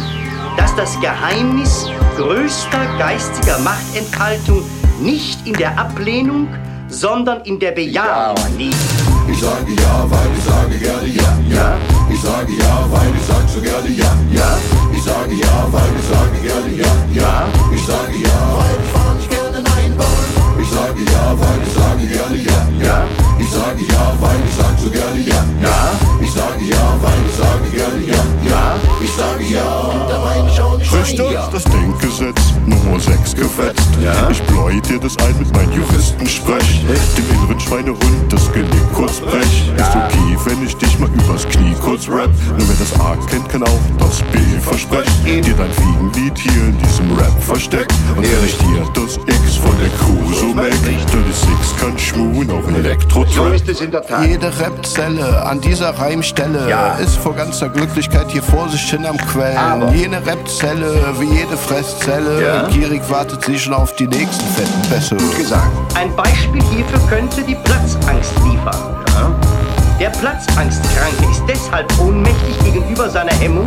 dass 0.57 0.75
das 0.75 0.99
Geheimnis 1.01 1.89
größter 2.17 2.85
geistiger 2.97 3.59
Machtentfaltung 3.59 4.63
nicht 5.01 5.45
in 5.45 5.53
der 5.53 5.77
Ablehnung, 5.77 6.47
sondern 6.87 7.41
in 7.41 7.59
der 7.59 7.71
Bejahung 7.71 8.37
liegt. 8.57 9.10
Ich 9.31 9.39
sage 9.39 9.71
ja, 9.71 10.05
weil 10.09 10.29
ich 10.37 10.43
sage 10.43 10.77
gerne 10.77 11.07
ja, 11.07 11.55
ja. 11.55 11.77
Ich 12.09 12.21
sage 12.21 12.51
ja, 12.51 12.85
weil 12.91 13.15
ich 13.15 13.25
sag 13.25 13.49
so 13.49 13.61
gerne 13.61 13.89
ja, 13.89 14.11
ja. 14.29 14.57
Ich 14.93 15.03
sage 15.03 15.33
ja, 15.33 15.67
weil 15.71 15.89
ich 15.97 16.05
sage 16.11 16.37
gerne 16.43 16.75
ja, 16.75 16.91
ja. 17.13 17.47
Ich 17.73 17.85
sage 17.85 18.17
ja, 18.17 18.57
weil 18.57 18.77
ich 18.83 18.91
fahr 18.91 19.15
nicht 19.15 19.29
gerne 19.29 19.63
nein 19.63 19.93
Ich 20.61 20.69
sage 20.69 21.01
ja, 21.13 21.39
weil 21.39 21.61
ich 21.65 21.73
sage 21.73 22.07
gerne 22.07 22.37
ja, 22.37 22.85
ja. 22.85 23.20
Ich 23.41 23.49
sage 23.49 23.83
ja, 23.89 24.13
weil 24.19 24.37
ich 24.47 24.55
sag 24.55 24.79
so 24.79 24.89
gerne 24.89 25.19
ja, 25.19 25.43
ja. 25.61 25.91
Ich 26.21 26.31
sage 26.31 26.63
ja, 26.63 26.95
weil 27.01 27.19
ich 27.27 27.35
sage 27.35 27.69
gerne 27.75 28.05
ja, 28.05 28.21
ja. 28.47 28.75
Ich 29.01 29.11
sage 29.11 29.43
ja, 29.43 30.05
da 30.07 30.19
meine 30.19 30.51
ich 30.51 30.61
auch 30.61 30.77
nicht 30.77 30.93
Richter, 30.93 31.49
das 31.51 31.63
Denkgesetz 31.63 32.53
Nummer 32.67 32.99
6 32.99 33.35
gefetzt. 33.35 33.89
Ich 34.29 34.41
bläu 34.43 34.79
dir 34.81 34.99
das 34.99 35.17
ein 35.25 35.37
mit 35.39 35.51
meinem 35.55 35.71
Juristensprech. 35.71 36.85
Dem 37.17 37.29
inneren 37.31 37.59
Schweinehund 37.59 37.99
das 38.29 38.51
Genick 38.51 38.93
kurz 38.93 39.19
brech. 39.19 39.71
Ist 39.75 39.95
okay, 39.95 40.37
wenn 40.45 40.65
ich 40.65 40.77
dich 40.77 40.99
mal 40.99 41.09
übers 41.09 41.47
Knie 41.49 41.75
kurz 41.81 42.07
rap. 42.07 42.29
Nur 42.57 42.67
wer 42.67 42.75
das 42.77 42.93
A 42.99 43.15
kennt, 43.27 43.49
kann 43.49 43.63
auch 43.63 43.79
das 43.97 44.21
B 44.31 44.37
versprechen. 44.61 45.11
Dir 45.25 45.55
dein 45.55 45.71
Fliegenlied 45.71 46.37
hier 46.37 46.65
in 46.65 46.77
diesem 46.77 47.11
Rap 47.17 47.41
versteckt. 47.41 47.93
So 53.41 53.47
ist 53.47 53.67
es 53.67 53.81
in 53.81 53.89
der 53.91 54.01
Tat. 54.03 54.23
Jede 54.25 54.51
Rapzelle 54.59 55.43
an 55.45 55.59
dieser 55.61 55.89
Reimstelle 55.97 56.67
ist 57.03 57.17
vor 57.17 57.33
ganzer 57.33 57.69
Glücklichkeit 57.69 58.25
hier 58.29 58.43
vor 58.43 58.69
sich 58.69 58.81
hin 58.89 59.05
am 59.05 59.17
Quellen. 59.17 59.57
Aber- 59.57 59.91
Jene 59.91 60.17
Rapzelle, 60.25 60.93
wie 61.19 61.25
jede 61.39 61.57
Fresszelle, 61.57 62.43
Ja. 62.45 62.67
gierig 62.67 63.01
wartet 63.09 63.43
sie 63.45 63.57
schon 63.57 63.73
auf 63.73 63.95
die 63.95 64.05
nächsten 64.07 64.45
fetten 64.53 64.81
Pässe. 64.89 65.15
gesagt. 65.37 65.71
Ein 65.95 66.15
Beispiel 66.15 66.61
hierfür 66.75 66.99
könnte 67.09 67.41
die 67.41 67.55
Platzangst 67.55 68.31
liefern. 68.45 68.95
Der 69.99 70.09
Platzangstkranke 70.09 71.25
ist 71.31 71.43
deshalb 71.47 71.91
ohnmächtig 71.99 72.57
gegenüber 72.63 73.09
seiner 73.09 73.33
Hemmung, 73.33 73.65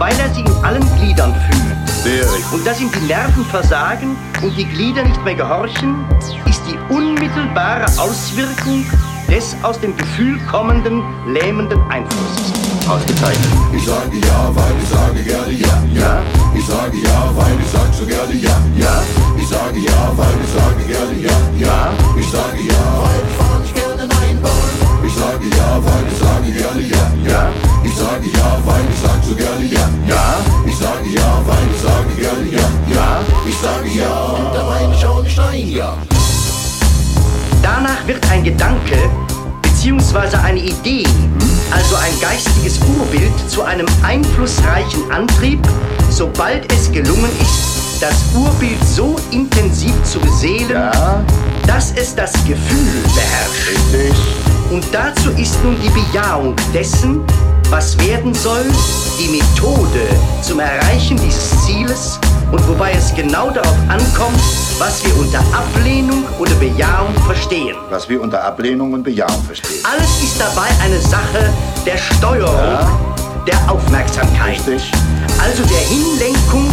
weil 0.00 0.18
er 0.18 0.32
sie 0.34 0.40
in 0.40 0.64
allen 0.64 0.82
Gliedern 0.96 1.34
fühlt. 1.34 2.52
Und 2.52 2.66
dass 2.66 2.80
ihm 2.80 2.90
die 2.90 3.06
Nerven 3.06 3.44
versagen 3.44 4.16
und 4.42 4.56
die 4.56 4.64
Glieder 4.64 5.04
nicht 5.04 5.22
mehr 5.22 5.34
gehorchen, 5.34 6.04
ist 6.46 6.62
die 6.66 6.78
unmittelbare 6.92 7.84
Auswirkung 7.98 8.86
des 9.28 9.54
aus 9.62 9.78
dem 9.78 9.94
Gefühl 9.96 10.40
kommenden 10.50 11.02
lähmenden 11.26 11.78
Einflusses. 11.90 12.52
Ausgezeichnet. 12.88 13.46
Ich 13.76 13.84
sage 13.84 14.16
ja, 14.16 14.50
weil 14.54 14.72
ich 14.82 14.88
sage 14.88 15.22
gerne 15.22 15.52
ja, 15.52 15.82
ja. 15.92 16.22
Ich 16.54 16.64
sage 16.64 16.96
ja, 16.96 17.30
weil 17.36 17.60
ich 17.60 17.70
sag 17.70 17.94
so 17.94 18.06
gerne 18.06 18.34
ja, 18.34 18.56
ja. 18.76 19.02
Ich 19.38 19.48
sage 19.48 19.78
ja, 19.78 20.12
weil 20.16 20.34
ich 20.42 20.50
sage 20.50 20.82
gerne 20.88 21.14
ja, 21.20 21.36
ja. 21.58 21.92
Ich 22.18 22.30
sage 22.30 22.62
ja, 22.62 22.82
weil 23.02 23.22
ich 23.28 23.62
nicht 23.62 23.74
gerne 23.74 24.08
nein 24.08 24.89
Ich 25.02 25.14
sage 25.14 25.46
ja, 25.56 25.80
weil 25.82 26.04
ich 26.10 26.18
sage 26.18 26.52
gerne 26.52 26.82
ja, 26.82 27.30
ja. 27.30 27.48
Ich 27.82 27.94
sage 27.94 28.26
ja, 28.32 28.58
weil 28.64 28.84
ich 28.92 29.00
sag 29.02 29.24
so 29.24 29.34
gerne 29.34 29.64
ja, 29.64 29.88
ja. 30.06 30.36
Ich 30.66 30.76
sage 30.76 31.08
ja, 31.08 31.42
weil 31.46 31.66
ich 31.74 31.80
sage 31.80 32.14
gerne 32.20 32.46
ja, 32.50 32.94
ja. 32.94 33.20
Ich 33.48 33.56
sage 33.56 33.88
ja, 33.88 34.52
da 34.54 34.64
meine 34.64 34.94
ich 34.94 35.06
auch 35.06 35.22
nicht 35.22 35.36
nein, 35.36 35.68
ja. 35.68 35.96
Danach 37.62 38.06
wird 38.06 38.28
ein 38.30 38.44
Gedanke 38.44 39.10
bzw. 39.62 40.36
eine 40.36 40.60
Idee, 40.60 41.04
also 41.70 41.96
ein 41.96 42.20
geistiges 42.20 42.78
Urbild, 42.98 43.32
zu 43.48 43.62
einem 43.62 43.86
einflussreichen 44.02 45.10
Antrieb, 45.10 45.60
sobald 46.10 46.70
es 46.72 46.90
gelungen 46.92 47.30
ist, 47.40 48.02
das 48.02 48.14
Urbild 48.34 48.82
so 48.86 49.16
intensiv 49.30 49.94
zu 50.04 50.18
beseelen, 50.20 50.90
dass 51.66 51.92
es 51.92 52.14
das 52.14 52.32
Gefühl 52.44 53.02
beherrscht. 53.14 54.49
Und 54.70 54.84
dazu 54.92 55.30
ist 55.30 55.62
nun 55.64 55.76
die 55.82 55.88
Bejahung 55.88 56.54
dessen, 56.72 57.22
was 57.70 57.98
werden 58.06 58.32
soll, 58.32 58.64
die 59.18 59.28
Methode 59.28 60.06
zum 60.42 60.60
Erreichen 60.60 61.16
dieses 61.16 61.66
Zieles 61.66 62.20
und 62.52 62.68
wobei 62.68 62.92
es 62.92 63.12
genau 63.14 63.50
darauf 63.50 63.76
ankommt, 63.88 64.40
was 64.78 65.04
wir 65.04 65.16
unter 65.18 65.40
Ablehnung 65.52 66.24
oder 66.38 66.52
Bejahung 66.54 67.12
verstehen. 67.26 67.76
Was 67.90 68.08
wir 68.08 68.20
unter 68.20 68.44
Ablehnung 68.44 68.92
und 68.92 69.02
Bejahung 69.02 69.42
verstehen. 69.42 69.84
Alles 69.84 70.22
ist 70.22 70.40
dabei 70.40 70.68
eine 70.84 71.00
Sache 71.00 71.52
der 71.84 71.96
Steuerung, 71.96 72.78
der 73.48 73.70
Aufmerksamkeit. 73.70 74.60
Also 75.40 75.64
der 75.64 75.78
Hinlenkung 75.78 76.72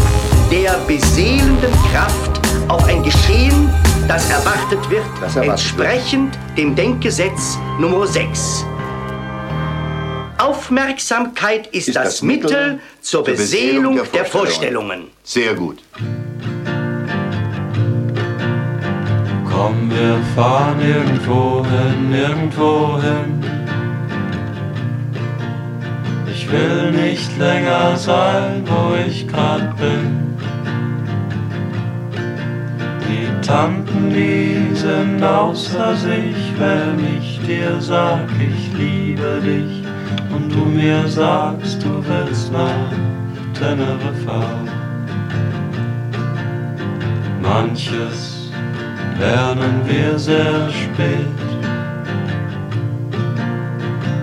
der 0.51 0.73
beseelenden 0.87 1.71
Kraft 1.91 2.39
auf 2.67 2.83
ein 2.85 3.01
Geschehen, 3.01 3.69
das 4.07 4.29
erwartet 4.29 4.89
wird, 4.89 5.05
entsprechend 5.35 6.37
dem 6.57 6.75
Denkgesetz 6.75 7.57
Nummer 7.77 8.07
6. 8.07 8.65
Aufmerksamkeit 10.37 11.67
ist, 11.67 11.93
das, 11.95 12.21
Mittel 12.21 12.79
zur 13.01 13.23
Beseelung 13.23 13.99
der 14.13 14.25
Vorstellungen. 14.25 15.07
Sehr 15.23 15.53
gut. 15.55 15.79
Komm, 19.51 19.89
wir 19.89 20.19
fahren 20.35 20.79
irgendwo 20.79 21.65
hin, 21.65 22.13
irgendwo 22.13 23.01
hin. 23.01 23.43
Ich 26.31 26.49
will 26.49 26.91
nicht 26.91 27.37
länger 27.37 27.97
sein, 27.97 28.63
wo 28.67 28.95
ich 28.95 29.27
grad 29.27 29.75
bin. 29.77 30.26
Tanten, 33.41 34.09
die 34.09 34.75
sind 34.75 35.23
außer 35.23 35.95
sich, 35.95 36.53
wenn 36.57 37.17
ich 37.17 37.39
dir 37.45 37.79
sag, 37.79 38.27
ich 38.39 38.77
liebe 38.77 39.41
dich 39.41 39.83
und 40.33 40.49
du 40.53 40.65
mir 40.65 41.07
sagst, 41.07 41.83
du 41.83 42.03
willst 42.07 42.51
nach 42.51 42.91
Teneriffa. 43.53 44.43
Manches 47.41 48.51
lernen 49.19 49.81
wir 49.85 50.19
sehr 50.19 50.69
spät. 50.69 51.27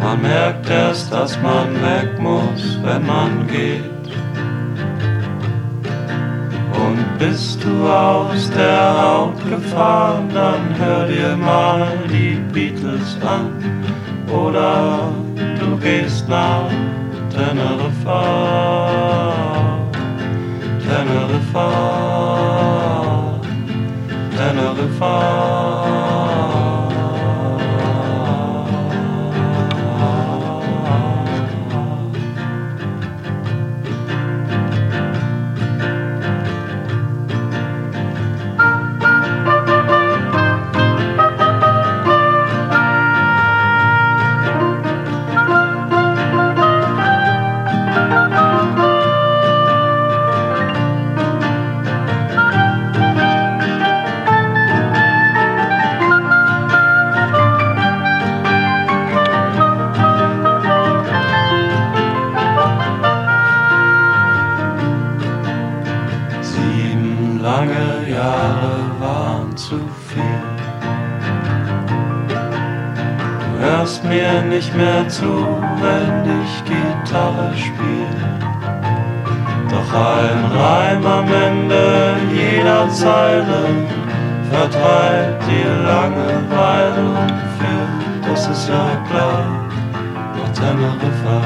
Man 0.00 0.20
merkt 0.22 0.68
erst, 0.68 1.10
dass 1.10 1.40
man 1.40 1.74
weg 1.82 2.20
muss, 2.20 2.78
wenn 2.82 3.06
man 3.06 3.46
geht. 3.46 3.93
Bist 7.18 7.64
du 7.64 7.88
aus 7.88 8.50
der 8.50 9.02
Haut 9.02 9.48
gefahren, 9.48 10.28
dann 10.32 10.76
hör 10.78 11.06
dir 11.06 11.36
mal 11.36 11.88
die 12.08 12.38
Beatles 12.52 13.16
an. 13.22 13.50
oder 14.34 15.12
du 15.60 15.76
gehst 15.76 16.28
nach 16.28 16.68
Teneriffa. 17.30 18.24
Teneriffa. 20.84 21.70
Teneriffa. 24.36 26.43
Mir 74.14 74.42
nicht 74.42 74.74
mehr 74.76 75.08
zu, 75.08 75.32
wenn 75.82 76.16
ich 76.40 76.52
Gitarre 76.70 77.50
spiel. 77.56 78.14
Doch 79.70 79.90
ein 80.16 80.40
Reim 80.58 81.04
am 81.18 81.28
Ende 81.48 82.16
jeder 82.32 82.88
Zeile 82.90 83.62
vertreibt 84.50 85.42
die 85.48 85.68
Langeweile 85.88 87.04
und 87.22 87.38
führt, 87.56 88.02
das 88.26 88.46
ist 88.48 88.68
ja 88.68 88.86
klar, 89.08 89.46
nach 90.36 90.52
Teneriffa. 90.58 91.40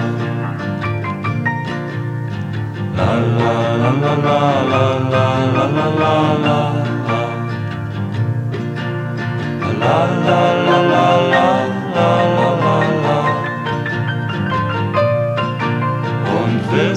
La 2.99 3.13
la 3.41 3.57
la 3.83 3.91
la 4.03 4.15
la 4.27 4.45
la 4.73 4.85
la 5.13 5.27
la 5.55 5.67
la 5.67 5.89
la 6.01 6.19
la 6.45 6.59
La 9.81 9.99
la 10.27 10.29
la 10.29 10.77
la 10.91 11.07
la 11.33 11.49
la 11.95 12.13
la 12.37 12.58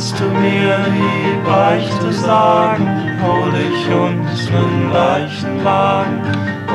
willst 0.02 0.20
du 0.20 0.26
mir 0.26 0.78
die 0.88 1.47
Beichte 1.47 2.12
sagen, 2.12 2.88
hol 3.22 3.54
ich 3.54 3.88
uns 3.93 4.49
nen 4.49 4.91
Leichenwagen 4.91 6.24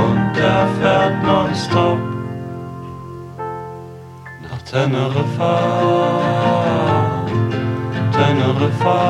und 0.05 0.37
der 0.37 0.69
fährt 0.81 1.25
nonstop 1.25 1.99
nach 4.43 4.63
Teneriffa. 4.71 5.59
Teneriffa, 8.13 9.01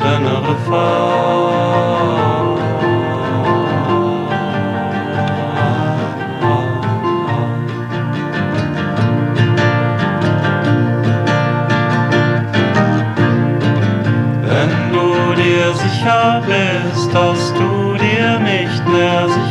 Teneriffa. 0.00 2.17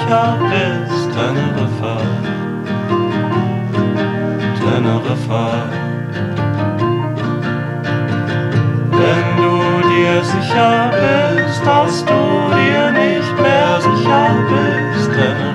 Sicher 0.08 0.38
bist, 0.40 1.10
Teneriffa, 1.12 1.98
Teneriffa. 4.58 5.48
Wenn 8.92 9.28
du 9.38 9.54
dir 9.90 10.24
sicher 10.24 10.92
bist, 10.92 11.62
dass 11.66 12.06
du 12.06 12.14
dir 12.56 12.92
nicht 12.92 13.42
mehr 13.42 13.82
sicher 13.82 14.30
bist, 14.50 15.12
Teneriffa, 15.12 15.47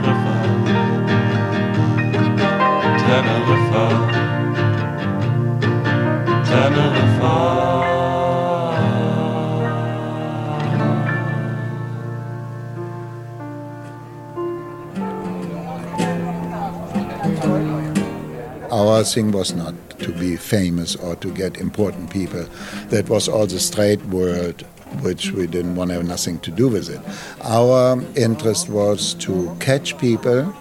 Our 19.03 19.07
thing 19.07 19.32
was 19.32 19.53
not 19.53 19.74
to 19.98 20.12
be 20.12 20.36
famous 20.36 20.94
or 20.94 21.16
to 21.16 21.34
get 21.34 21.57
important 21.57 22.11
people. 22.11 22.46
That 22.90 23.09
was 23.09 23.28
all 23.28 23.48
the 23.48 23.59
straight 23.59 24.00
world, 24.07 24.62
which 25.00 25.32
we 25.32 25.48
didn't 25.48 25.74
want 25.74 25.90
to 25.90 25.94
have 25.94 26.07
nothing 26.07 26.38
to 26.38 26.53
do 26.53 26.68
with 26.68 26.88
it. 26.88 27.00
Our 27.42 28.00
interest 28.14 28.68
was 28.68 29.14
to 29.14 29.57
catch 29.59 29.98
people 29.98 30.55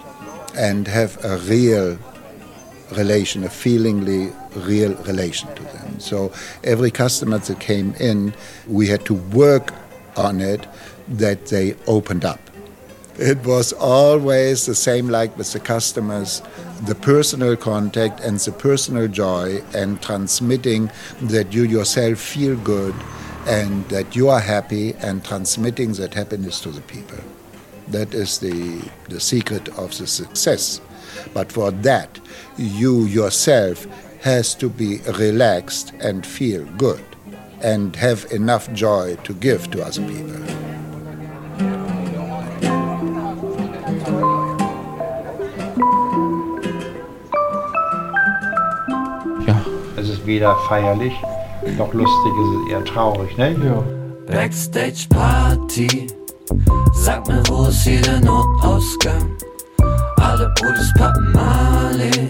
and 0.58 0.88
have 0.88 1.24
a 1.24 1.38
real 1.38 2.00
relation, 2.94 3.44
a 3.44 3.50
feelingly 3.50 4.34
real 4.56 4.96
relation 5.04 5.54
to 5.54 5.62
them. 5.62 6.00
So 6.00 6.32
every 6.64 6.90
customer 6.90 7.38
that 7.38 7.60
came 7.60 7.94
in, 8.00 8.34
we 8.68 8.88
had 8.88 9.06
to 9.06 9.14
work 9.14 9.72
on 10.18 10.42
it 10.42 10.66
that 11.10 11.46
they 11.46 11.76
opened 11.86 12.26
up. 12.26 12.40
It 13.20 13.46
was 13.46 13.72
always 13.74 14.66
the 14.66 14.74
same 14.74 15.10
like 15.10 15.38
with 15.38 15.54
the 15.54 15.60
customers, 15.60 16.42
the 16.82 16.96
personal 16.96 17.56
contact 17.56 18.20
and 18.22 18.40
the 18.40 18.52
personal 18.52 19.08
joy 19.08 19.62
and 19.76 20.02
transmitting 20.02 20.92
that 21.22 21.54
you 21.54 21.64
yourself 21.64 22.18
feel 22.18 22.56
good 22.58 22.96
and 23.48 23.88
that 23.90 24.16
you 24.16 24.30
are 24.30 24.40
happy 24.40 24.94
and 24.96 25.24
transmitting 25.24 25.94
that 25.94 26.14
happiness 26.14 26.60
to 26.62 26.70
the 26.70 26.82
people. 26.82 27.20
That 27.88 28.14
is 28.14 28.40
the, 28.40 28.82
the 29.10 29.20
secret 29.20 29.68
of 29.70 29.96
the 29.98 30.08
success. 30.08 30.82
But 31.34 31.52
for 31.52 31.72
that, 31.72 32.20
you 32.58 33.06
yourself 33.06 33.86
has 34.22 34.56
to 34.56 34.70
be 34.70 35.00
relaxed 35.18 35.94
and 36.00 36.26
feel 36.26 36.66
good 36.78 37.04
and 37.62 37.96
have 37.96 38.26
enough 38.32 38.72
joy 38.74 39.16
to 39.18 39.34
give 39.34 39.70
to 39.72 39.84
other 39.84 40.08
people. 40.08 40.61
Weder 50.32 50.56
feierlich 50.70 51.14
noch 51.78 51.94
lustig, 51.94 52.32
es 52.42 52.62
ist 52.62 52.72
eher 52.72 52.86
traurig, 52.86 53.38
ne? 53.38 53.52
Ja. 53.52 53.84
Backstage 54.34 55.06
Party. 55.10 56.08
Sag 56.94 57.28
mir, 57.28 57.44
wo 57.48 57.66
ist 57.66 57.84
hier 57.84 58.02
der 58.02 58.22
Notausgang? 58.22 59.30
Alle 60.22 60.54
Brudis 60.56 60.94
pappen 60.98 61.34
Marley. 61.34 62.30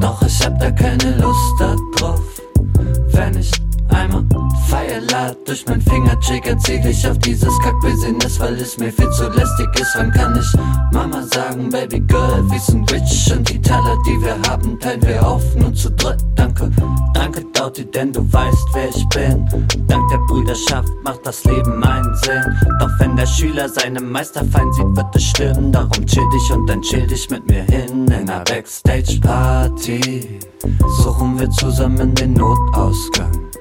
Doch 0.00 0.22
ich 0.22 0.46
hab 0.46 0.58
da 0.58 0.70
keine 0.70 1.16
Lust 1.18 1.54
da 1.58 1.76
drauf. 1.96 2.40
Wenn 3.12 3.38
ich 3.38 3.52
einmal 3.88 4.24
Feier 4.68 5.00
lad 5.10 5.36
durch 5.46 5.64
mein 5.66 5.80
Fingertrigger, 5.80 6.58
ziel 6.58 6.84
ich 6.86 7.06
auf 7.06 7.18
dieses 7.18 7.58
Kackbusiness, 7.60 8.40
weil 8.40 8.54
es 8.54 8.78
mir 8.78 8.92
viel 8.92 9.10
zu 9.10 9.28
lästig 9.28 9.68
ist. 9.78 9.94
Wann 9.96 10.10
kann 10.10 10.38
ich 10.38 10.46
Mama 10.92 11.22
sagen, 11.22 11.70
Baby 11.70 12.00
Girl, 12.00 12.42
wir 12.50 12.60
sind 12.60 12.90
rich 12.92 13.32
und 13.32 13.48
die 13.48 13.60
Teller, 13.60 13.96
die 14.06 14.20
wir 14.22 14.36
haben, 14.48 14.78
teilen 14.80 15.02
wir 15.02 15.26
auf, 15.26 15.42
nur 15.56 15.72
zu 15.74 15.90
dritt. 15.90 16.24
Danke, 16.34 16.70
danke 17.12 17.44
Dauti, 17.52 17.84
denn 17.84 18.12
du 18.12 18.20
weißt, 18.32 18.68
wer 18.72 18.88
ich 18.88 19.06
bin. 19.08 19.46
Dank 19.86 20.08
der 20.10 20.18
Brüderschaft 20.26 20.88
macht 21.04 21.20
das 21.24 21.44
Leben 21.44 21.82
einen 21.84 22.14
Sinn. 22.16 22.44
Doch 22.80 22.90
wenn 22.98 23.16
der 23.16 23.26
Schüler 23.26 23.68
seinen 23.68 24.10
Meisterfeind 24.10 24.74
sieht, 24.74 24.96
wird 24.96 25.14
es 25.14 25.22
stimmen. 25.22 25.72
Darum 25.72 26.06
chill 26.06 26.28
dich 26.30 26.50
und 26.50 26.66
dann 26.66 26.82
chill 26.82 27.06
dich 27.06 27.30
mit 27.30 27.46
mir 27.48 27.62
hin 27.64 28.06
in 28.06 28.12
einer 28.12 28.40
Backstage-Party. 28.44 30.40
Suchen 31.02 31.38
wir 31.38 31.50
zusammen 31.50 32.14
den 32.14 32.34
Notausgang. 32.34 33.53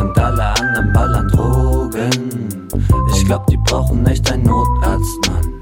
Und 0.00 0.18
alle 0.18 0.44
anderen 0.44 0.92
ballern 0.92 1.28
Drogen. 1.28 2.68
Ich 3.12 3.24
glaub, 3.24 3.46
die 3.46 3.58
brauchen 3.58 4.06
echt 4.06 4.30
einen 4.32 4.44
Notarzt, 4.44 5.28
Mann. 5.28 5.60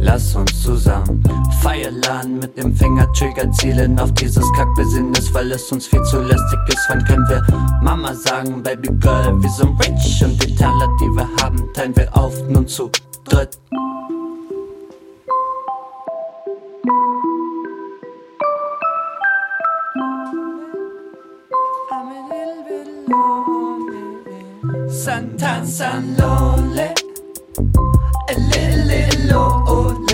Lass 0.00 0.34
uns 0.34 0.62
zusammen 0.62 1.22
Feier 1.60 1.90
laden 1.90 2.38
mit 2.38 2.56
dem 2.56 2.74
Fingertrigger 2.74 3.50
zielen 3.52 3.98
auf 3.98 4.12
dieses 4.14 4.44
Kackbusiness, 4.56 5.34
weil 5.34 5.52
es 5.52 5.70
uns 5.72 5.86
viel 5.86 6.02
zu 6.04 6.20
lästig 6.22 6.58
ist. 6.68 6.86
Wann 6.88 7.04
können 7.04 7.28
wir 7.28 7.44
Mama 7.82 8.14
sagen, 8.14 8.62
Baby 8.62 8.88
Girl, 9.00 9.42
wir 9.42 9.50
sind 9.50 9.78
rich 9.84 10.24
und 10.24 10.42
die 10.42 10.54
Taler, 10.54 10.88
die 11.00 11.08
wir 11.16 11.28
haben, 11.42 11.72
teilen 11.74 11.96
wir 11.96 12.16
auf, 12.16 12.32
nun 12.48 12.66
zu 12.66 12.90
dritt. 13.24 13.58
san 25.08 25.38
tan 25.38 25.66
san 25.66 26.16
lole. 26.18 26.94
A 28.28 28.34
little, 28.50 28.84
little, 28.90 29.64
oh, 29.66 30.07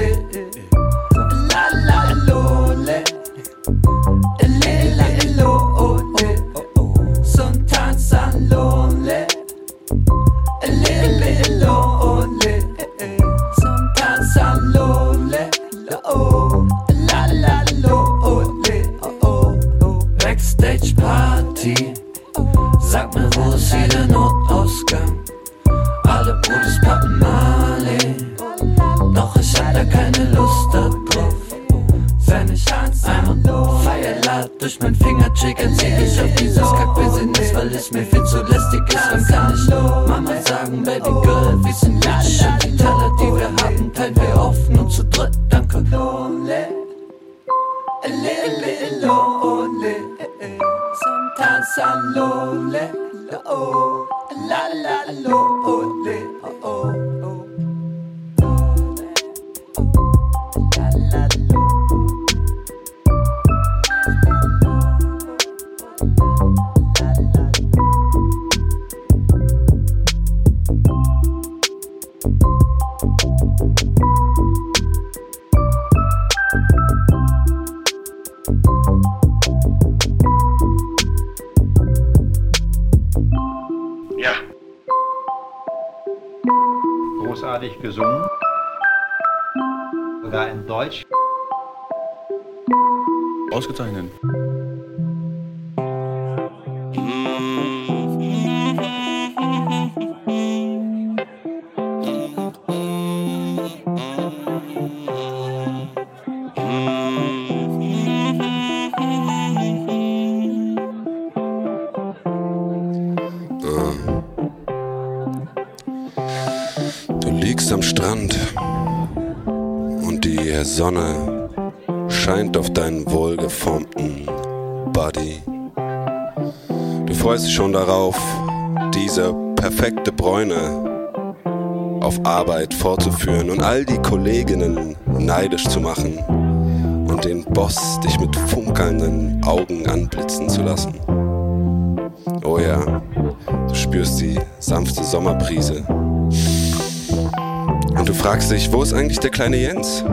eigentlich 148.95 149.19
der 149.19 149.31
kleine 149.31 149.57
Jens? 149.57 150.05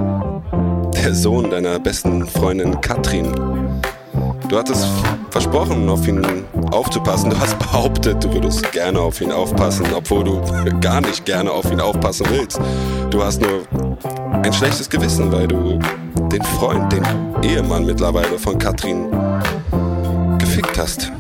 Der 0.96 1.14
Sohn 1.14 1.50
deiner 1.50 1.80
besten 1.80 2.26
Freundin 2.26 2.82
Katrin. 2.82 3.32
Du 4.50 4.58
hattest 4.58 4.88
versprochen, 5.30 5.88
auf 5.88 6.08
ihn 6.08 6.26
aufzupassen. 6.72 7.30
Du 7.30 7.40
hast 7.40 7.58
behauptet, 7.60 8.24
du 8.24 8.34
würdest 8.34 8.72
gerne 8.72 9.00
auf 9.00 9.22
ihn 9.22 9.32
aufpassen, 9.32 9.86
obwohl 9.96 10.24
du 10.24 10.42
gar 10.82 11.02
nicht 11.02 11.26
gerne 11.26 11.52
auf 11.52 11.72
ihn 11.72 11.80
aufpassen 11.80 12.26
willst. 12.30 12.60
Du 13.10 13.24
hast 13.24 13.42
nur 13.42 13.62
ein 14.44 14.52
schlechtes 14.52 14.90
Gewissen, 14.90 15.32
weil 15.32 15.48
du 15.48 15.80
den 16.32 16.44
Freund, 16.44 16.92
den 16.92 17.04
Ehemann 17.44 17.86
mittlerweile 17.86 18.40
von 18.40 18.58
Katrin 18.58 19.08
gefickt 20.40 20.78
hast. 20.78 21.12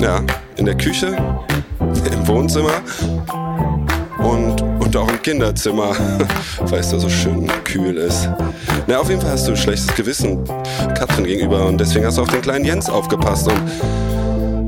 Ja, 0.00 0.22
in 0.56 0.66
der 0.66 0.76
Küche, 0.76 1.16
im 1.80 2.28
Wohnzimmer 2.28 2.82
und, 4.18 4.62
und 4.86 4.96
auch 4.96 5.08
im 5.08 5.20
Kinderzimmer, 5.20 5.96
weil 6.60 6.80
es 6.80 6.90
da 6.90 6.98
so 6.98 7.08
schön 7.08 7.50
kühl 7.64 7.96
ist. 7.96 8.28
Na, 8.86 8.98
auf 8.98 9.08
jeden 9.08 9.20
Fall 9.20 9.32
hast 9.32 9.46
du 9.46 9.52
ein 9.52 9.56
schlechtes 9.56 9.94
Gewissen 9.94 10.44
Katrin 10.96 11.24
gegenüber 11.24 11.66
und 11.66 11.78
deswegen 11.78 12.06
hast 12.06 12.18
du 12.18 12.22
auf 12.22 12.30
den 12.30 12.40
kleinen 12.40 12.64
Jens 12.64 12.88
aufgepasst 12.88 13.48
und 13.48 13.60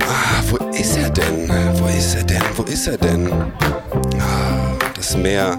ah, 0.03 0.43
wo 0.51 0.57
ist 0.71 0.97
er 0.97 1.11
denn? 1.11 1.49
Wo 1.75 1.87
ist 1.87 2.17
er 2.17 2.25
denn? 2.25 2.43
Wo 2.57 2.65
ist 2.65 2.89
er 2.89 2.97
denn? 2.97 3.31
Ah, 4.19 4.77
das 4.97 5.17
Meer 5.17 5.57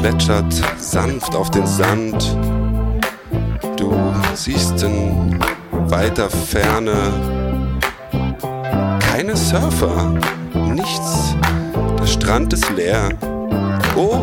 plätschert 0.00 0.54
sanft 0.78 1.36
auf 1.36 1.50
den 1.50 1.66
Sand. 1.66 2.36
Du 3.76 3.94
siehst 4.34 4.82
in 4.82 5.38
weiter 5.70 6.30
Ferne 6.30 7.12
keine 9.12 9.36
Surfer, 9.36 10.14
nichts. 10.54 11.36
Der 12.00 12.06
Strand 12.06 12.54
ist 12.54 12.70
leer. 12.70 13.10
Oh, 13.96 14.20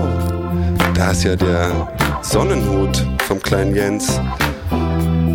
da 0.93 1.11
ist 1.11 1.23
ja 1.23 1.35
der 1.35 1.87
Sonnenhut 2.21 3.05
vom 3.27 3.41
kleinen 3.41 3.75
Jens, 3.75 4.19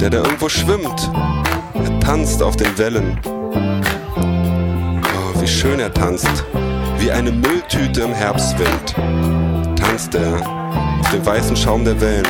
der 0.00 0.10
da 0.10 0.18
irgendwo 0.18 0.48
schwimmt. 0.48 1.10
Er 1.74 2.00
tanzt 2.00 2.42
auf 2.42 2.56
den 2.56 2.76
Wellen. 2.78 3.18
Oh, 3.24 5.40
wie 5.40 5.46
schön 5.46 5.80
er 5.80 5.92
tanzt. 5.92 6.44
Wie 6.98 7.10
eine 7.10 7.30
Mülltüte 7.30 8.02
im 8.02 8.12
Herbstwind. 8.12 8.94
Tanzt 9.76 10.14
er 10.14 10.40
auf 11.00 11.10
dem 11.10 11.24
weißen 11.24 11.56
Schaum 11.56 11.84
der 11.84 12.00
Wellen. 12.00 12.26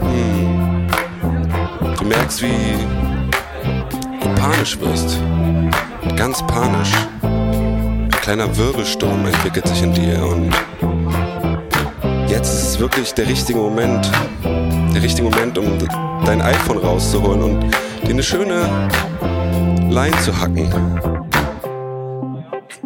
Hm. 0.00 0.86
Du 1.98 2.04
merkst, 2.04 2.42
wie 2.42 2.76
du 4.20 4.34
panisch 4.34 4.78
wirst. 4.80 5.18
Ganz 6.16 6.44
panisch. 6.46 6.92
Ein 8.30 8.36
kleiner 8.36 8.56
Wirbelsturm 8.56 9.26
entwickelt 9.26 9.66
sich 9.66 9.82
in 9.82 9.92
dir 9.92 10.24
und 10.24 10.52
jetzt 12.28 12.54
ist 12.54 12.62
es 12.62 12.78
wirklich 12.78 13.12
der 13.12 13.26
richtige 13.26 13.58
Moment. 13.58 14.08
Der 14.94 15.02
richtige 15.02 15.28
Moment, 15.28 15.58
um 15.58 15.76
dein 16.24 16.40
iPhone 16.40 16.78
rauszuholen 16.78 17.42
und 17.42 17.60
dir 18.04 18.10
eine 18.10 18.22
schöne 18.22 18.88
Line 19.90 20.16
zu 20.20 20.40
hacken. 20.40 20.70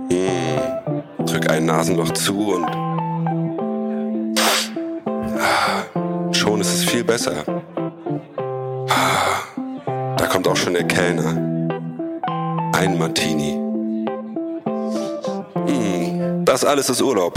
Hm. 0.09 1.27
Drück 1.27 1.51
ein 1.51 1.67
Nasenloch 1.67 2.15
zu 2.15 2.55
und 2.55 2.67
schon 6.35 6.63
ist 6.63 6.73
es 6.73 6.85
viel 6.87 7.05
besser. 7.05 7.45
Da 10.17 10.27
kommt 10.27 10.49
auch 10.49 10.57
schon 10.57 10.73
der 10.73 10.85
Kellner. 10.85 11.37
Ein 12.73 12.97
Martini. 12.97 13.64
Alles 16.65 16.89
ist 16.89 17.03
Urlaub. 17.03 17.35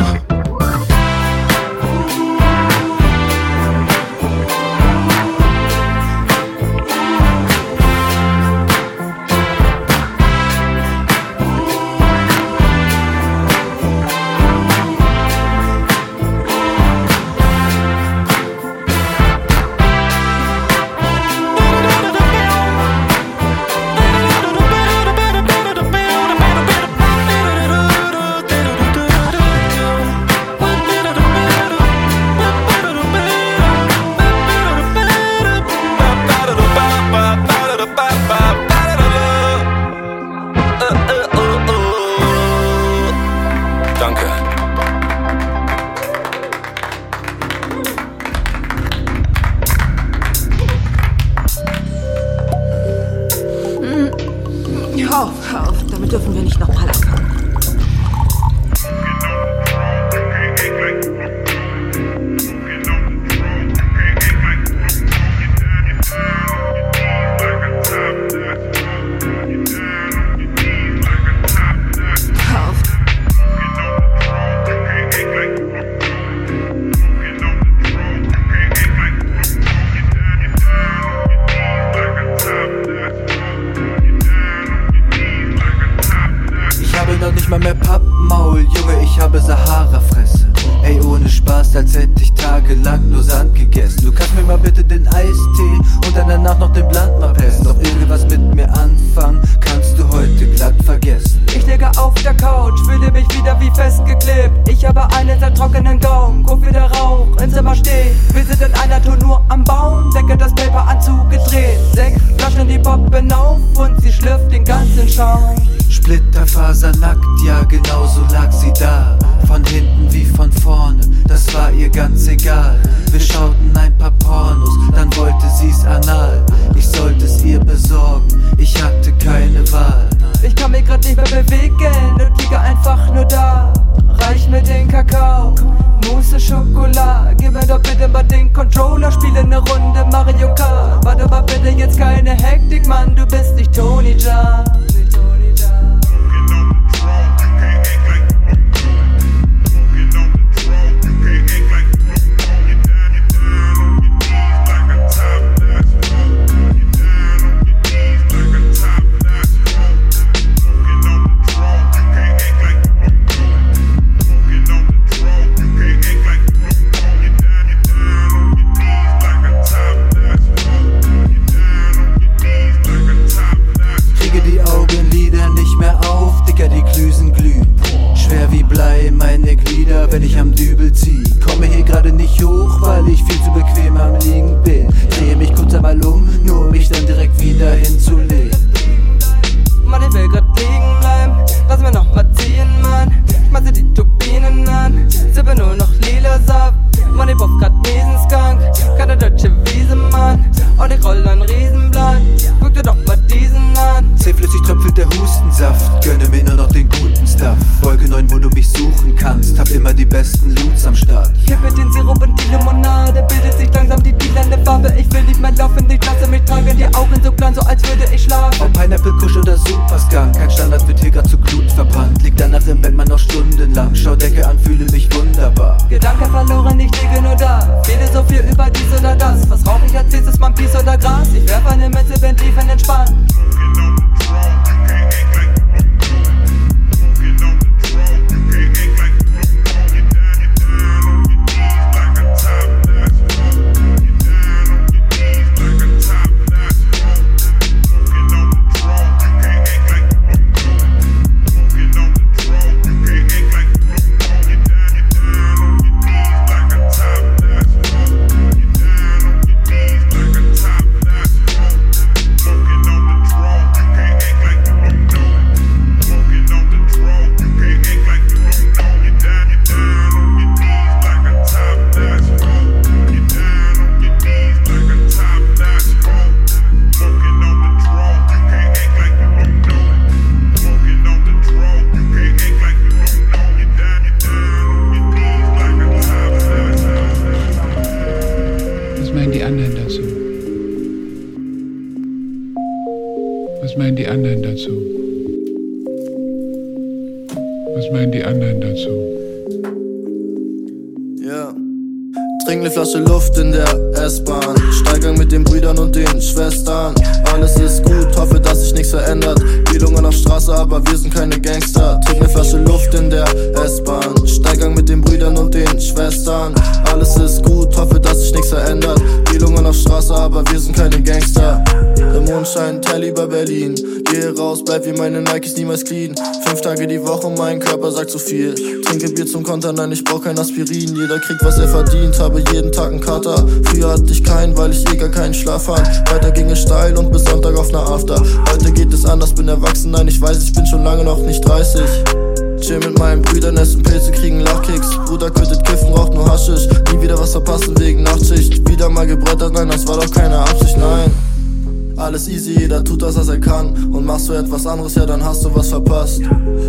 Anderes, 354.77 354.95
ja, 354.95 355.05
dann 355.05 355.23
hast 355.23 355.43
du 355.43 355.53
was 355.55 355.69
verpasst. 355.69 356.21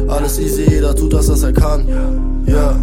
Alles 0.09 0.39
easy, 0.39 0.65
jeder 0.69 0.95
tut 0.95 1.13
das, 1.13 1.29
was 1.29 1.43
er 1.43 1.53
kann. 1.53 1.87
Ja. 2.47 2.75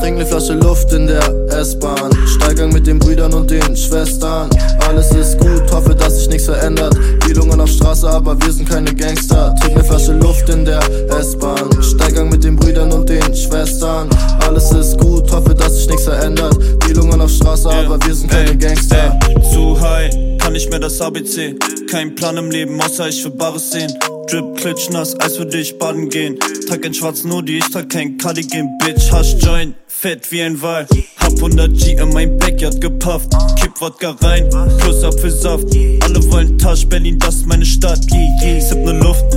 Trink 0.00 0.18
ne 0.18 0.26
Flasche 0.26 0.54
Luft 0.54 0.92
in 0.92 1.06
der 1.06 1.22
S-Bahn. 1.48 2.10
Steigang 2.26 2.72
mit 2.72 2.86
den 2.86 2.98
Brüdern 2.98 3.32
und 3.34 3.50
den 3.50 3.76
Schwestern. 3.76 4.48
Alles 4.88 5.10
ist 5.12 5.38
gut, 5.38 5.70
hoffe, 5.70 5.94
dass 5.94 6.18
sich 6.18 6.28
nichts 6.28 6.46
verändert. 6.46 6.96
Bielungen 7.26 7.60
auf 7.60 7.68
Straße, 7.68 8.08
aber 8.08 8.40
wir 8.40 8.52
sind 8.52 8.68
keine 8.68 8.94
Gangster. 8.94 9.54
Trink 9.60 9.76
ne 9.76 9.84
Flasche 9.84 10.12
Luft 10.14 10.48
in 10.48 10.64
der 10.64 10.80
S-Bahn. 11.18 11.70
Steigang 11.82 12.30
mit 12.30 12.44
den 12.44 12.56
Brüdern 12.56 12.92
und 12.92 13.08
den 13.08 13.34
Schwestern. 13.34 14.08
Alles 14.46 14.72
ist 14.72 14.98
gut, 14.98 15.30
hoffe, 15.30 15.54
dass 15.54 15.76
sich 15.76 15.88
nichts 15.88 16.04
verändert. 16.04 16.56
Bielungen 16.86 17.20
auf 17.20 17.30
Straße, 17.30 17.68
aber 17.68 17.98
wir 18.04 18.14
sind 18.14 18.30
keine 18.30 18.56
Gangster. 18.56 19.18
Zu 19.52 19.78
high, 19.80 20.10
kann 20.38 20.54
nicht 20.54 20.70
mehr 20.70 20.80
das 20.80 21.00
ABC. 21.00 21.56
Kein 21.90 22.14
Plan 22.14 22.36
im 22.38 22.50
Leben, 22.50 22.80
außer 22.80 23.08
ich 23.08 23.22
will 23.24 23.32
Bares 23.32 23.70
sehen. 23.70 23.92
Drip, 24.32 24.56
klitschnass, 24.56 25.14
als 25.16 25.36
würde 25.36 25.58
ich 25.58 25.78
baden 25.78 26.08
gehen. 26.08 26.38
Trag 26.66 26.86
ein 26.86 26.94
schwarzen 26.94 27.30
Hoodie, 27.30 27.58
ich 27.58 27.68
trag 27.68 27.90
kein 27.90 28.16
Cardigan, 28.16 28.78
Bitch. 28.78 29.12
Hasch 29.12 29.34
Joint, 29.34 29.74
fett 29.86 30.32
wie 30.32 30.40
ein 30.40 30.62
Wal. 30.62 30.86
Hab 31.18 31.34
100 31.34 31.76
G 31.78 31.92
in 31.92 32.08
mein 32.14 32.38
Backyard 32.38 32.80
gepufft. 32.80 33.30
Kipp 33.60 33.78
Wodka 33.78 34.16
rein, 34.22 34.48
plus 34.78 35.04
Apfelsaft. 35.04 35.66
Alle 36.02 36.32
wollen 36.32 36.56
Tasch, 36.56 36.86
Berlin, 36.86 37.18
das 37.18 37.34
ist 37.36 37.46
meine 37.46 37.66
Stadt. 37.66 38.04
Sipp 38.04 38.78
ne 38.78 38.98
Luft, 39.00 39.36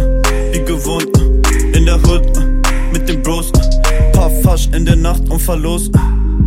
wie 0.53 0.63
gewohnt. 0.63 1.11
In 1.73 1.85
der 1.85 2.01
Hood, 2.07 2.31
mit 2.93 3.09
den 3.09 3.21
Bros. 3.21 3.51
Paar 4.13 4.31
Fasch 4.43 4.69
in 4.73 4.85
der 4.85 4.95
Nacht 4.95 5.27
und 5.29 5.41
verlos. 5.41 5.91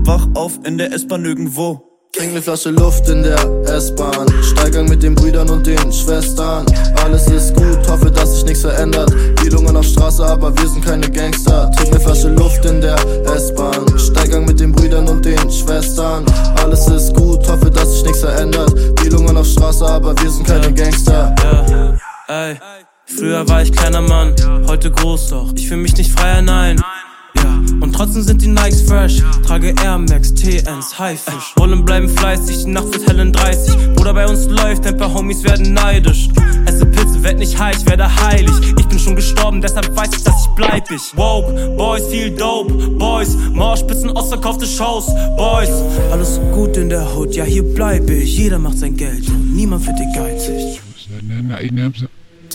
Wach 0.05 0.27
auf 0.33 0.59
in 0.65 0.79
der 0.79 0.91
S-Bahn 0.95 1.27
irgendwo. 1.27 1.88
Trink 2.19 2.35
ne 2.35 2.43
Flasche 2.43 2.71
Luft 2.71 3.09
in 3.09 3.23
der 3.23 3.39
S-Bahn. 3.69 4.27
Steigang 4.43 4.89
mit 4.89 5.05
den 5.05 5.15
Brüdern 5.15 5.49
und 5.51 5.65
den 5.65 5.93
Schwestern. 5.93 6.67
Alles 7.05 7.29
ist 7.29 7.55
gut, 7.55 7.79
hoffe, 7.89 8.11
dass 8.11 8.35
sich 8.35 8.45
nichts 8.45 8.63
verändert. 8.63 9.15
Bielungen 9.41 9.77
auf 9.77 9.85
Straße, 9.85 10.27
aber 10.27 10.53
wir 10.59 10.69
sind 10.69 10.85
keine 10.85 11.09
Gangster. 11.09 11.71
Trink 11.77 11.93
ne 11.93 12.01
Flasche 12.01 12.31
Luft 12.31 12.65
in 12.65 12.81
der 12.81 12.97
S-Bahn. 13.37 13.87
Steigang 13.97 14.47
mit 14.47 14.59
den 14.59 14.73
Brüdern 14.73 15.07
und 15.07 15.25
den 15.25 15.39
Schwestern. 15.49 16.27
Alles 16.61 16.89
ist 16.89 17.15
gut, 17.15 17.49
hoffe, 17.49 17.71
dass 17.71 17.93
sich 17.93 18.03
nichts 18.03 18.21
verändert. 18.21 18.75
Bielungen 18.97 19.37
auf 19.37 19.47
Straße, 19.47 19.87
aber 19.87 20.21
wir 20.21 20.31
sind 20.31 20.45
keine 20.45 20.75
Gangster. 20.75 21.33
Ey, 22.27 22.59
früher 23.07 23.49
war 23.49 23.63
ich 23.63 23.71
kleiner 23.71 24.01
Mann, 24.01 24.35
heute 24.67 24.91
groß 24.91 25.29
doch. 25.29 25.53
Ich 25.55 25.69
fühl 25.69 25.77
mich 25.77 25.97
nicht 25.97 26.11
freier, 26.11 26.43
nein. 26.43 26.83
Trotzdem 27.99 28.23
sind 28.23 28.43
die 28.43 28.47
Nikes 28.47 28.83
fresh. 28.83 29.25
Trage 29.45 29.75
Air 29.83 29.99
Max, 29.99 30.33
TNs, 30.33 30.97
Haifisch. 31.01 31.53
Rollen 31.59 31.85
bleiben 31.85 32.09
fleißig, 32.09 32.63
die 32.65 32.71
Nacht 32.71 32.93
wird 32.93 33.09
hell 33.09 33.19
in 33.19 33.33
30. 33.33 33.97
Bruder, 33.97 34.15
bei 34.15 34.25
uns 34.29 34.47
läuft, 34.47 34.87
ein 34.87 34.97
paar 34.97 35.13
Homies 35.13 35.43
werden 35.43 35.73
neidisch. 35.73 36.29
Esse 36.65 36.87
Pizza, 36.87 37.21
werd 37.25 37.41
nicht 37.41 37.59
high, 37.59 37.77
ich 37.77 37.85
werde 37.87 38.09
heilig. 38.23 38.53
Ich 38.79 38.87
bin 38.87 39.01
schon 39.01 39.17
gestorben, 39.17 39.61
deshalb 39.61 39.97
weiß 39.97 40.11
ich, 40.17 40.23
dass 40.23 40.47
ich 40.47 40.51
bleib 40.55 40.89
ich. 40.93 41.17
Woke, 41.17 41.75
Boys, 41.77 42.07
viel 42.07 42.31
dope, 42.31 42.73
Boys. 42.73 43.37
Mauerspitzen, 43.53 44.11
ausverkaufte 44.11 44.65
Shows, 44.65 45.07
Boys. 45.37 45.71
Alles 46.13 46.39
gut 46.55 46.77
in 46.77 46.91
der 46.91 47.17
Hood, 47.17 47.35
ja, 47.35 47.43
hier 47.43 47.65
bleib 47.65 48.09
ich. 48.11 48.39
Jeder 48.39 48.61
macht 48.61 48.79
sein 48.79 48.97
Geld 48.97 49.29
und 49.29 49.57
niemand 49.57 49.85
wird 49.85 49.99
dir 49.99 50.13
geizig. 50.15 50.81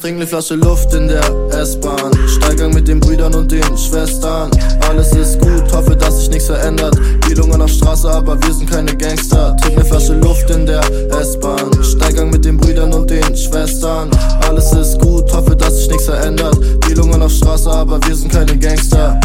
Trink 0.04 0.18
ne 0.20 0.28
Flasche 0.28 0.56
Luft 0.56 0.94
in 0.94 1.08
der 1.08 1.24
S-Bahn. 1.52 2.12
Steigang 2.28 2.74
mit 2.74 2.90
den 2.90 3.00
Brüdern 3.00 3.34
und 3.36 3.50
den 3.50 3.64
Schwestern. 3.78 4.52
Alles 4.90 5.14
ist 5.14 5.40
gut, 5.40 5.72
hoffe, 5.72 5.96
dass 5.96 6.20
sich 6.20 6.30
nichts 6.30 6.48
verändert. 6.48 7.00
Bielungen 7.26 7.62
auf 7.62 7.70
Straße, 7.70 8.12
aber 8.12 8.38
wir 8.44 8.54
sind 8.54 8.70
keine 8.70 8.94
Gangster. 8.98 9.56
Trink 9.62 9.78
ne 9.78 9.86
Flasche 9.86 10.16
Luft 10.16 10.50
in 10.50 10.66
der 10.66 10.82
S-Bahn. 11.22 11.72
Steigang 11.82 12.32
mit 12.32 12.44
den 12.44 12.58
Brüdern 12.58 12.92
und 12.92 13.10
den 13.10 13.34
Schwestern. 13.34 14.12
Alles 14.46 14.74
ist 14.74 15.00
gut, 15.00 15.32
hoffe, 15.32 15.56
dass 15.56 15.78
sich 15.78 15.88
nichts 15.88 16.04
verändert. 16.04 16.60
Bielungen 16.82 17.22
auf 17.22 17.32
Straße, 17.32 17.72
aber 17.72 17.98
wir 18.06 18.14
sind 18.14 18.30
keine 18.30 18.58
Gangster. 18.58 19.18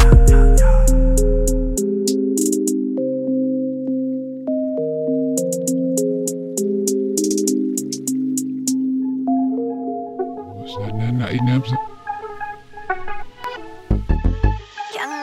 Young 11.41 11.63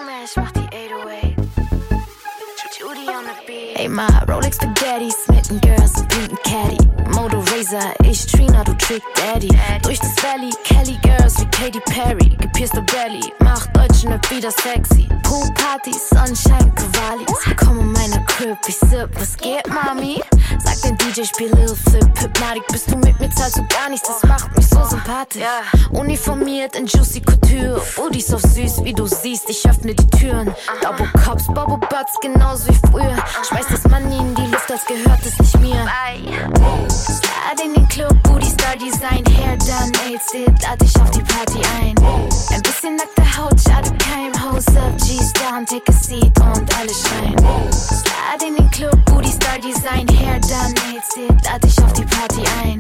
Mesh 0.06 0.38
macht 0.38 0.65
ma, 3.90 4.08
Rolex 4.28 4.58
Spaghetti, 4.58 5.12
smitten 5.12 5.62
Girls 5.62 5.94
und 5.98 6.08
pinken 6.10 6.38
Caddy. 6.44 6.78
Moto 7.12 7.40
Razor, 7.40 7.94
ich 8.04 8.26
Trina, 8.26 8.64
du 8.64 8.74
Trick 8.74 9.04
Daddy. 9.16 9.50
Durch 9.84 10.00
das 10.00 10.16
Valley, 10.24 10.52
Kelly 10.64 10.98
Girls 11.02 11.40
wie 11.40 11.46
Katy 11.46 11.80
Perry. 11.82 12.30
Gepierste 12.40 12.82
Belly, 12.82 13.34
macht 13.40 13.76
Deutschen 13.76 14.12
Rap 14.12 14.30
wieder 14.32 14.52
sexy. 14.52 15.08
Pool 15.24 15.50
Party, 15.54 15.94
Sunshine, 15.94 16.72
Cavallis. 16.76 17.58
Komm 17.58 17.80
in 17.80 17.92
meiner 17.92 18.20
Crib, 18.26 18.58
ich 18.68 18.76
sip, 18.78 19.10
was 19.20 19.38
geht, 19.38 19.68
Mami? 19.68 20.22
Sag 20.64 20.82
den 20.82 20.98
DJ, 20.98 21.24
spiel 21.24 21.54
Lil 21.56 21.76
Flip, 21.76 22.08
Hypnotic, 22.20 22.68
bist 22.68 22.92
du 22.92 22.98
mit 22.98 23.20
mir, 23.20 23.30
zahlst 23.32 23.58
du 23.58 23.68
gar 23.68 23.90
nichts, 23.90 24.08
das 24.08 24.24
macht 24.24 24.56
mich 24.56 24.68
so 24.68 24.84
sympathisch. 24.86 25.44
Uniformiert 25.92 26.76
in 26.76 26.86
Juicy 26.86 27.22
Couture, 27.22 27.82
Booties 27.96 28.34
auf 28.34 28.42
süß, 28.42 28.84
wie 28.84 28.94
du 28.94 29.06
siehst, 29.06 29.50
ich 29.50 29.68
öffne 29.70 29.94
die 29.94 30.08
Türen. 30.18 30.54
Double 30.82 31.08
Cups, 31.24 31.48
Bubble 31.48 31.78
Butts, 31.78 32.20
genauso 32.22 32.68
wie 32.70 32.80
früher. 32.92 33.16
Schmeiß 33.48 33.68
das 33.76 33.92
Money 33.92 34.18
in 34.18 34.36
die 34.36 34.48
Luft, 34.52 34.72
als 34.72 34.86
gehört 34.86 35.20
es 35.26 35.38
nicht 35.40 35.60
mir. 35.60 35.86
Slide 36.90 37.64
in 37.64 37.74
den 37.74 37.88
Club, 37.88 38.16
Booty 38.24 38.48
Star 38.48 38.76
Design, 38.76 39.24
Hair 39.26 39.58
done, 39.58 39.92
Nails 40.04 40.34
it, 40.34 40.62
lad 40.62 40.82
dich 40.82 40.96
auf 41.02 41.12
die 41.12 41.22
Party 41.22 41.60
ein. 41.80 41.96
Ein 42.52 42.62
bisschen 42.62 42.96
nackte 42.96 43.24
Haut, 43.38 43.60
schade 43.60 43.92
kein 43.98 44.32
Hose 44.44 44.80
G's 44.98 45.34
down, 45.34 45.66
take 45.66 45.90
a 45.90 45.94
seat 45.94 46.40
und 46.40 46.78
alle 46.78 46.94
schreien. 46.94 47.38
Slide 47.72 48.48
in 48.48 48.56
den 48.56 48.72
Club, 48.72 48.98
Booty 49.06 49.32
Star 49.32 49.58
Design, 49.60 50.08
Hair 50.08 50.40
done, 50.42 50.74
Nails 50.86 51.18
it, 51.18 51.46
lad 51.46 51.64
dich 51.64 51.78
auf 51.84 51.94
die 51.94 52.06
Party 52.06 52.44
ein. 52.64 52.78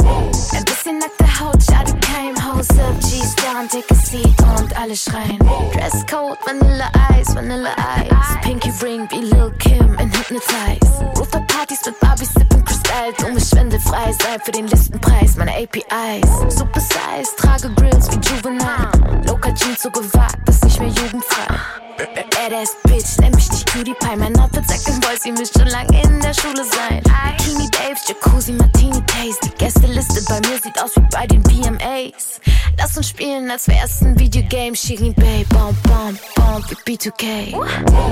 Ein 0.55 0.65
bisschen 0.65 0.99
nackte 0.99 1.39
Haut, 1.39 1.61
schade 1.63 1.93
kein 1.99 2.35
Hose 2.35 2.73
G's 3.01 3.35
down, 3.35 3.67
take 3.69 3.91
a 3.91 3.95
seat 3.95 4.39
und 4.59 4.77
alle 4.77 4.95
schreien. 4.95 5.39
Dresscode, 5.73 6.37
Vanilla 6.45 6.89
Ice, 7.19 7.33
Vanilla 7.35 7.75
Ice. 8.01 8.15
Pinky 8.41 8.71
Ring 8.81 9.07
wie 9.09 9.21
Lil 9.21 9.51
Kim 9.57 9.97
in 9.97 10.11
Hypnotize. 10.11 10.84
Rooftop 11.17 11.47
Partys 11.47 11.85
mit 11.85 11.99
Barbies, 11.99 12.33
sippen 12.33 12.63
Kristall. 12.65 13.13
Dumme 13.17 13.39
frei 13.79 14.13
sei 14.13 14.39
für 14.43 14.51
den 14.51 14.67
Listenpreis. 14.67 15.35
Meine 15.37 15.51
APIs, 15.51 16.55
Super 16.55 16.79
Size, 16.79 17.35
trage 17.37 17.69
Grills 17.75 18.09
wie 18.11 18.19
Juvenile. 18.19 18.91
Local 19.25 19.53
Jeans 19.53 19.81
so 19.81 19.89
gewagt, 19.89 20.37
ist 20.47 20.63
nicht 20.63 20.79
mehr 20.79 20.89
jugendfrei. 20.89 21.55
Badass 21.97 22.75
Bitch, 22.83 23.17
nenn 23.19 23.33
mich 23.33 23.49
nicht 23.51 23.71
Cutie 23.71 23.93
Pie. 23.93 24.15
Mein 24.17 24.37
Outfit 24.39 24.67
sagt 24.67 24.87
den 24.87 24.99
Boys, 24.99 25.25
ihr 25.25 25.33
müsst 25.33 25.57
schon 25.57 25.67
lang 25.67 25.87
in 25.89 26.19
der 26.19 26.33
Schule 26.33 26.63
sein. 26.63 27.01
Bikini 27.37 27.69
Babes, 27.71 28.07
Jacuzzi, 28.07 28.51
Martini 28.53 29.01
Taste. 29.07 29.49
Die 29.49 29.55
Gästeliste 29.57 30.21
bei 30.27 30.39
mir 30.47 30.59
sieht 30.59 30.81
aus 30.81 30.95
wie 30.95 31.07
bei 31.11 31.25
den 31.25 31.43
VMAs. 31.43 32.39
Lass 32.77 32.97
uns 32.97 33.09
spielen, 33.09 33.49
als 33.49 33.67
wär's 33.67 34.01
ein 34.01 34.19
Videogame. 34.19 34.75
Shirin 34.75 35.13
Bay, 35.13 35.45
Bomb, 35.49 35.81
Bomb, 35.83 36.19
Bomb 36.35 36.65
wie 36.69 36.97
B2K. 36.97 37.51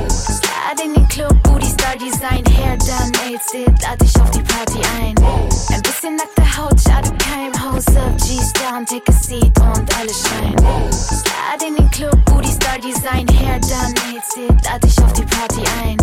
Slide 0.09 0.83
in 0.83 0.93
den 0.93 1.07
Club, 1.07 1.35
Booty 1.43 1.65
Star 1.67 1.95
Design, 1.97 2.43
Hair 2.45 2.77
done, 2.77 3.11
Nails 3.11 3.53
it, 3.53 3.81
lad 3.81 4.01
dich 4.01 4.15
auf 4.21 4.31
die 4.31 4.41
Party 4.41 4.79
ein. 4.99 5.15
Ein 5.73 5.81
bisschen 5.81 6.15
nackte 6.15 6.57
Haut, 6.57 6.79
schade 6.79 7.11
kein 7.17 7.51
Hose 7.53 7.99
up, 7.99 8.17
G's 8.17 8.53
down, 8.53 8.85
take 8.85 9.09
a 9.09 9.11
seat 9.11 9.59
und 9.59 9.97
alle 9.97 10.13
schreien. 10.13 10.91
Slide 10.91 11.67
in 11.67 11.75
den 11.75 11.91
Club, 11.91 12.17
Booty 12.25 12.51
Star 12.51 12.77
Design, 12.79 13.27
Hair 13.27 13.59
done, 13.59 13.93
Nails 13.93 14.37
it, 14.37 14.65
lad 14.65 14.83
dich 14.83 14.97
auf 15.03 15.13
die 15.13 15.25
Party 15.25 15.61
ein. 15.83 15.97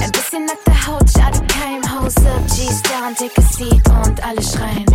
Ein 0.00 0.12
bisschen 0.12 0.46
nackte 0.46 0.86
Haut, 0.86 1.08
schade 1.10 1.38
kein 1.46 1.82
Hose 1.82 2.20
up, 2.30 2.46
G's 2.48 2.82
down, 2.82 3.14
take 3.14 3.38
a 3.38 3.42
seat 3.42 3.88
und 3.88 4.22
alle 4.24 4.42
schreien. 4.42 4.86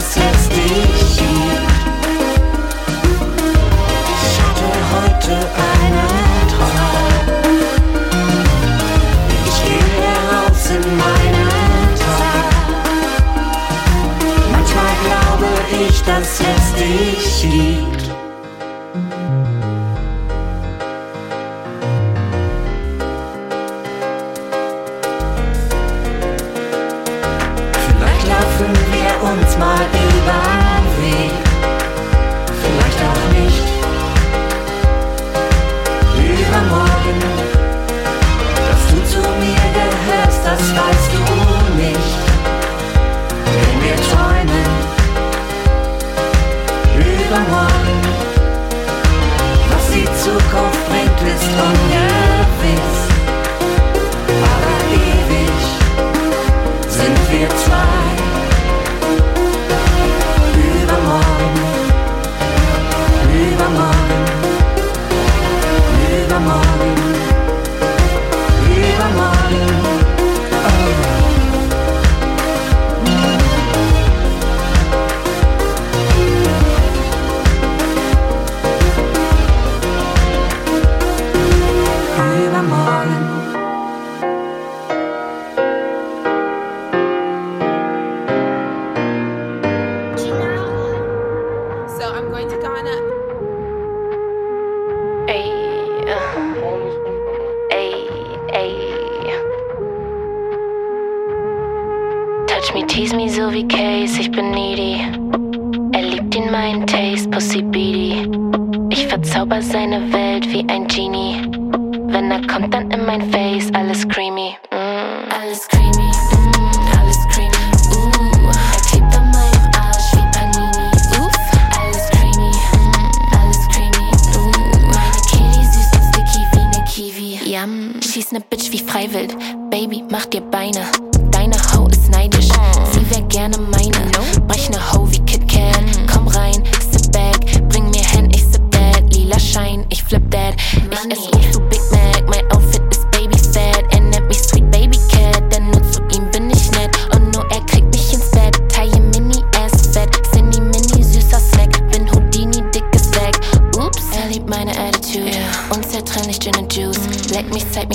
fantastic 0.00 1.03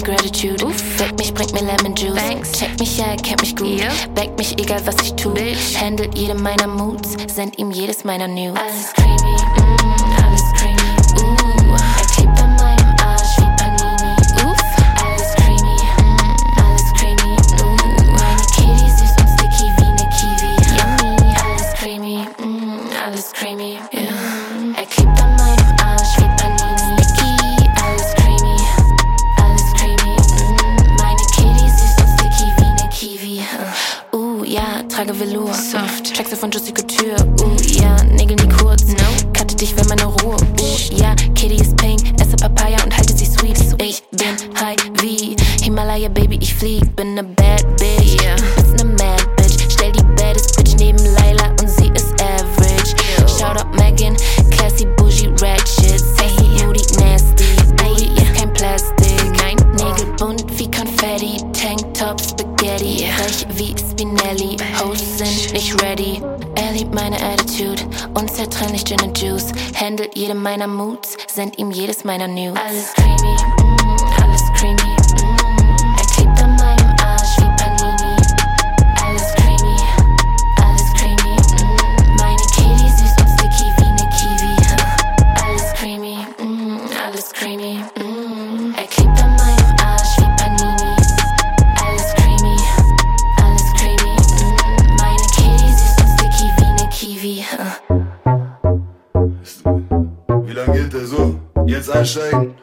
Gratitude. 0.09 0.65
Uff. 0.65 0.99
Weck 0.99 1.15
mich, 1.19 1.31
bringt 1.33 1.53
mir 1.53 1.61
Lemon 1.61 1.93
Juice. 1.95 2.15
Thanks. 2.15 2.51
Check 2.53 2.79
mich, 2.79 2.97
ja, 2.97 3.05
er 3.05 3.17
kennt 3.17 3.41
mich 3.41 3.55
gut. 3.55 3.67
Yeah. 3.67 3.91
Mich, 4.37 4.57
egal 4.57 4.81
was 4.85 4.95
ich 5.03 5.13
tu. 5.13 5.31
Bitch. 5.33 5.79
Handelt 5.79 6.17
jede 6.17 6.33
meiner 6.33 6.65
Moods, 6.65 7.15
send 7.27 7.59
ihm 7.59 7.69
jedes 7.69 8.03
meiner 8.03 8.27
News. 8.27 8.57
Alles 8.57 8.93
creamy, 8.93 9.13
mm, 9.13 10.23
alles 10.23 10.41
creamy. 10.55 10.58
von 36.39 36.51
Jussie 36.51 36.73
Couture, 36.73 37.15
uh, 37.41 37.55
ja. 37.81 38.01
Nägel 38.03 38.37
nie 38.37 38.47
kurz, 38.57 38.87
no, 38.87 39.31
cutte 39.37 39.55
dich, 39.55 39.75
wenn 39.75 39.87
meine 39.87 40.05
Ruhe, 40.05 40.35
uh, 40.35 40.95
ja, 40.95 41.07
yeah. 41.07 41.15
Kitty 41.35 41.55
ist 41.55 41.75
pink, 41.77 41.99
esse 42.19 42.37
Papaya 42.37 42.81
und 42.83 42.95
halte 42.95 43.13
sie 43.13 43.25
sweet, 43.25 43.59
ich 43.81 44.01
bin 44.11 44.35
high 44.59 44.77
wie 45.01 45.35
Himalaya, 45.61 46.07
Baby, 46.07 46.37
ich 46.41 46.53
flieg, 46.53 46.95
bin 46.95 47.15
ne 47.15 47.38
meiner 72.09 72.27
News. 72.27 72.57
Alles 72.57 72.91
dreamy. 72.95 73.38
Jetzt 102.15 102.58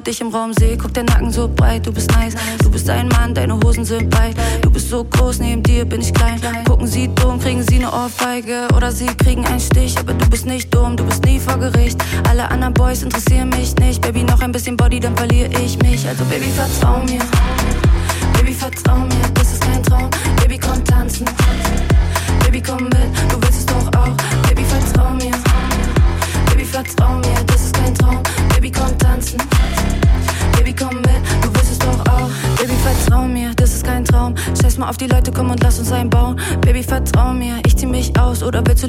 dich 0.00 0.20
im 0.20 0.28
Raum 0.28 0.52
sehe. 0.52 0.76
Guck, 0.76 0.94
der 0.94 1.04
Nacken 1.04 1.30
so 1.30 1.48
breit, 1.48 1.86
du 1.86 1.92
bist 1.92 2.05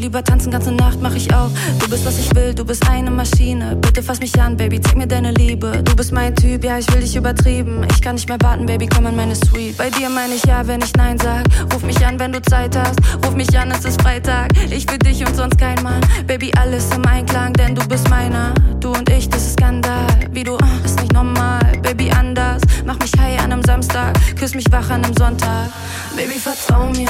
lieber 0.08 0.24
tanzen, 0.24 0.52
ganze 0.52 0.72
Nacht 0.72 1.00
mach 1.02 1.14
ich 1.16 1.34
auch. 1.34 1.50
Du 1.80 1.90
bist, 1.90 2.06
was 2.06 2.18
ich 2.18 2.34
will, 2.34 2.54
du 2.54 2.64
bist 2.64 2.88
eine 2.90 3.12
Maschine. 3.12 3.76
Bitte 3.76 4.02
fass 4.02 4.22
mich 4.22 4.40
an, 4.40 4.56
Baby, 4.56 4.80
zeig 4.80 4.96
mir 4.96 5.06
deine 5.06 5.32
Liebe. 5.32 5.84
Du 5.84 5.94
bist 5.98 6.14
mein 6.14 6.34
Typ, 6.34 6.64
ja, 6.64 6.78
ich 6.78 6.90
will 6.94 7.02
dich 7.02 7.18
übertrieben. 7.18 7.86
Ich 7.92 8.02
kann 8.02 8.16
nicht 8.16 8.30
mehr 8.30 8.38
warten, 8.42 8.66
Baby, 8.66 8.88
komm 8.88 9.06
in 9.08 9.18
meine 9.18 9.36
Suite. 9.36 9.76
Bei 9.76 9.90
dir 9.90 10.10
meine 10.10 10.36
ich 10.36 10.46
ja, 10.46 10.66
wenn 10.66 10.82
ich 10.82 10.94
Nein 10.96 11.18
sag. 11.20 11.44
Ruf 11.74 11.84
mich 11.84 12.06
an, 12.06 12.18
wenn 12.20 12.32
du 12.32 12.42
Zeit 12.42 12.78
hast. 12.78 12.98
Ruf 13.26 13.36
mich 13.36 13.60
an, 13.60 13.70
es 13.70 13.84
ist 13.84 14.02
Freitag. 14.02 14.54
Ich 14.72 14.86
für 14.86 14.98
dich 14.98 15.26
und 15.26 15.36
sonst 15.36 15.58
kein 15.58 15.82
Mann. 15.84 16.00
Baby, 16.26 16.54
alles 16.58 16.90
im 16.96 17.06
Einklang, 17.06 17.52
denn 17.52 17.76
du 17.76 17.86
bist 17.86 18.10
meiner. 18.10 18.54
Du 18.80 18.94
und 18.94 19.10
ich, 19.10 19.28
das 19.28 19.42
ist 19.46 19.54
Skandal. 19.60 20.08
Wie 20.32 20.46
du, 20.46 20.56
ah, 20.56 20.86
ist 20.86 21.02
nicht 21.02 21.12
normal. 21.12 21.60
Baby, 21.82 22.12
anders. 22.12 22.62
Mach 22.86 22.98
mich 23.00 23.12
high 23.20 23.44
an 23.44 23.52
einem 23.52 23.64
Samstag. 23.64 24.18
Küss 24.40 24.56
mich 24.56 24.72
wach 24.72 24.90
an 24.90 25.04
einem 25.04 25.18
Sonntag. 25.18 25.70
Baby, 26.16 26.40
vertrau 26.40 26.86
mir. 26.92 27.10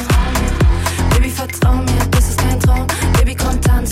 Baby, 1.11 1.29
vertrau 1.29 1.73
mir, 1.73 1.96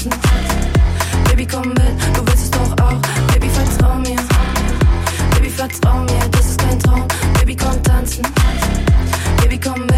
tanzen. 0.09 1.25
Baby, 1.25 1.45
komm 1.45 1.69
mit, 1.69 1.95
du 2.13 2.25
willst 2.25 2.43
es 2.43 2.51
doch 2.51 2.71
auch. 2.83 2.99
Baby, 3.33 3.49
vertrau 3.49 3.95
mir. 3.95 4.15
Baby, 5.33 5.49
vertrau 5.49 5.99
mir, 6.01 6.29
das 6.31 6.45
ist 6.51 6.59
kein 6.59 6.79
Traum. 6.79 7.07
Baby, 7.39 7.55
komm 7.55 7.81
tanzen. 7.83 8.25
Baby, 9.41 9.59
komm 9.59 9.81
mit, 9.81 9.94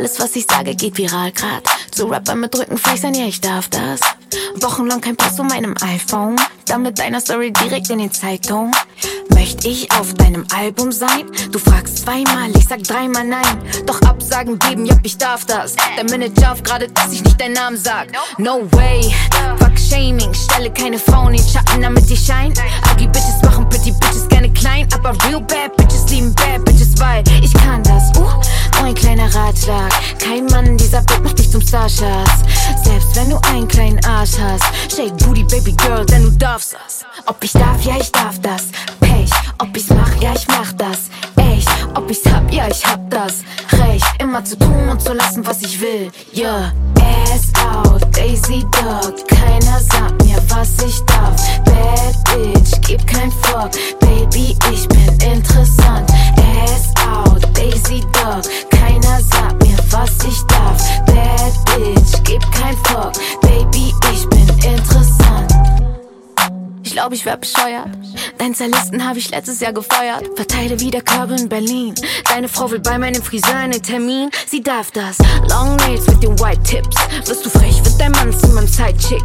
Alles, 0.00 0.18
was 0.18 0.34
ich 0.34 0.46
sage, 0.48 0.74
geht 0.74 0.96
viral 0.96 1.30
grad. 1.30 1.62
Zu 1.90 2.06
Rapper 2.06 2.34
mit 2.34 2.56
Rückenfleisch 2.56 3.02
sein, 3.02 3.12
ja, 3.12 3.26
ich 3.26 3.42
darf 3.42 3.68
das. 3.68 4.00
Wochenlang 4.62 5.02
kein 5.02 5.14
Post 5.14 5.36
von 5.36 5.46
meinem 5.46 5.74
iPhone. 5.82 6.36
Dann 6.64 6.80
mit 6.80 6.98
deiner 6.98 7.20
Story 7.20 7.52
direkt 7.52 7.90
in 7.90 7.98
den 7.98 8.10
Zeitung. 8.10 8.72
Möchte 9.34 9.68
ich 9.68 9.92
auf 9.92 10.14
deinem 10.14 10.46
Album 10.56 10.90
sein? 10.90 11.30
Du 11.52 11.58
fragst 11.58 11.98
zweimal, 11.98 12.50
ich 12.56 12.66
sag 12.66 12.82
dreimal 12.82 13.26
nein. 13.26 13.44
Doch 13.84 14.00
Absagen 14.00 14.58
geben, 14.58 14.86
ja, 14.86 14.96
ich 15.02 15.18
darf 15.18 15.44
das. 15.44 15.76
Der 15.98 16.04
Manager 16.04 16.52
auf 16.52 16.62
gerade, 16.62 16.88
dass 16.88 17.12
ich 17.12 17.22
nicht 17.22 17.38
deinen 17.38 17.52
Namen 17.52 17.76
sag. 17.76 18.08
No 18.38 18.62
way, 18.72 19.14
fuck 19.58 19.78
Shaming. 19.78 20.32
Stelle 20.32 20.72
keine 20.72 20.98
Frauen 20.98 21.34
in 21.34 21.46
Schatten, 21.46 21.82
damit 21.82 22.10
ich 22.10 22.24
schein. 22.24 22.54
All 22.88 22.96
die 22.96 23.06
Bitches 23.06 23.42
machen 23.42 23.68
pretty 23.68 23.92
Bitches 23.92 24.26
gerne 24.28 24.50
klein. 24.54 24.88
Aber 24.94 25.10
real 25.28 25.42
bad 25.42 25.76
Bitches 25.76 26.08
lieben 26.08 26.34
bad 26.36 26.64
Bitches, 26.64 26.98
weil 26.98 27.22
ich 27.42 27.52
kann 27.52 27.82
das. 27.82 28.10
Uh, 28.18 28.40
nur 28.80 28.88
ein 28.88 28.94
kleiner 28.94 29.32
Ratschlag. 29.34 29.92
Kein 30.18 30.46
Mann 30.46 30.76
dieser 30.76 30.98
Welt 31.10 31.22
macht 31.22 31.38
dich 31.38 31.50
zum 31.50 31.60
Starschatz. 31.60 32.30
Selbst 32.82 33.14
wenn 33.16 33.30
du 33.30 33.38
einen 33.48 33.68
kleinen 33.68 34.02
Arsch 34.04 34.38
hast. 34.40 34.64
Shake 34.94 35.16
Booty, 35.18 35.44
Baby 35.44 35.72
Girl, 35.72 36.04
denn 36.06 36.24
du 36.24 36.30
darfst 36.32 36.74
das. 36.74 37.04
Ob 37.26 37.42
ich 37.42 37.52
darf, 37.52 37.82
ja, 37.82 37.96
ich 38.00 38.10
darf 38.12 38.38
das. 38.40 38.68
Pech, 39.00 39.30
ob 39.58 39.76
ich's 39.76 39.90
mach, 39.90 40.14
ja, 40.22 40.32
ich 40.34 40.46
mach 40.48 40.72
das. 40.72 41.10
Ob 41.94 42.10
ich's 42.10 42.24
hab, 42.30 42.52
ja, 42.52 42.68
ich 42.68 42.84
hab 42.86 43.10
das. 43.10 43.42
Recht, 43.72 44.04
immer 44.18 44.44
zu 44.44 44.56
tun 44.58 44.88
und 44.88 45.00
zu 45.00 45.12
lassen, 45.12 45.44
was 45.46 45.62
ich 45.62 45.80
will. 45.80 46.10
Yeah, 46.32 46.72
ass 47.00 47.52
out, 47.56 48.02
Daisy 48.16 48.64
Dog. 48.72 49.26
Keiner 49.28 49.80
sagt 49.80 50.24
mir, 50.24 50.38
was 50.48 50.70
ich 50.84 51.00
darf. 51.06 51.36
Bad 51.64 52.14
Bitch, 52.24 52.80
gib 52.86 53.06
kein 53.06 53.30
Fuck. 53.30 53.70
Baby, 54.00 54.56
ich 54.72 54.86
bin 54.88 55.32
interessant. 55.32 56.10
Ass 56.64 56.92
out, 57.06 57.42
Daisy 57.56 58.00
Dog. 58.12 58.42
Keiner 58.70 59.20
sagt 59.20 59.62
mir, 59.64 59.76
was 59.90 60.10
ich 60.26 60.40
darf. 60.46 60.78
Bad 61.06 61.52
Bitch, 61.66 62.22
gib 62.24 62.42
kein 62.52 62.76
Fuck. 62.84 63.12
Baby, 63.42 63.92
ich 64.12 64.28
bin 64.28 64.48
interessant. 64.62 65.49
Ich 66.90 66.96
glaub, 66.96 67.12
ich 67.12 67.24
wär 67.24 67.36
bescheuert. 67.36 67.86
Dein 68.38 68.52
Stylisten 68.52 69.06
hab 69.08 69.16
ich 69.16 69.30
letztes 69.30 69.60
Jahr 69.60 69.72
gefeuert. 69.72 70.28
Verteile 70.34 70.80
wieder 70.80 71.00
Körbe 71.00 71.36
in 71.36 71.48
Berlin. 71.48 71.94
Deine 72.28 72.48
Frau 72.48 72.68
will 72.68 72.80
bei 72.80 72.98
meinem 72.98 73.22
Friseur 73.22 73.54
einen 73.54 73.80
Termin. 73.80 74.28
Sie 74.48 74.60
darf 74.60 74.90
das. 74.90 75.18
Long 75.48 75.76
Nails 75.76 76.04
mit 76.08 76.20
den 76.20 76.36
White 76.40 76.64
Tips. 76.64 76.96
Wirst 77.28 77.46
du 77.46 77.48
frech, 77.48 77.76
wird 77.84 78.00
dein 78.00 78.10
Mann 78.10 78.36
zu 78.36 78.48
meinem 78.48 78.66
Sidechick. 78.66 79.22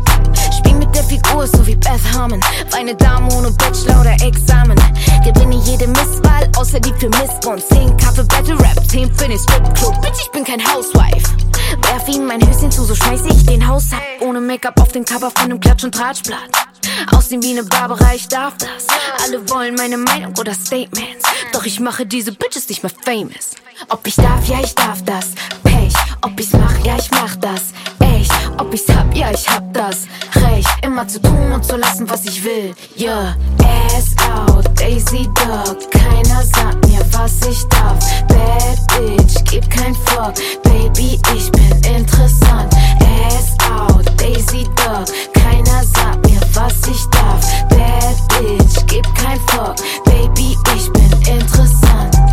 Spiel 0.56 0.76
mit 0.76 0.94
der 0.94 1.04
Figur, 1.06 1.48
so 1.48 1.66
wie 1.66 1.76
Beth 1.76 2.00
Harmon. 2.14 2.40
Weine 2.70 2.94
Dame 2.94 3.34
ohne 3.34 3.50
Bachelor 3.50 4.02
oder 4.02 4.14
Examen. 4.22 4.78
Gewinne 5.24 5.60
jede 5.66 5.88
Misswahl, 5.88 6.48
außer 6.58 6.80
die 6.80 6.94
für 7.00 7.10
Missbrauch. 7.10 7.58
10 7.58 7.98
Kaffee 7.98 8.26
Battle 8.26 8.60
Rap, 8.60 8.80
10 8.88 9.12
für 9.16 9.28
den 9.28 9.40
Stripclub. 9.40 10.00
Bitch, 10.04 10.22
ich 10.22 10.30
bin 10.30 10.44
kein 10.44 10.62
Housewife. 10.64 11.34
Werf 11.82 12.08
ihm 12.10 12.28
mein 12.28 12.48
Höschen 12.48 12.70
zu, 12.70 12.84
so 12.84 12.94
schmeiß 12.94 13.22
ich 13.26 13.44
den 13.48 13.66
Haus 13.68 13.92
ab. 13.92 14.04
Ohne 14.22 14.40
Make-up 14.40 14.80
auf 14.80 14.92
dem 14.92 15.04
Cover 15.04 15.32
von 15.32 15.46
einem 15.46 15.60
Klatsch- 15.60 15.84
und 15.84 15.96
Tratschblatt. 15.96 16.65
Aussehen 17.12 17.44
wie 17.44 17.54
ne 17.54 17.64
Barbara, 17.64 18.14
ich 18.14 18.28
darf 18.28 18.56
das. 18.58 18.88
Alle 19.24 19.50
wollen 19.50 19.76
meine 19.76 19.98
Meinung 19.98 20.34
oder 20.40 20.54
Statements. 20.54 21.26
Doch 21.54 21.66
ich 21.66 21.80
mache 21.80 22.06
diese 22.06 22.32
Bitches 22.32 22.70
nicht 22.70 22.84
mehr 22.84 22.92
famous. 23.04 23.52
Ob 23.90 24.06
ich 24.08 24.16
darf, 24.16 24.48
ja, 24.48 24.60
ich 24.64 24.74
darf 24.74 25.02
das. 25.04 25.32
Pech, 25.64 25.94
ob 26.22 26.40
ich's 26.40 26.54
mach, 26.54 26.78
ja, 26.86 26.96
ich 26.98 27.12
mach 27.12 27.36
das. 27.38 27.74
Echt, 28.00 28.32
ob 28.58 28.74
ich's 28.74 28.88
hab, 28.90 29.14
ja, 29.16 29.32
ich 29.32 29.48
hab 29.50 29.74
das. 29.74 30.04
Recht, 30.36 30.70
immer 30.82 31.08
zu 31.08 31.22
tun 31.22 31.52
und 31.52 31.64
zu 31.64 31.76
lassen, 31.76 32.10
was 32.10 32.26
ich 32.26 32.44
will. 32.44 32.74
Yeah, 32.98 33.36
ass 33.88 34.16
out, 34.32 34.66
Daisy 34.80 35.28
Dog. 35.36 35.92
Keiner 35.92 36.44
sagt 36.44 36.88
mir, 36.88 37.06
was 37.12 37.34
ich 37.48 37.64
darf. 37.66 38.00
Bad 38.28 38.80
Bitch, 38.98 39.44
gib 39.50 39.70
kein 39.70 39.94
Fuck. 39.94 40.36
Baby, 40.64 41.20
ich 41.36 41.52
bin 41.52 41.96
interessant. 41.96 42.74
Ass 43.28 43.56
out, 43.70 44.06
Daisy 44.20 44.64
Dog. 44.76 45.06
Keiner 45.34 45.84
sagt 45.84 46.25
was 46.56 46.88
ich 46.88 47.06
darf. 47.10 47.46
Bad 47.70 48.16
Bitch, 48.30 48.86
gib 48.88 49.06
kein 49.16 49.40
Fuck. 49.48 49.76
Baby, 50.06 50.58
ich 50.76 50.92
bin 50.92 51.12
interessant. 51.28 52.25